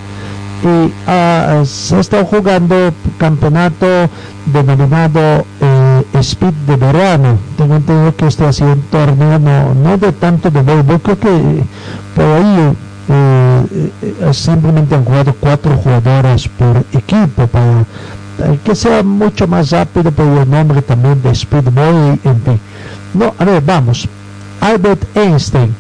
[0.62, 3.86] y ah, se ha estado jugando campeonato
[4.46, 7.38] denominado eh, Speed de verano.
[7.56, 11.64] Tengo entendido que este ha sido un torneo no, de tanto de voleibol creo que
[12.14, 12.76] por ahí
[13.08, 17.84] eh, simplemente han jugado cuatro jugadoras por equipo para
[18.64, 22.61] que sea mucho más rápido por el nombre también de Speedboy, en fin.
[23.14, 24.09] No, a ver, vamos.
[24.61, 25.74] Albert Einstein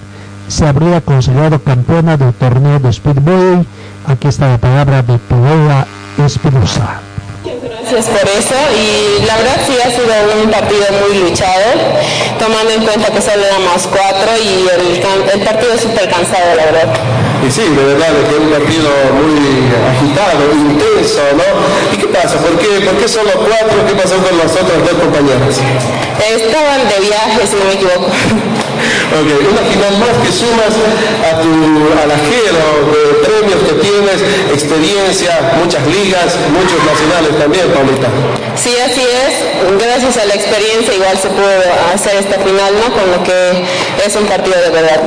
[0.48, 3.66] se habría considerado campeona del torneo de Speedboy.
[4.06, 5.86] Aquí está la palabra de Paola
[6.24, 7.00] Espinosa.
[7.44, 11.64] Gracias por eso y la verdad sí ha sido un partido muy luchado,
[12.38, 16.64] tomando en cuenta que solo éramos cuatro y el, el partido es súper cansado, la
[16.66, 17.09] verdad.
[17.46, 19.40] Y sí, de verdad, que es un partido muy
[19.90, 21.94] agitado, intenso, ¿no?
[21.94, 22.36] ¿Y qué pasa?
[22.36, 23.86] ¿Por qué, ¿Por qué solo cuatro?
[23.86, 25.56] ¿Qué pasó con las otras dos compañeras?
[26.20, 28.10] Estaban de viaje, si no me equivoco.
[29.10, 31.50] Ok, una final más que sumas a tu
[31.98, 32.62] alajero
[32.94, 34.22] de premios que tienes,
[34.54, 38.06] experiencia, muchas ligas, muchos nacionales también, Paulita.
[38.54, 39.34] Sí, así es.
[39.82, 41.50] Gracias a la experiencia igual se pudo
[41.92, 42.86] hacer esta final, ¿no?
[42.94, 43.66] Con lo que
[44.06, 45.02] es un partido de verdad.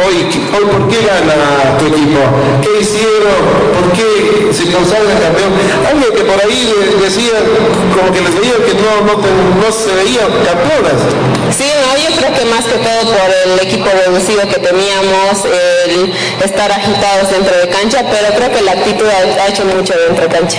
[0.00, 2.24] Hoy, hoy ¿por qué gana tu equipo?
[2.64, 3.36] ¿Qué hicieron?
[3.76, 5.52] ¿Por qué se consagra campeón?
[5.84, 6.72] Algo que por ahí
[7.04, 7.36] decía,
[7.92, 10.96] como que les veía que no, no, no se veían campeonas.
[11.52, 11.68] Sí,
[12.16, 16.12] creo que más que todo por el equipo reducido que teníamos, el
[16.44, 20.34] estar agitados dentro de cancha, pero creo que la actitud ha, hecho mucho dentro de
[20.34, 20.58] cancha.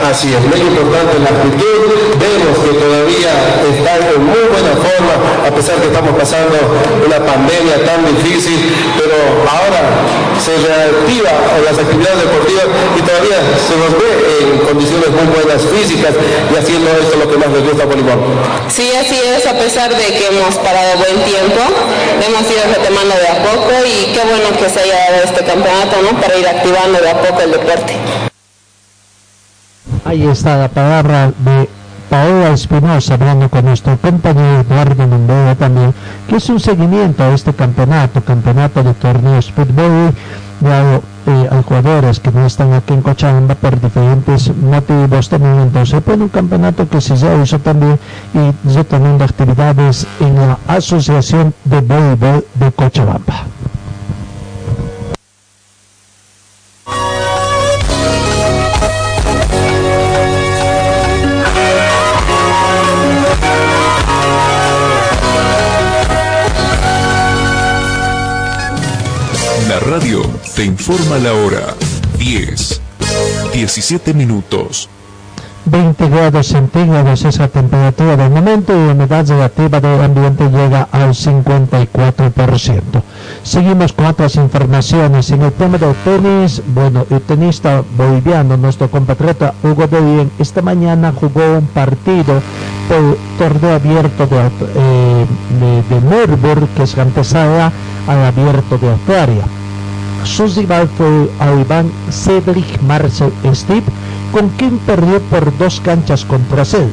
[0.00, 1.92] Así es, muy importante la actitud.
[2.16, 3.32] Vemos que todavía
[3.68, 5.14] están en muy buena forma,
[5.46, 6.56] a pesar que estamos pasando
[7.04, 8.58] una pandemia tan difícil,
[8.96, 9.80] pero ahora
[10.40, 11.30] se reactiva
[11.62, 16.90] las actividades deportivas y todavía se nos ve en condiciones muy buenas físicas y haciendo
[16.96, 18.18] esto lo que más nos gusta a voleibol.
[18.72, 21.60] Sí, así es, a pesar de que hemos parado buen tiempo,
[22.24, 26.00] hemos ido retomando de a poco y qué bueno que se haya dado este campeonato,
[26.02, 26.18] ¿no?
[26.18, 28.29] Para ir activando de a poco el deporte.
[30.04, 31.68] Ahí está la palabra de
[32.08, 35.94] Paola Espinosa hablando con nuestro compañero Eduardo Mendoza también,
[36.28, 40.12] que es un seguimiento a este campeonato, campeonato de torneos fútbol,
[40.60, 46.02] dado eh, a jugadores que no están aquí en Cochabamba por diferentes motivos también entonces
[46.02, 47.98] pues un campeonato que se hizo también
[48.34, 53.59] y retomando actividades en la Asociación de Voleibol de Cochabamba.
[70.56, 71.74] Te informa la hora
[72.18, 72.80] 10,
[73.52, 74.88] 17 minutos.
[75.66, 80.88] 20 grados centígrados es la temperatura del momento y la humedad relativa del ambiente llega
[80.90, 82.80] al 54%.
[83.42, 85.30] Seguimos con otras informaciones.
[85.30, 91.12] En el tema del tenis, bueno, el tenista boliviano, nuestro compatriota Hugo de esta mañana
[91.12, 92.40] jugó un partido
[92.88, 94.38] por torneo abierto de,
[94.74, 95.26] eh,
[95.60, 97.70] de, que es antesala
[98.08, 99.44] al abierto de Australia
[100.24, 103.84] su rival fue Iván Cedric Marcel Steve,
[104.32, 106.90] con quien perdió por dos canchas contra él.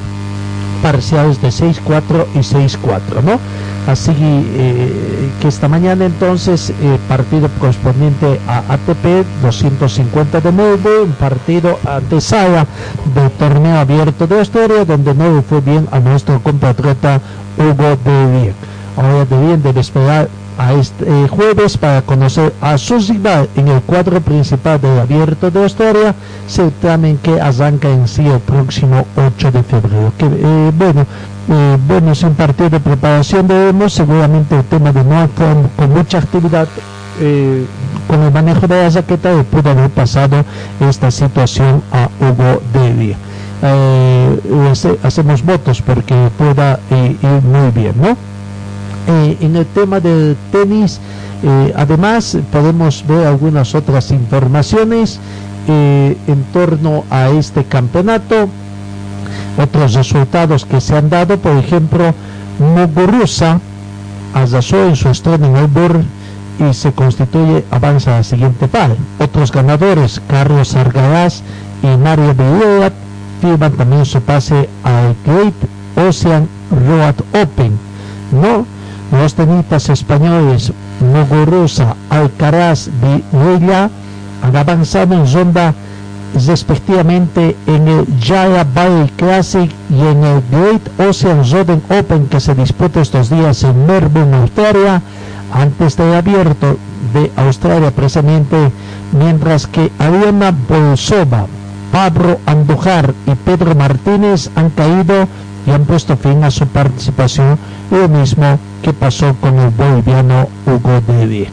[0.82, 3.40] parciales de 6-4 y 6-4, ¿no?
[3.88, 11.14] Así eh, que esta mañana entonces eh, partido correspondiente a ATP 250 de nuevo, un
[11.14, 12.68] partido ante Sala
[13.16, 17.22] del torneo abierto de Austria, donde no fue bien a nuestro compatriota
[17.58, 18.54] Hugo de Bien.
[18.98, 20.28] Ahora de esperar
[20.58, 25.52] a este eh, jueves para conocer a su rival en el cuadro principal del Abierto
[25.52, 26.16] de Austria,
[26.48, 30.14] certamen que arranca en sí el próximo 8 de febrero.
[30.20, 31.06] Eh, bueno,
[31.50, 36.18] eh, bueno, es un partido de preparación debemos, seguramente el tema de no con, mucha
[36.20, 36.68] actividad
[38.08, 40.46] con el manejo de la jaqueta le pudo haber pasado
[40.80, 43.16] esta situación a Hugo Devi.
[45.02, 48.37] hacemos votos porque pueda ir muy bien, ¿no?
[49.08, 51.00] Eh, en el tema del tenis,
[51.44, 55.20] eh, además podemos ver algunas otras informaciones
[55.68, 58.50] eh, en torno a este campeonato,
[59.58, 62.14] otros resultados que se han dado, por ejemplo,
[62.60, 63.60] Muguruza
[64.34, 66.06] arrasó en su estreno en el
[66.70, 68.96] y se constituye, avanza a la siguiente par.
[69.20, 71.42] Otros ganadores, Carlos Argaraz
[71.84, 72.92] y Mario Villela,
[73.42, 75.54] firman también su pase al Great
[75.96, 77.78] Ocean Road Open.
[78.32, 78.66] ¿no?
[79.12, 83.90] Los tenistas españoles Muguruza, Alcaraz y Huella
[84.44, 85.74] han avanzado en ronda
[86.46, 92.54] respectivamente en el Jaya Valley Classic y en el Great Ocean Roden Open que se
[92.54, 95.02] disputa estos días en Melbourne, Australia,
[95.54, 96.78] antes del abierto
[97.14, 98.72] de Australia precisamente,
[99.14, 101.46] mientras que Ariana Bolsova,
[101.92, 105.28] Pablo Andujar y Pedro Martínez han caído
[105.68, 107.60] y han puesto fin a su participación,
[107.92, 111.50] lo mismo que pasó con el boliviano Hugo Dede.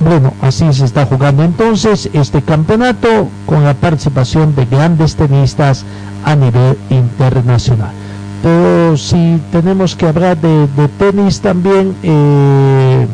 [0.00, 5.84] Bueno, así se está jugando entonces este campeonato con la participación de grandes tenistas
[6.24, 7.92] a nivel internacional.
[8.42, 13.06] Pero si tenemos que hablar de, tenis también, eh,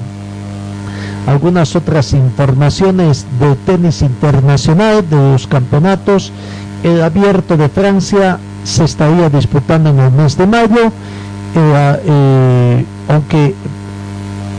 [1.28, 6.32] algunas otras informaciones de tenis internacional, de los campeonatos,
[6.82, 10.92] el abierto de Francia se estaría disputando en el mes de mayo,
[11.54, 13.54] eh, eh, aunque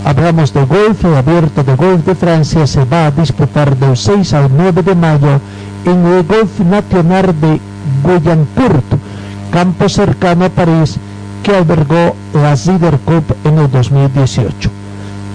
[0.05, 4.33] hablamos de golf, el abierto de golf de Francia se va a disputar del 6
[4.33, 5.39] al 9 de mayo
[5.85, 7.59] en el Golf Nacional de
[8.03, 8.85] Guyancourt,
[9.51, 10.97] campo cercano a París
[11.43, 14.80] que albergó la Zider Cup en el 2018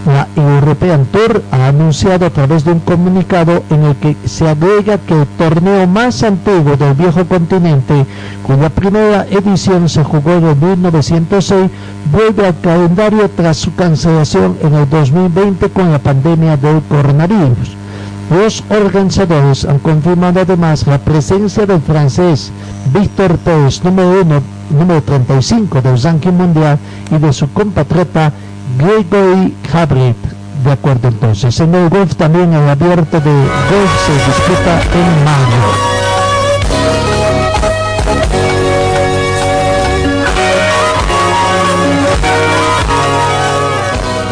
[0.07, 4.99] la European Tour ha anunciado a través de un comunicado en el que se agrega
[4.99, 8.07] que el torneo más antiguo del viejo continente,
[8.43, 11.71] cuya primera edición se jugó en 1906,
[12.13, 17.77] vuelve al calendario tras su cancelación en el 2020 con la pandemia del coronavirus.
[18.31, 22.51] Los organizadores han confirmado además la presencia del francés
[22.93, 26.79] Víctor Pérez, número, uno, número 35 del ranking mundial,
[27.11, 28.33] y de su compatriota
[28.79, 30.17] Gregory Habrit.
[30.65, 35.97] De acuerdo entonces, en el golf también el abierto de golf se disputa en mayo.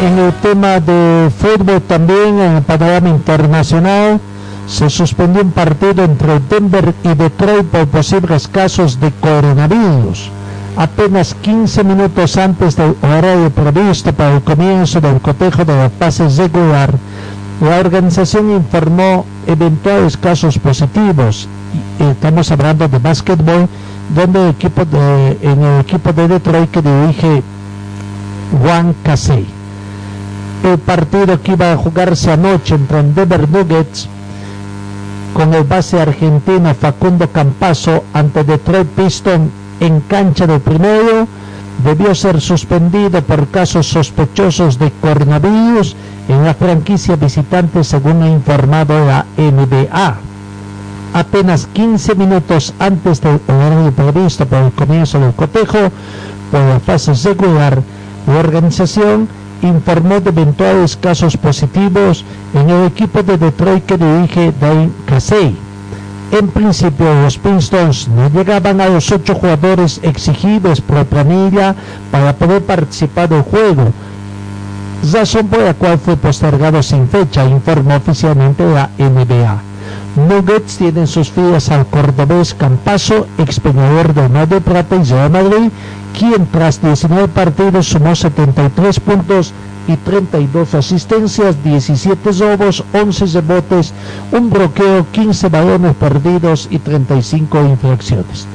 [0.01, 4.19] En el tema de fútbol también, en el panorama internacional,
[4.67, 10.31] se suspendió un partido entre Denver y Detroit por posibles casos de coronavirus
[10.77, 16.27] apenas 15 minutos antes del horario previsto para el comienzo del cotejo de la fase
[16.29, 16.93] regular,
[17.61, 21.47] la organización informó eventuales casos positivos.
[21.99, 23.69] Estamos hablando de básquetbol,
[24.13, 27.43] donde el equipo de, en el equipo de Detroit que dirige
[28.61, 29.45] Juan Casey.
[30.63, 34.09] El partido que iba a jugarse anoche entre Denver Nuggets
[35.33, 39.51] con el base argentino Facundo Campaso ante Detroit Pistons
[39.85, 41.27] en cancha de primero
[41.83, 45.95] debió ser suspendido por casos sospechosos de coronavirus
[46.27, 50.15] en la franquicia visitante según ha informado la NBA.
[51.13, 55.91] Apenas 15 minutos antes del horario previsto por el comienzo del cotejo
[56.51, 57.81] por la fase regular,
[58.27, 59.27] la organización
[59.61, 65.55] informó de eventuales casos positivos en el equipo de Detroit que dirige Dane Casey
[66.31, 71.75] en principio, los Pistons no llegaban a los ocho jugadores exigidos por planilla
[72.11, 73.91] para poder participar del juego,
[75.13, 79.74] razón por la cual fue postergado sin fecha, informó oficialmente la NBA.
[80.15, 85.69] Nuggets tienen sus filas al cordobés Campaso, expenedor de Mar de Plata y Real Madrid,
[86.17, 89.53] quien tras 19 partidos sumó 73 puntos
[89.87, 93.93] y 32 asistencias, 17 robos, 11 rebotes,
[94.31, 98.47] un bloqueo, 15 balones perdidos y 35 infracciones.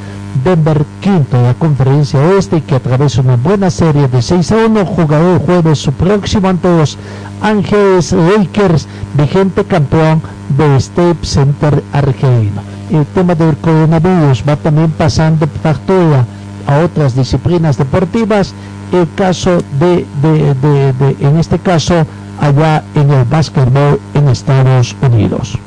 [0.45, 4.57] Denver quinto en la conferencia oeste y que atraviesa una buena serie de 6 a
[4.67, 6.97] 1 jugará el jueves su próximo ante los
[7.43, 10.23] Ángeles Lakers, vigente campeón
[10.57, 12.63] del State Center argentino.
[12.91, 16.25] El tema del coronavirus va también pasando factura
[16.67, 18.55] a otras disciplinas deportivas.
[18.93, 22.05] El caso de, de, de, de en este caso,
[22.41, 25.59] allá en el básquetbol en Estados Unidos.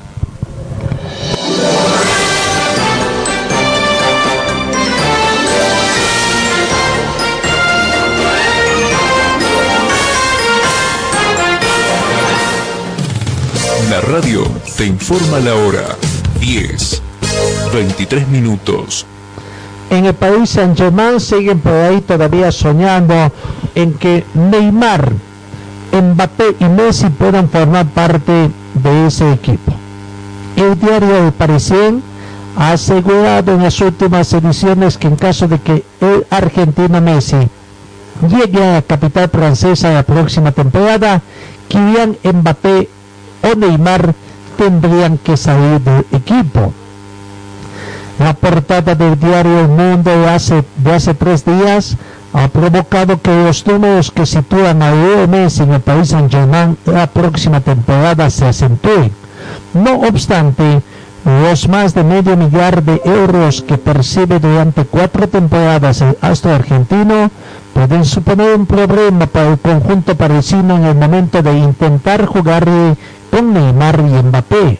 [13.93, 14.41] La radio
[14.75, 15.85] te informa la hora
[16.39, 17.01] 10,
[17.75, 19.05] 23 minutos.
[19.91, 23.31] En el país San Germán siguen por ahí todavía soñando
[23.75, 25.11] en que Neymar,
[25.91, 29.71] Mbappé y Messi puedan formar parte de ese equipo.
[30.55, 32.01] El diario de Parisien
[32.57, 37.47] ha asegurado en las últimas ediciones que en caso de que el argentino Messi
[38.27, 41.21] llegue a la capital francesa la próxima temporada,
[41.69, 42.89] Kylian Mbappé
[43.43, 44.13] o Neymar
[44.57, 46.73] tendrían que salir del equipo.
[48.19, 51.97] La portada del diario El Mundo de hace, de hace tres días
[52.33, 56.77] ha provocado que los números que sitúan a Leo Messi en el país Saint Germain
[56.85, 59.11] la próxima temporada se acentúen.
[59.73, 60.81] No obstante,
[61.25, 67.31] los más de medio millar de euros que percibe durante cuatro temporadas el astro argentino
[67.73, 72.67] pueden suponer un problema para el conjunto parisino en el momento de intentar jugar
[73.33, 74.79] con Neymar y Mbappé.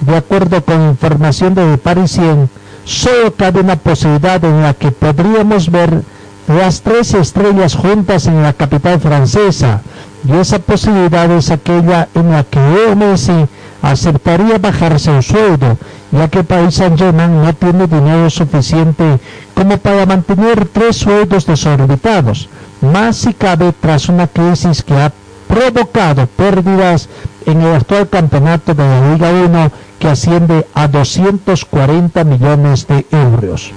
[0.00, 2.50] De acuerdo con información de Parisien,
[2.84, 6.02] solo cabe una posibilidad en la que podríamos ver
[6.48, 9.82] las tres estrellas juntas en la capital francesa,
[10.26, 13.46] y esa posibilidad es aquella en la que Leo Messi
[13.82, 15.78] aceptaría bajarse el sueldo,
[16.10, 19.20] ya que Paris Saint-Germain no tiene dinero suficiente
[19.54, 22.48] como para mantener tres sueldos desorbitados,
[22.80, 25.12] más si cabe tras una crisis que ha
[25.46, 27.08] provocado pérdidas
[27.46, 33.72] en el actual campeonato de la Liga 1 que asciende a 240 millones de euros.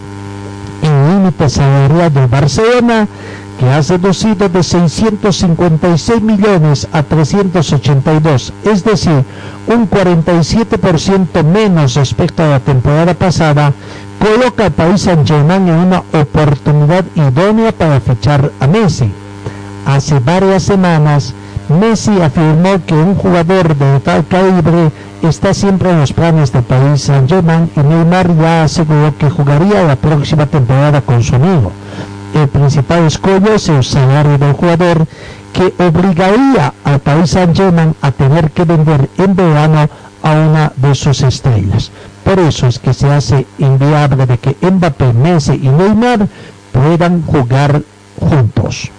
[0.82, 3.08] El límite salarial del Barcelona
[3.60, 9.26] que ha reducido de 656 millones a 382, es decir,
[9.68, 13.74] un 47% menos respecto a la temporada pasada,
[14.18, 19.12] coloca al país Saint Germain en una oportunidad idónea para fichar a Messi.
[19.86, 21.34] Hace varias semanas,
[21.70, 24.92] Messi afirmó que un jugador de tal calibre
[25.22, 29.84] está siempre en los planes del país Saint Germain y Neymar ya aseguró que jugaría
[29.84, 31.72] la próxima temporada con su amigo.
[32.34, 35.06] El principal escollo es el salario del jugador
[35.54, 39.90] que obligaría al país Saint Germain a tener que vender en verano
[40.24, 41.92] a una de sus estrellas.
[42.24, 46.28] Por eso es que se hace inviable de que Mbappé, Messi y Neymar
[46.72, 47.82] puedan jugar
[48.20, 48.92] juntos.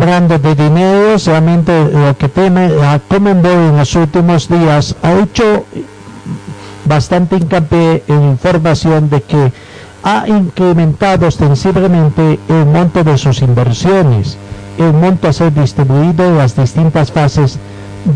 [0.00, 5.66] Hablando de dinero, realmente lo que teme la Comenbol en los últimos días ha hecho
[6.86, 9.52] bastante hincapié en información de que
[10.02, 14.38] ha incrementado ostensiblemente el monto de sus inversiones,
[14.78, 17.58] el monto a ser distribuido en las distintas fases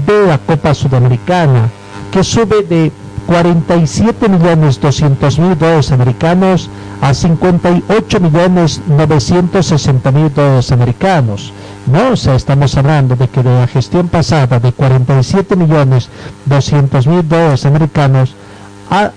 [0.06, 1.68] de la Copa Sudamericana,
[2.10, 2.92] que sube de
[3.26, 6.68] 47 millones 200 mil dólares americanos
[7.00, 11.52] a 58 millones 960 mil dólares americanos.
[11.86, 16.08] No, o sea, estamos hablando de que de la gestión pasada de 47 millones
[16.46, 18.34] 200 mil dólares americanos
[18.90, 19.10] a,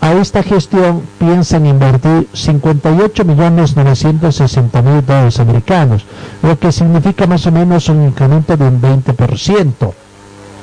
[0.00, 6.04] a, esta gestión piensan invertir 58 millones 960 mil dólares americanos,
[6.42, 9.92] lo que significa más o menos un incremento de un 20%,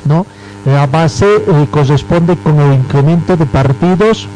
[0.06, 0.26] ¿no?
[0.68, 4.28] La base eh, corresponde con el incremento de partidos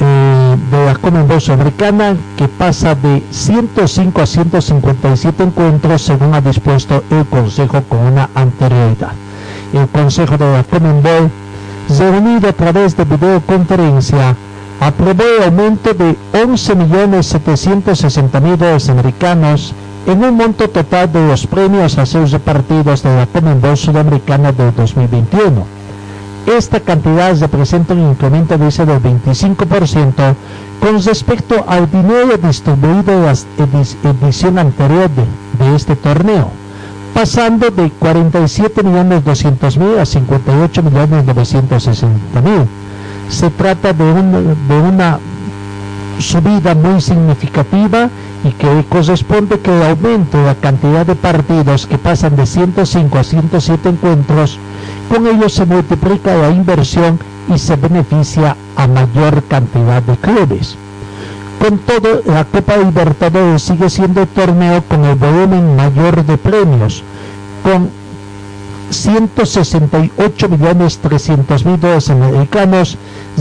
[0.00, 7.04] eh, de la Commonwealth Sudamericana que pasa de 105 a 157 encuentros según ha dispuesto
[7.10, 9.12] el Consejo con una anterioridad.
[9.74, 11.30] El Consejo de la Commonwealth,
[11.98, 14.34] reunido a través de videoconferencia,
[14.80, 19.74] aprobó el aumento de 11.760.000 dólares americanos
[20.06, 24.72] en un monto total de los premios a seus repartidos de la Commonwealth Sudamericana del
[24.74, 25.66] 2021.
[26.46, 30.36] Esta cantidad representa un incremento de ese del 25%
[30.80, 33.32] con respecto al dinero distribuido en la
[34.10, 35.24] edición anterior de,
[35.64, 36.50] de este torneo,
[37.12, 42.66] pasando de 47.200.000 a 58.960.000.
[43.28, 45.18] Se trata de, un, de una
[46.18, 48.08] subida muy significativa
[48.44, 53.18] y que corresponde que el aumento de la cantidad de partidos que pasan de 105
[53.18, 54.58] a 107 encuentros,
[55.10, 57.18] con ello se multiplica la inversión
[57.52, 60.76] y se beneficia a mayor cantidad de clubes.
[61.60, 67.02] Con todo, la Copa Libertadores sigue siendo el torneo con el volumen mayor de premios,
[67.62, 67.90] con
[68.90, 72.96] 168 millones 300 mil dólares americanos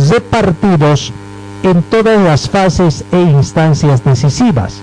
[0.10, 1.14] repartidos
[1.66, 4.82] en todas las fases e instancias decisivas.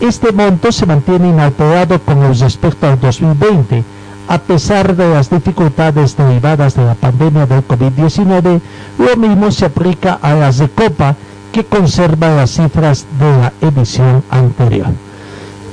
[0.00, 3.82] Este monto se mantiene inalterado con respecto al 2020,
[4.28, 8.60] a pesar de las dificultades derivadas de la pandemia del COVID-19,
[8.98, 11.16] lo mismo se aplica a las de Copa,
[11.52, 14.86] que conserva las cifras de la edición anterior.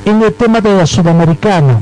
[0.04, 1.80] En el tema de la Sudamericana,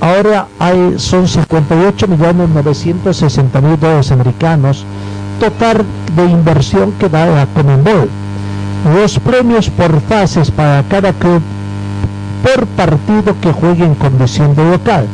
[0.00, 4.86] ahora hay, son 58 millones 960 mil dólares americanos,
[5.40, 5.84] total
[6.16, 8.10] de inversión que da la Commonwealth.
[8.94, 11.42] Los premios por fases para cada club
[12.42, 15.06] por partido que juegue en condición de local.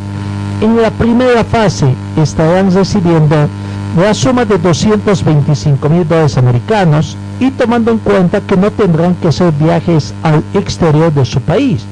[0.61, 3.49] En la primera fase estarán recibiendo
[3.97, 9.29] la suma de 225 mil dólares americanos y tomando en cuenta que no tendrán que
[9.29, 11.85] hacer viajes al exterior de su país.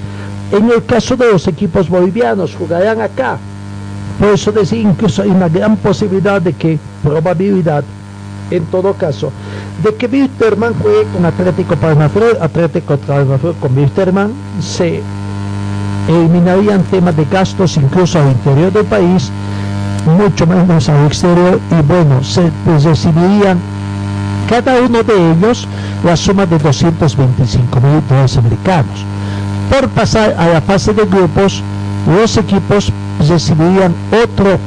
[0.53, 3.39] En el caso de los equipos bolivianos, jugarán acá.
[4.19, 7.85] Por eso decir, incluso hay una gran posibilidad de que, probabilidad,
[8.51, 9.33] en todo caso,
[9.83, 15.03] de que Wilterman juegue con Atlético Palmaflor, Atlético Palmaflor con Wilterman, se
[16.09, 19.31] eliminarían temas de gastos incluso al interior del país,
[20.07, 23.59] mucho menos al exterior, y bueno, se pues, recibirían
[24.49, 25.69] cada uno de ellos
[26.05, 29.05] la suma de 225 mil dólares americanos.
[29.71, 31.63] Por pasar a la fase de grupos,
[32.07, 32.91] los equipos
[33.29, 33.95] recibirían
[34.25, 34.59] otro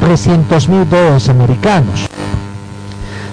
[0.00, 2.08] 300 mil dólares americanos.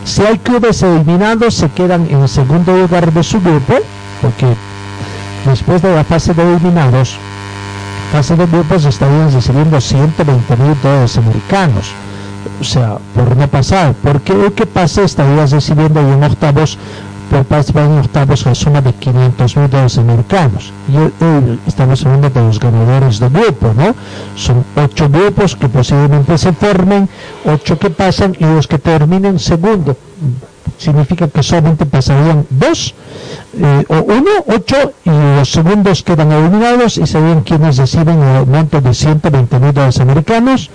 [0.04, 3.76] Si hay clubes eliminados, se quedan en el segundo lugar de su grupo,
[4.22, 4.48] porque
[5.46, 7.18] después de la fase de eliminados,
[8.12, 11.92] fase de grupos estarían recibiendo 120 mil dólares americanos.
[12.60, 16.78] O sea, por no pasar, porque el que pase estaría recibiendo en octavos,
[17.32, 20.74] por participar en octavos la suma de 500 mil dólares americanos.
[20.92, 23.96] Y estamos hablando de los ganadores de grupo, ¿no?
[24.36, 27.08] Son ocho grupos que posiblemente se formen,
[27.46, 29.96] ocho que pasan y los que terminen segundo.
[30.78, 32.96] Significa que solamente pasarían dos,
[33.58, 38.82] eh, o uno, ocho, y los segundos quedan eliminados y serían quienes reciben el monto
[38.82, 40.70] de 120 mil dólares americanos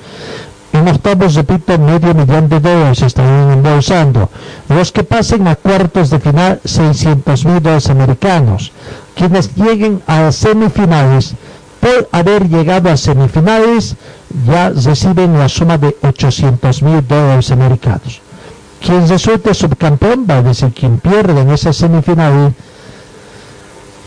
[0.77, 4.29] en octavos, repito, medio millón de dólares estarían embolsando.
[4.69, 8.73] Los que pasen a cuartos de final, 600 mil dólares americanos.
[9.15, 11.35] Quienes lleguen a semifinales,
[11.81, 13.97] por haber llegado a semifinales,
[14.47, 18.21] ya reciben la suma de 800 mil dólares americanos.
[18.81, 22.55] Quien resulte subcampeón, va a decir quien pierde en esa semifinal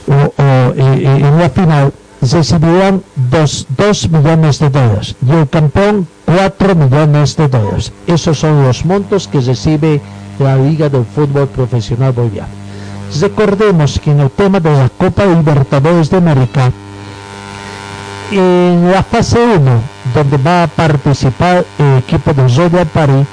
[0.08, 6.76] o, eh, eh, en la final, recibirán 2 millones de dólares y el campeón 4
[6.76, 7.92] millones de dólares.
[8.08, 10.02] Esos son los montos que recibe
[10.38, 12.50] la Liga del Fútbol Profesional Boliviano.
[13.20, 16.72] Recordemos que en el tema de la Copa Libertadores de América,
[18.32, 19.82] en la fase 1,
[20.14, 23.26] donde va a participar el equipo de Royal Party,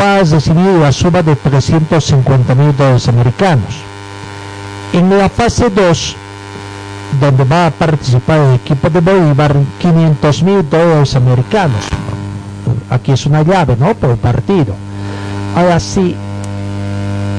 [0.00, 3.74] va a recibir la suma de 350 mil dólares americanos.
[4.94, 6.16] En la fase 2,
[7.20, 11.84] donde va a participar el equipo de Bolívar 500 mil dólares americanos.
[12.90, 13.94] Aquí es una llave, ¿no?
[13.94, 14.74] Por partido.
[15.56, 16.14] Ahora, si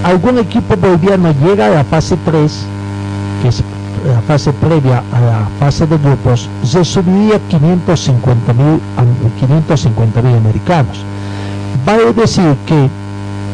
[0.04, 2.66] algún equipo boliviano llega a la fase 3,
[3.42, 3.64] que es
[4.08, 8.80] la fase previa a la fase de grupos, se subiría 550 mil
[9.40, 10.98] 550 mil americanos.
[11.86, 12.90] Vale decir que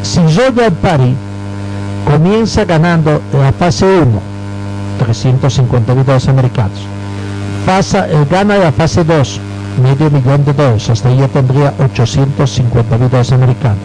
[0.02, 1.14] si Royal Party
[2.04, 4.31] comienza ganando la fase 1
[4.98, 6.78] 350 mil dólares americanos.
[7.66, 9.40] Pasa, eh, gana la fase 2,
[9.82, 13.78] medio millón de dólares, hasta ahí ya tendría 850 mil dólares americanos.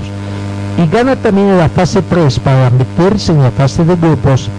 [0.77, 4.49] Y gana también la fase 3 para meterse en la fase de grupos,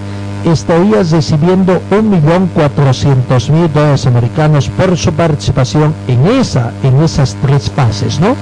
[0.44, 8.36] estaría recibiendo 1.400.000 dólares americanos por su participación en, esa, en esas tres fases, ¿no?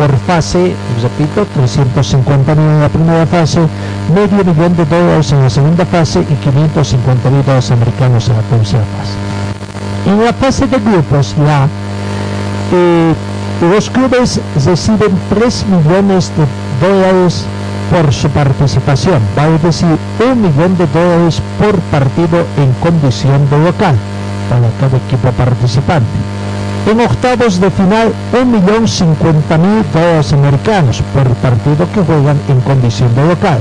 [0.00, 3.60] Por fase, repito, 350 mil en la primera fase,
[4.08, 8.42] medio millón de dólares en la segunda fase y 550 mil dólares americanos en la
[8.48, 9.12] tercera fase.
[10.10, 11.68] En la fase de grupos, ya
[12.72, 13.12] eh,
[13.70, 17.44] los clubes reciben 3 millones de dólares
[17.90, 23.96] por su participación, vale decir, un millón de dólares por partido en condición de local
[24.48, 26.39] para cada equipo participante
[26.86, 33.58] en octavos de final 1.050.000 dólares americanos por partido que juegan en condición de local.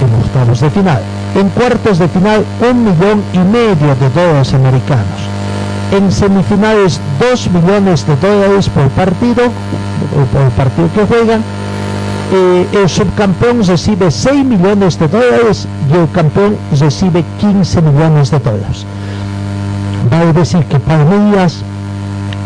[0.00, 1.02] En octavos de final.
[1.34, 5.20] En cuartos de final, un millón y medio de dólares americanos.
[5.92, 11.42] En semifinales, dos millones de dólares por partido, o por partido que juegan.
[12.32, 18.38] Eh, el subcampeón recibe 6 millones de dólares y el campeón recibe 15 millones de
[18.38, 18.86] dólares.
[20.10, 21.62] Vale decir que Palmeiras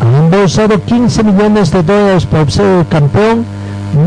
[0.01, 3.45] han embolsado 15 millones de dólares por ser campeón,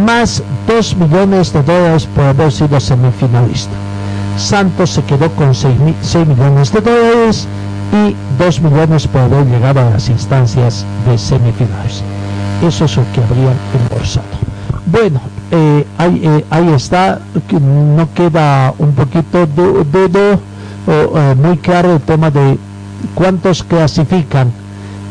[0.06, 3.74] más 2 millones de dólares por haber sido semifinalista.
[4.38, 5.76] Santos se quedó con 6,
[6.28, 7.48] millones de dólares
[7.92, 12.04] y 2 millones por haber llegado a las instancias de semifinales.
[12.62, 14.26] Eso es lo que habrían embolsado.
[14.86, 17.20] Bueno, eh, ahí, eh, ahí, está,
[17.52, 20.40] no queda un poquito dudo,
[20.88, 22.58] eh, muy claro el tema de
[23.16, 24.52] cuántos clasifican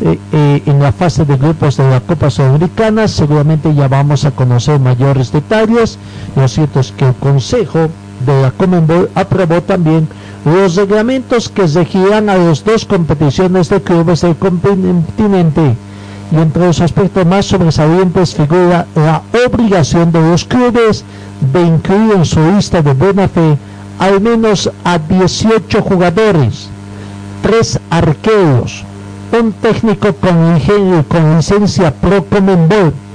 [0.01, 5.33] en la fase de grupos de la Copa Sudamericana, seguramente ya vamos a conocer mayores
[5.33, 5.99] detalles.
[6.35, 7.89] Lo cierto es que el Consejo
[8.27, 10.09] de la Comenbol aprobó también
[10.45, 15.77] los reglamentos que regirán a las dos competiciones de clubes del continente
[16.31, 21.05] y entre los aspectos más sobresalientes figura la obligación de los clubes
[21.53, 23.59] de incluir en su lista de buena fe
[23.99, 26.69] al menos a 18 jugadores,
[27.43, 28.85] tres arqueros,
[29.39, 30.59] un técnico con,
[31.09, 32.25] con licencia Pro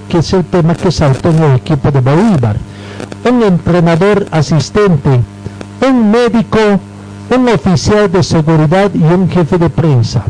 [0.09, 2.57] que es el tema que saltó en el equipo de Bolívar,
[3.29, 5.21] un entrenador asistente,
[5.87, 6.59] un médico,
[7.35, 10.23] un oficial de seguridad y un jefe de prensa.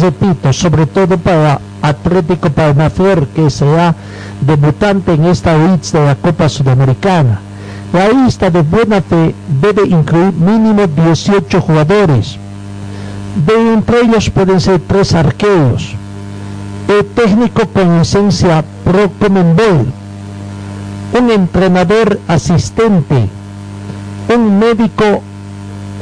[0.00, 3.94] Repito, sobre todo para Atlético Palmaflor, que será
[4.40, 7.40] debutante en esta UITS de la Copa Sudamericana.
[7.92, 12.38] La lista de buena fe debe incluir mínimo 18 jugadores.
[13.34, 15.94] De entre ellos pueden ser tres arqueros.
[16.88, 19.86] El técnico con licencia Pro Comenbol.
[21.18, 23.28] Un entrenador asistente.
[24.34, 25.22] Un médico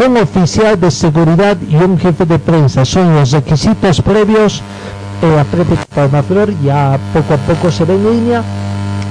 [0.06, 2.84] un oficial de seguridad y un jefe de prensa.
[2.84, 4.62] Son los requisitos previos
[5.20, 8.42] el Atlético Palmaflor ya poco a poco se ve en línea.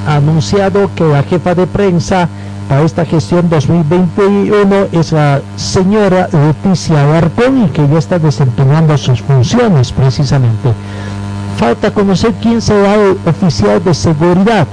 [0.08, 2.30] Ha anunciado que la jefa de prensa
[2.68, 9.22] para esta gestión 2021 es la señora Leticia Alarcón y que ya está desempeñando sus
[9.22, 10.74] funciones precisamente.
[11.58, 14.68] Falta conocer quién será el oficial de seguridad.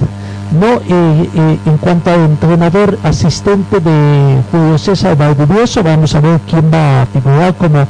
[0.59, 6.39] No, eh, eh, en cuanto al entrenador asistente de Julio César Valdivieso, vamos a ver
[6.49, 7.87] quién va a figurar como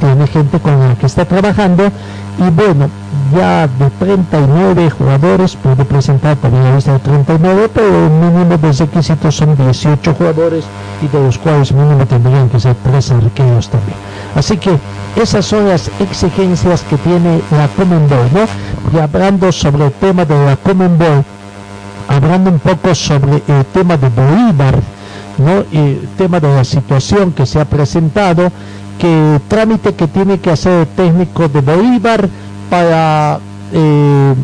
[0.00, 1.90] tiene gente con la que está trabajando
[2.38, 2.88] y bueno,
[3.32, 8.72] ya de 39 jugadores puede presentar también la lista de 39, pero el mínimo de
[8.72, 10.64] requisitos son 18 jugadores
[11.02, 13.96] y de los cuales mínimo tendrían que ser tres arqueros también.
[14.34, 14.76] Así que
[15.16, 18.96] esas son las exigencias que tiene la Common ¿no?
[18.96, 20.98] Y hablando sobre el tema de la Common
[22.08, 24.74] hablando un poco sobre el tema de Bolívar,
[25.38, 25.64] ¿no?
[25.72, 28.50] el tema de la situación que se ha presentado,
[28.98, 32.28] que trámite que tiene que hacer el técnico de Bolívar
[32.70, 33.40] para
[33.72, 34.34] eh,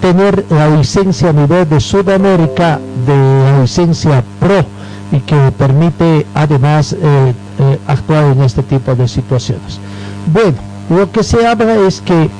[0.00, 4.64] tener la licencia a nivel de Sudamérica de la licencia Pro
[5.10, 9.78] y que permite además eh, eh, actuar en este tipo de situaciones.
[10.32, 10.56] Bueno,
[10.88, 12.30] lo que se habla es que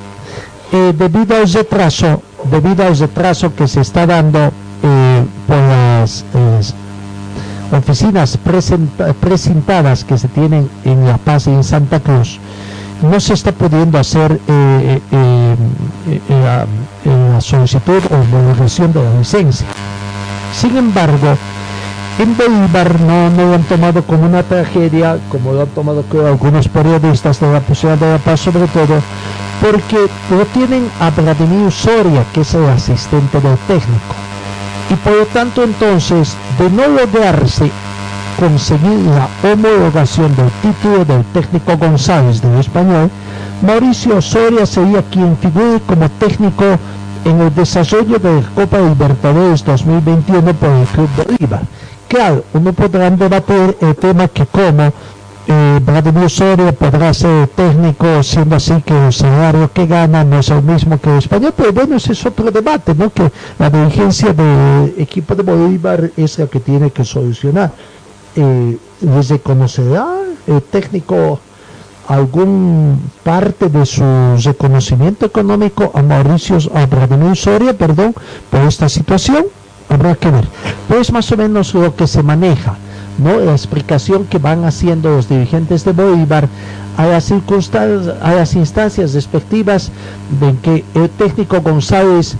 [0.96, 4.50] debido al retraso, debido al retraso que se está dando
[5.46, 6.24] por las
[7.70, 8.38] oficinas
[9.20, 12.40] presentadas que se tienen en La Paz y en Santa Cruz,
[13.02, 15.56] no se está pudiendo hacer eh, eh,
[16.10, 16.66] eh, la,
[17.40, 19.66] solicitud o homologación de la licencia.
[20.54, 21.36] Sin embargo,
[22.18, 27.40] en Bolívar no, lo han tomado como una tragedia, como lo han tomado algunos periodistas
[27.40, 29.00] de la posibilidad de La Paz sobre todo,
[29.60, 34.14] porque lo tienen a Vladimir Soria, que es el asistente del técnico
[34.90, 37.70] y por lo tanto entonces de no lograrse
[38.42, 43.08] conseguir la homologación del título del técnico González del español,
[43.64, 46.64] Mauricio Soria sería quien figure como técnico
[47.24, 51.62] en el desarrollo de la Copa Libertadores 2021 por el Club Bolívar.
[52.08, 54.92] Claro, uno podrá debatir el tema que como
[55.46, 60.48] eh, Vladimir Soria podrá ser técnico, siendo así que el salario que gana no es
[60.48, 63.08] el mismo que el español, pero bueno, ese es otro debate, ¿no?
[63.10, 67.70] Que la dirigencia del equipo de Bolívar es la que tiene que solucionar.
[68.36, 70.06] Eh, ¿Les reconocerá
[70.46, 71.40] el técnico
[72.08, 74.04] algún parte de su
[74.42, 78.14] reconocimiento económico a Mauricio, a Soria, perdón,
[78.50, 79.46] por esta situación?
[79.88, 80.46] Habrá que ver.
[80.88, 82.76] Pues más o menos lo que se maneja
[83.18, 83.38] ¿no?
[83.38, 86.48] la explicación que van haciendo los dirigentes de Bolívar
[86.96, 89.90] a las circunstancias, a las instancias respectivas
[90.40, 92.36] de que el técnico González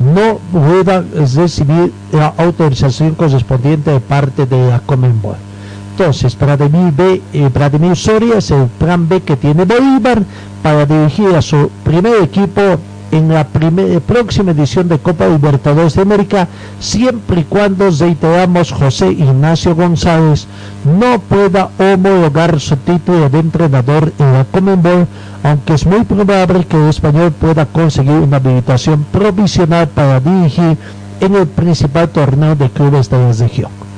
[0.00, 1.04] no pueda
[1.36, 5.36] recibir la autorización correspondiente de parte de la Comenbol.
[5.92, 10.22] Entonces, Vladimir, B, eh, Vladimir Soria es el plan B que tiene Bolívar
[10.62, 12.78] para dirigir a su primer equipo
[13.12, 13.46] en la
[14.06, 16.48] próxima edición de Copa Libertadores de América,
[16.80, 20.46] siempre y cuando, reiteramos, José Ignacio González
[20.98, 25.06] no pueda homologar su título de entrenador en la Comenbol,
[25.42, 30.78] aunque es muy probable que el español pueda conseguir una habilitación provisional para dirigir
[31.20, 33.91] en el principal torneo de clubes de la región.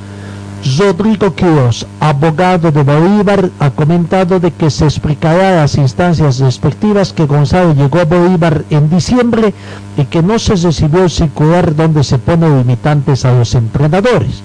[0.65, 7.12] Rodrigo Quiroz, abogado de Bolívar, ha comentado de que se explicará a las instancias respectivas
[7.12, 9.53] que Gonzalo llegó a Bolívar en diciembre
[9.99, 14.43] y que no se recibió el circular donde se pone limitantes a los entrenadores.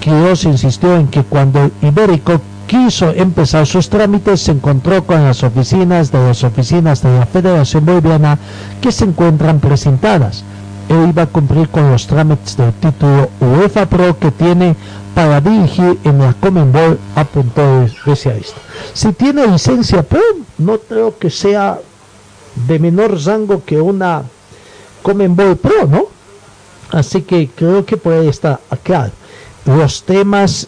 [0.00, 6.10] Quiroz insistió en que cuando Ibérico quiso empezar sus trámites se encontró con las oficinas
[6.10, 8.38] de las oficinas de la Federación Boliviana
[8.80, 10.42] que se encuentran presentadas.
[10.90, 14.74] Él iba a cumplir con los trámites del título UEFA Pro que tiene
[15.14, 18.60] para dirigir en la Comenbol, apuntó especialista.
[18.92, 20.20] Si tiene licencia Pro,
[20.58, 21.78] no creo que sea
[22.66, 24.24] de menor rango que una
[25.02, 26.06] Comenbol Pro, ¿no?
[26.90, 29.12] Así que creo que puede estar acá.
[29.66, 30.66] Los temas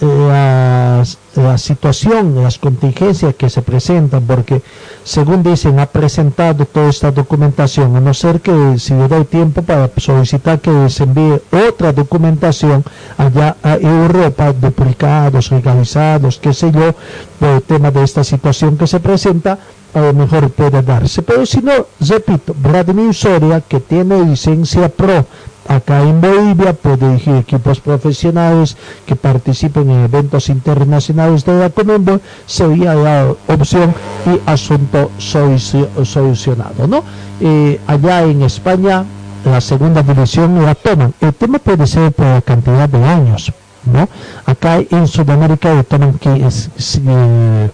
[0.00, 1.04] la,
[1.36, 4.62] la, situación, las contingencias que se presentan, porque
[5.04, 9.62] según dicen, ha presentado toda esta documentación, a no ser que si le doy tiempo
[9.62, 12.84] para solicitar que se envíe otra documentación
[13.16, 16.94] allá a Europa, duplicados, legalizados, qué sé yo,
[17.38, 19.58] por el tema de esta situación que se presenta,
[19.94, 21.22] a lo mejor puede darse.
[21.22, 25.26] Pero si no, repito, Vladimir Soria, que tiene licencia PRO
[25.70, 28.76] acá en Bolivia, puede dirigir equipos profesionales
[29.06, 33.94] que participen en eventos internacionales de la Conmebol, sería la opción
[34.26, 37.04] y asunto solucionado, ¿no?
[37.40, 39.04] Eh, allá en España,
[39.44, 41.14] la segunda división la toman.
[41.20, 43.52] El tema puede ser por la cantidad de años,
[43.84, 44.08] ¿no?
[44.46, 46.68] Acá en Sudamérica le toman que es,
[47.06, 47.70] eh,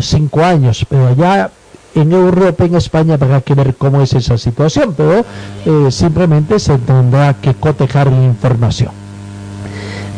[0.00, 1.50] cinco años, pero allá
[1.94, 5.24] en Europa, en España, habrá que ver cómo es esa situación, pero
[5.64, 8.90] eh, simplemente se tendrá que cotejar la información.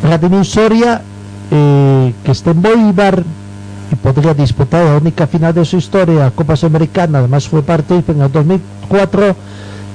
[0.03, 1.03] Vladimir Soria,
[1.51, 3.25] eh, que está en Bolívar
[3.91, 8.03] y podría disputar la única final de su historia, la Copa Sudamericana, además fue parte
[8.07, 9.37] en el 2004,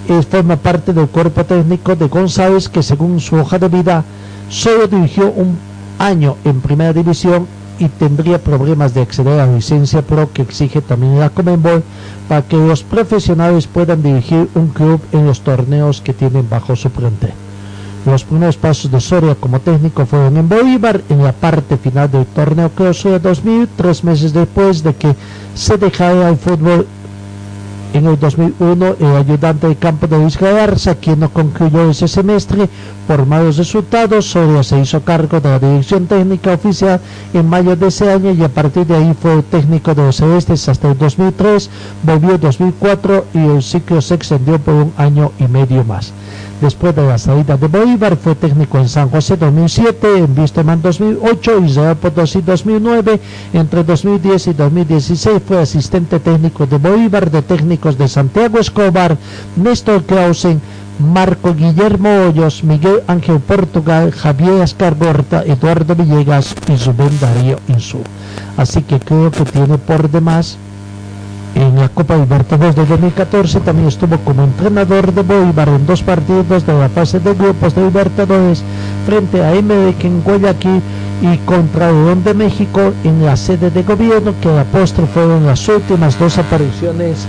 [0.10, 4.03] eh, forma parte del cuerpo técnico de González, que según su hoja de vida,
[4.49, 5.57] solo dirigió un
[5.99, 7.47] año en primera división
[7.80, 11.81] y tendría problemas de acceder a la licencia pro que exige también la Comenbol
[12.27, 16.89] para que los profesionales puedan dirigir un club en los torneos que tienen bajo su
[16.89, 17.34] frente.
[18.06, 22.26] Los primeros pasos de Soria como técnico fueron en Bolívar en la parte final del
[22.26, 25.15] torneo Clausura 2000, tres meses después de que
[25.53, 26.88] se dejara el fútbol
[27.94, 32.70] en el 2001, el ayudante de campo de Luis Galarza, quien no concluyó ese semestre
[33.07, 37.02] por malos resultados, Soria se hizo cargo de la dirección técnica oficial
[37.34, 40.70] en mayo de ese año y a partir de ahí fue técnico de los celestes
[40.70, 41.70] hasta el 2003,
[42.03, 46.14] volvió en 2004 y el ciclo se extendió por un año y medio más.
[46.61, 51.60] Después de la salida de Bolívar, fue técnico en San José 2007, en Visteman 2008
[51.65, 53.18] y Real Potosí 2009.
[53.53, 59.18] Entre 2010 y 2016 fue asistente técnico de Bolívar, de técnicos de Santiago Escobar,
[59.56, 60.60] Néstor Clausen,
[60.99, 67.99] Marco Guillermo Hoyos, Miguel Ángel Portugal, Javier Ascargorta, Eduardo Villegas y Rubén Darío Insú.
[68.57, 70.57] Así que creo que tiene por demás
[71.55, 76.65] en la Copa Libertadores de 2014 también estuvo como entrenador de Bolívar en dos partidos
[76.65, 78.63] de la fase de grupos de Libertadores
[79.05, 80.81] frente a MDK en Guayaquil
[81.21, 85.67] y contra León de México en la sede de gobierno que a postre fueron las
[85.67, 87.26] últimas dos apariciones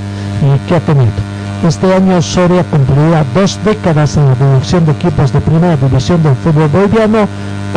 [0.69, 1.30] que ha tenido.
[1.67, 6.35] Este año Soria cumplirá dos décadas en la dirección de equipos de primera división del
[6.37, 7.29] fútbol boliviano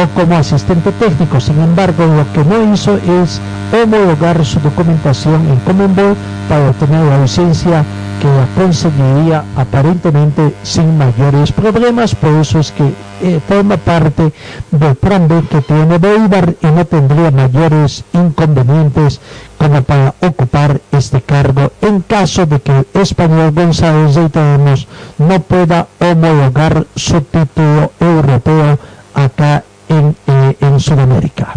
[0.02, 1.42] o como asistente técnico.
[1.42, 3.42] Sin embargo, lo que no hizo es
[3.74, 6.16] homologar su documentación en Comenbol
[6.48, 7.84] para obtener la licencia
[8.22, 12.16] que la conseguiría aparentemente sin mayores problemas.
[12.16, 14.32] Por eso es que eh, forma parte
[14.72, 19.20] del plan B que tiene Bolívar y no tendría mayores inconvenientes
[19.69, 24.88] para ocupar este cargo en caso de que el español González reiteramos
[25.18, 28.77] no pueda homologar su título europeo
[29.14, 31.53] acá en, eh, en Sudamérica.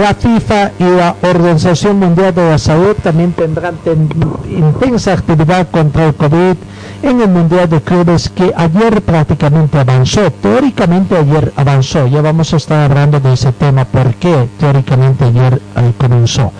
[0.00, 4.08] La FIFA y la Organización Mundial de la Salud también tendrán ten-
[4.50, 6.56] intensa actividad contra el COVID
[7.02, 10.30] en el Mundial de Clubes que ayer prácticamente avanzó.
[10.42, 12.06] Teóricamente ayer avanzó.
[12.08, 13.84] Ya vamos a estar hablando de ese tema.
[13.84, 16.52] ¿Por qué teóricamente ayer eh, comenzó?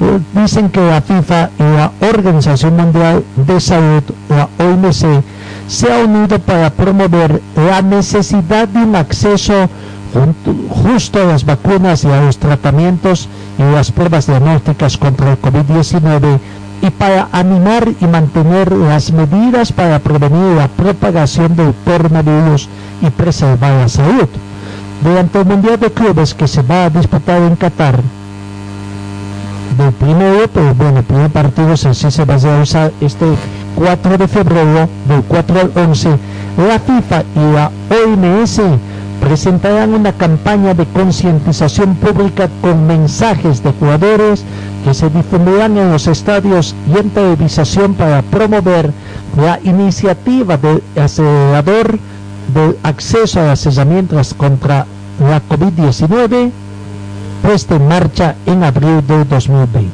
[0.00, 5.22] Eh, dicen que la FIFA y la Organización Mundial de Salud, la OMC,
[5.68, 9.68] se ha unido para promover la necesidad de un acceso
[10.68, 13.28] justo a las vacunas y a los tratamientos
[13.58, 16.38] y las pruebas diagnósticas contra el COVID-19
[16.82, 22.68] y para animar y mantener las medidas para prevenir la propagación del coronavirus
[23.00, 24.28] y preservar la salud.
[25.02, 28.00] Durante el Mundial de Clubes que se va a disputar en Qatar,
[29.78, 33.26] del primero, pero bueno, el primer partido se, sí se va a realizar este
[33.76, 36.08] 4 de febrero, del 4 al 11,
[36.68, 38.60] la FIFA y la OMS
[39.22, 44.42] presentarán una campaña de concientización pública con mensajes de jugadores
[44.84, 48.92] que se difundirán en los estadios y en televisación para promover
[49.36, 51.98] la iniciativa del acelerador
[52.52, 54.86] del acceso a las herramientas contra
[55.20, 56.50] la COVID-19
[57.42, 59.90] puesta en marcha en abril del 2020.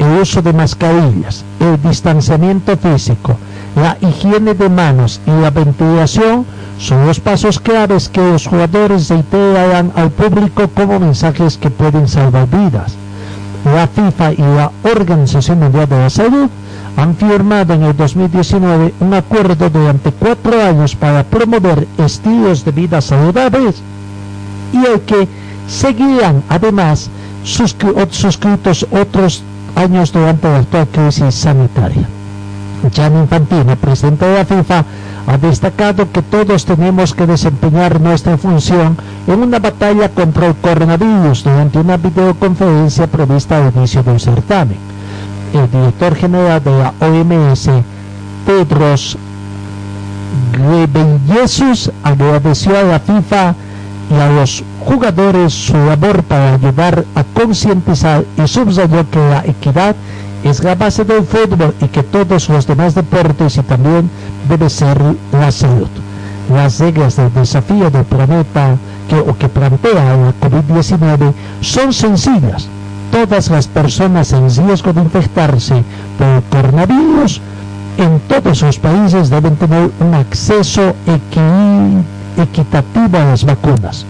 [0.00, 3.38] El uso de mascarillas, el distanciamiento físico,
[3.76, 6.46] la higiene de manos y la ventilación
[6.78, 12.48] son los pasos claves que los jugadores reiterarán al público como mensajes que pueden salvar
[12.48, 12.94] vidas.
[13.64, 16.50] La FIFA y la Organización Mundial de la Salud
[16.96, 23.00] han firmado en el 2019 un acuerdo durante cuatro años para promover estilos de vida
[23.00, 23.76] saludables
[24.72, 25.26] y el que
[25.66, 27.10] seguirán además
[27.42, 29.42] suscritos otros
[29.74, 32.06] años durante la actual crisis sanitaria.
[32.90, 34.84] Gianni Infantino, presidente de la FIFA,
[35.26, 38.96] ha destacado que todos tenemos que desempeñar nuestra función
[39.26, 44.76] en una batalla contra el coronavirus durante una videoconferencia prevista al inicio del certamen.
[45.52, 47.70] El director general de la OMS,
[48.44, 49.16] Tedros
[50.58, 53.54] Ghebreyesus, agradeció a la FIFA
[54.10, 59.96] y a los jugadores su labor para ayudar a concientizar y subrayó que la equidad
[60.44, 64.08] es la base del fútbol y que todos los demás deportes y también
[64.48, 64.98] debe ser
[65.32, 65.88] la salud.
[66.52, 68.76] Las reglas del desafío del planeta
[69.08, 72.68] que, o que plantea la COVID-19 son sencillas.
[73.10, 75.82] Todas las personas en riesgo de infectarse
[76.18, 77.40] por coronavirus
[77.96, 82.02] en todos los países deben tener un acceso equi-
[82.36, 84.04] equitativo a las vacunas,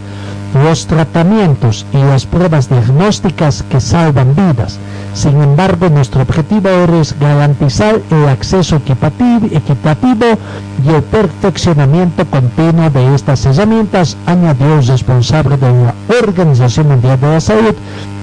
[0.55, 4.79] los tratamientos y las pruebas diagnósticas que salvan vidas.
[5.15, 6.69] Sin embargo, nuestro objetivo
[7.01, 10.39] es garantizar el acceso equitativo
[10.85, 17.27] y el perfeccionamiento continuo de estas herramientas, añadió el responsable de la Organización Mundial de
[17.29, 17.75] la Salud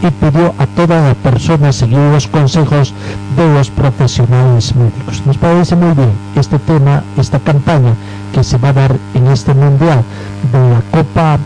[0.02, 2.94] y pidió a todas las personas seguir los consejos
[3.38, 5.22] de los profesionales médicos.
[5.26, 7.94] Nos parece muy bien este tema, esta campaña
[8.34, 10.04] que se va a dar en este mundial
[10.52, 11.40] de la Copa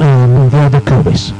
[0.00, 1.34] eh, Mundial de Clubes.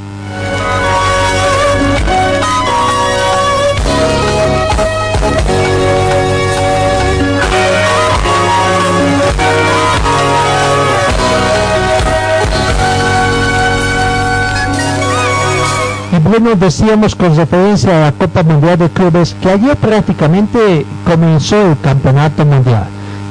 [16.31, 21.78] Bueno, decíamos con referencia a la Copa Mundial de Clubes que ayer prácticamente comenzó el
[21.81, 22.87] Campeonato Mundial.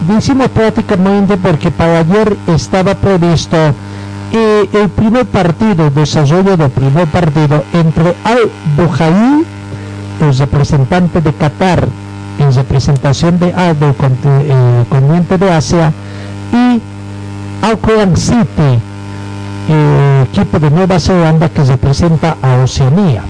[0.06, 3.58] Decimos prácticamente porque para ayer estaba previsto
[4.32, 9.46] el primer partido, desarrollo del primer partido entre Al Bujaí,
[10.22, 11.88] el representante de Qatar
[12.40, 15.92] en representación de Al del eh, continente de Asia,
[16.54, 16.82] y
[17.66, 18.80] Auckland City,
[19.70, 23.24] eh, equipo de Nueva Zelanda que representa a Oceanía.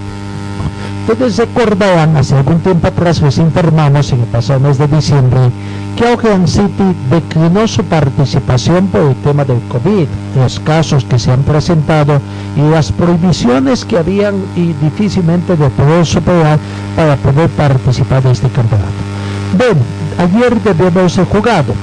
[1.08, 5.40] Ustedes recordarán, hace algún tiempo atrás les informamos en el pasado mes de diciembre
[5.96, 10.06] que Auckland City declinó su participación por el tema del COVID,
[10.36, 12.20] los casos que se han presentado
[12.56, 16.58] y las prohibiciones que habían y difícilmente de poder superar
[16.96, 18.88] para poder participar de este campeonato.
[19.56, 19.80] Bueno,
[20.18, 21.74] ayer debió haberse jugado.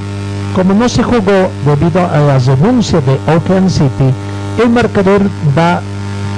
[0.55, 4.13] Como no se jugó debido a la renuncia de Auckland City,
[4.61, 5.21] el marcador
[5.55, 5.81] da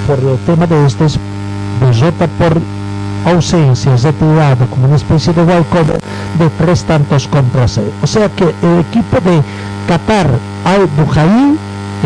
[0.06, 1.18] por el tema de este es
[1.80, 2.60] derrota por
[3.24, 6.00] ausencia, retirado como una especie de walkover
[6.38, 7.90] de tres tantos contra cero.
[8.02, 9.42] O sea que el equipo de
[9.86, 10.28] Qatar
[10.64, 11.58] al Bujaí,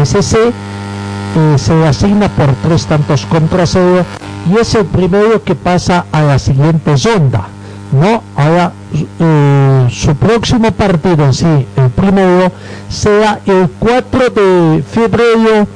[0.02, 4.04] SC, eh, se asigna por tres tantos contra cero
[4.50, 7.48] y es el primero que pasa a la siguiente ronda.
[7.92, 8.22] ¿no?
[8.36, 8.72] Ahora
[9.18, 12.50] eh, su próximo partido sí, el primero,
[12.88, 15.66] será el 4 de febrero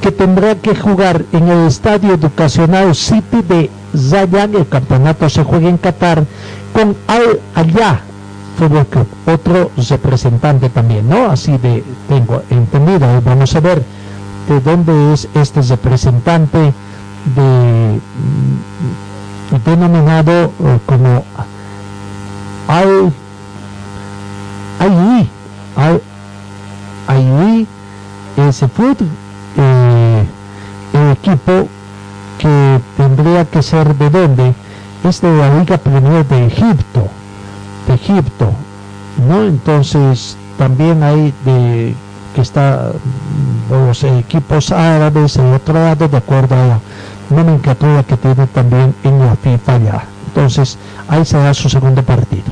[0.00, 4.54] que tendrá que jugar en el Estadio Educacional City de Zayat.
[4.54, 6.24] El campeonato se juega en Qatar
[6.72, 8.00] con Al Allá
[8.58, 11.30] Fútbol Club, otro representante también, ¿no?
[11.30, 13.20] Así de tengo entendido.
[13.24, 13.82] Vamos a ver
[14.48, 16.72] de dónde es este representante
[17.34, 21.24] de mm, denominado eh, como
[22.68, 23.12] Al
[24.78, 25.28] Ayui
[25.76, 26.02] Al
[27.06, 27.66] Ayui
[28.36, 28.96] ese fue
[29.56, 30.26] eh,
[30.92, 31.68] el equipo
[32.38, 34.54] que tendría que ser de dónde
[35.04, 37.08] es de la Liga Premier de Egipto
[37.86, 38.52] de Egipto
[39.28, 41.94] no entonces también hay de
[42.34, 46.80] que está mm, los equipos árabes el otro lado de acuerdo a la
[47.30, 50.04] nomenclatura que tiene también en la FIFA ya.
[50.28, 50.76] Entonces
[51.08, 52.44] ahí será su segundo partido.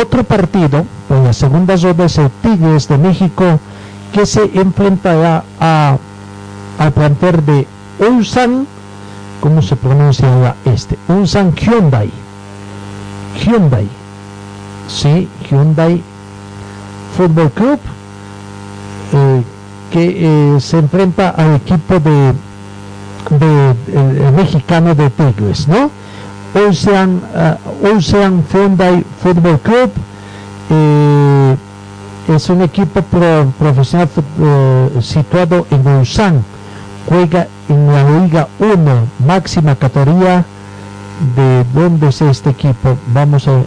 [0.00, 3.60] Otro partido en la segunda zona es el Tigres de México
[4.12, 5.96] que se enfrentará a,
[6.78, 7.66] al plantel de
[7.98, 8.66] Ulsan,
[9.40, 10.98] ¿cómo se pronuncia este?
[11.08, 12.10] Ulsan Hyundai.
[13.42, 13.88] Hyundai.
[14.88, 16.02] Sí, Hyundai
[17.16, 17.78] Fútbol Club,
[19.12, 19.42] eh,
[19.92, 22.34] que eh, se enfrenta al equipo de,
[24.32, 25.90] mexicano de Tigres, ¿no?
[26.54, 29.90] Ocean, uh, Ocean Hyundai Fútbol Club.
[30.70, 31.56] Eh,
[32.28, 34.08] es un equipo profesional
[34.40, 36.44] eh, situado en Ulsan,
[37.08, 40.44] juega en la Liga 1, máxima categoría.
[41.36, 42.96] ¿De dónde es este equipo?
[43.12, 43.62] Vamos a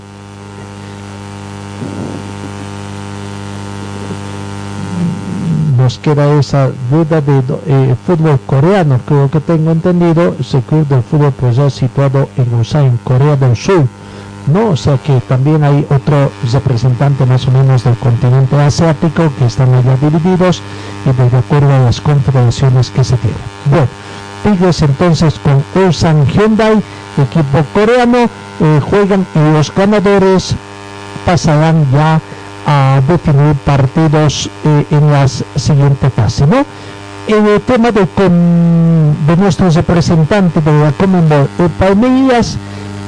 [5.77, 11.03] nos queda esa duda de eh, fútbol coreano, creo que tengo entendido, ese club del
[11.03, 13.87] fútbol pues ya situado en Ulsan, Corea del Sur
[14.47, 14.71] ¿no?
[14.71, 19.73] O sea que también hay otro representante más o menos del continente asiático que están
[19.73, 20.61] allá divididos
[21.05, 23.39] y de acuerdo a las confederaciones que se tienen.
[23.65, 23.87] Bueno,
[24.43, 26.81] Tigres entonces con Ulsan Hyundai,
[27.17, 28.29] equipo coreano,
[28.59, 30.55] eh, juegan y los ganadores
[31.25, 32.19] pasarán ya
[32.65, 36.65] a definir partidos eh, en las siguiente fase, ¿no?
[37.27, 41.49] En el tema de, con, de nuestro representante de la Commonwealth,
[41.79, 42.57] Palmeiras,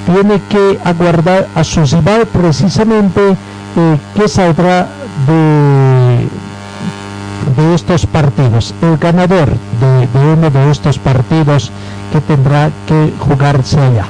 [0.05, 4.87] tiene que aguardar a su rival precisamente eh, que saldrá
[5.27, 6.29] de,
[7.61, 11.71] de estos partidos, el ganador de, uno de estos partidos
[12.11, 14.05] que tendrá que jugarse allá.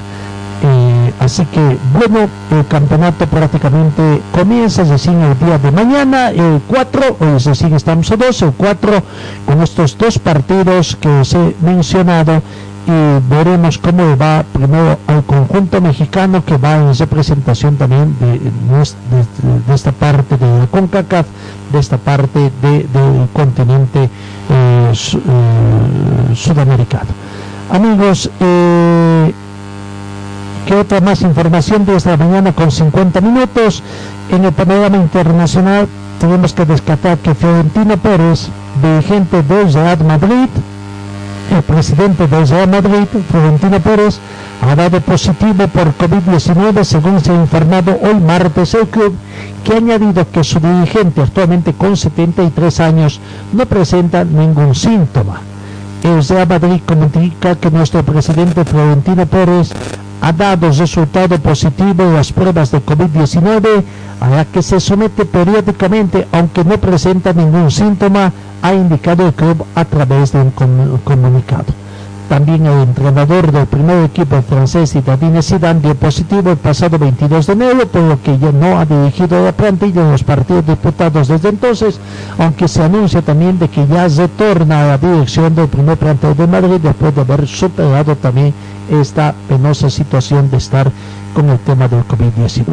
[0.64, 6.62] Eh, así que bueno, el campeonato prácticamente comienza, es decir, el día de mañana, el
[6.68, 9.04] 4, es decir, estamos a 2, el 4,
[9.46, 12.42] con estos dos partidos que os he mencionado
[12.88, 19.74] y veremos cómo va primero al conjunto mexicano que va en representación también de, de,
[19.74, 21.26] esta parte de la CONCACAF,
[21.72, 27.10] de esta parte del continente eh, eh, sudamericano.
[27.72, 29.34] Amigos, eh,
[30.68, 33.82] ¿qué otra más información de esta mañana con 50 minutos?
[34.30, 35.88] En el panorama internacional
[36.20, 38.48] tenemos que descartar que Fiorentino Pérez,
[38.82, 40.50] dirigente del Real Madrid,
[41.52, 44.20] el presidente del Real Madrid, Florentino Pérez,
[44.62, 49.16] ha dado positivo por COVID-19 según se ha informado hoy martes el club,
[49.64, 53.20] que ha añadido que su dirigente, actualmente con 73 años,
[53.54, 55.42] no presenta ningún síntoma.
[56.04, 59.72] El Real Madrid comunica que nuestro presidente Florentino Pérez
[60.22, 63.84] ha dado resultado positivo en las pruebas de COVID-19
[64.20, 68.32] a la que se somete periódicamente aunque no presenta ningún síntoma
[68.62, 71.85] ha indicado el club a través de un comunicado.
[72.30, 77.54] También el entrenador del primer equipo francés, Zinedine Zidane, dio positivo el pasado 22 de
[77.54, 81.50] enero, por lo que ya no ha dirigido la plantilla en los partidos disputados desde
[81.50, 82.00] entonces,
[82.40, 86.48] aunque se anuncia también de que ya retorna a la dirección del primer plantel de
[86.48, 88.54] Madrid después de haber superado también
[88.90, 90.92] esta penosa situación de estar
[91.34, 92.66] con el tema del COVID-19.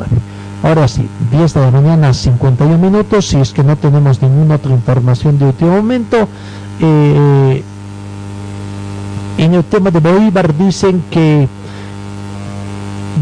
[0.62, 3.26] Ahora sí, 10 de la mañana, 51 minutos.
[3.26, 6.28] Si es que no tenemos ninguna otra información de último momento,
[6.80, 7.62] eh,
[9.38, 11.48] en el tema de Bolívar dicen que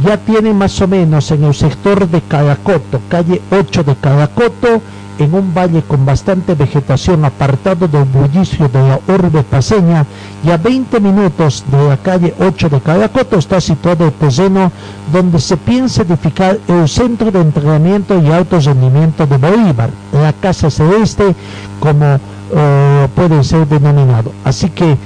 [0.05, 4.81] ya tiene más o menos en el sector de Caracoto, calle 8 de Caracoto,
[5.19, 10.07] en un valle con bastante vegetación apartado del bullicio de la urbe paseña
[10.43, 14.73] y a 20 minutos de la calle 8 de Caracoto está situado el terreno
[15.13, 20.71] donde se piensa edificar el centro de entrenamiento y alto rendimiento de Bolívar, la Casa
[20.71, 21.35] Celeste
[21.81, 22.19] como
[22.53, 24.33] eh, puede ser denominado.
[24.45, 24.97] Así que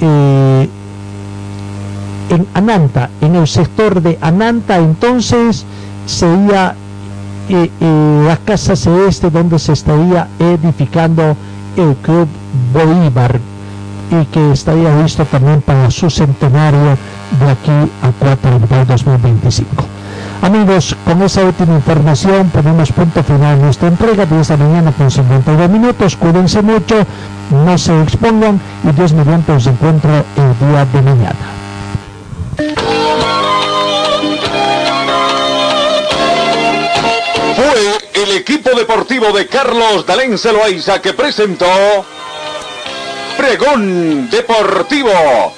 [0.00, 0.68] eh,
[2.30, 5.64] en Ananta, en el sector de Ananta entonces
[6.06, 6.74] sería
[7.48, 11.36] la casa celeste donde se estaría edificando
[11.76, 12.28] el Club
[12.72, 13.40] Bolívar.
[14.10, 16.96] y que estaría listo también para su centenario
[17.40, 19.97] de aquí a 4 de 2025.
[20.40, 25.10] Amigos, con esa última información ponemos punto final a nuestra entrega de esta mañana con
[25.10, 26.16] 52 minutos.
[26.16, 27.04] Cuídense mucho,
[27.50, 31.46] no se expongan y Dios mediante os encuentro el día de mañana.
[37.56, 41.66] Fue el equipo deportivo de Carlos Dalén Celoaiza que presentó
[43.36, 45.57] Pregón Deportivo.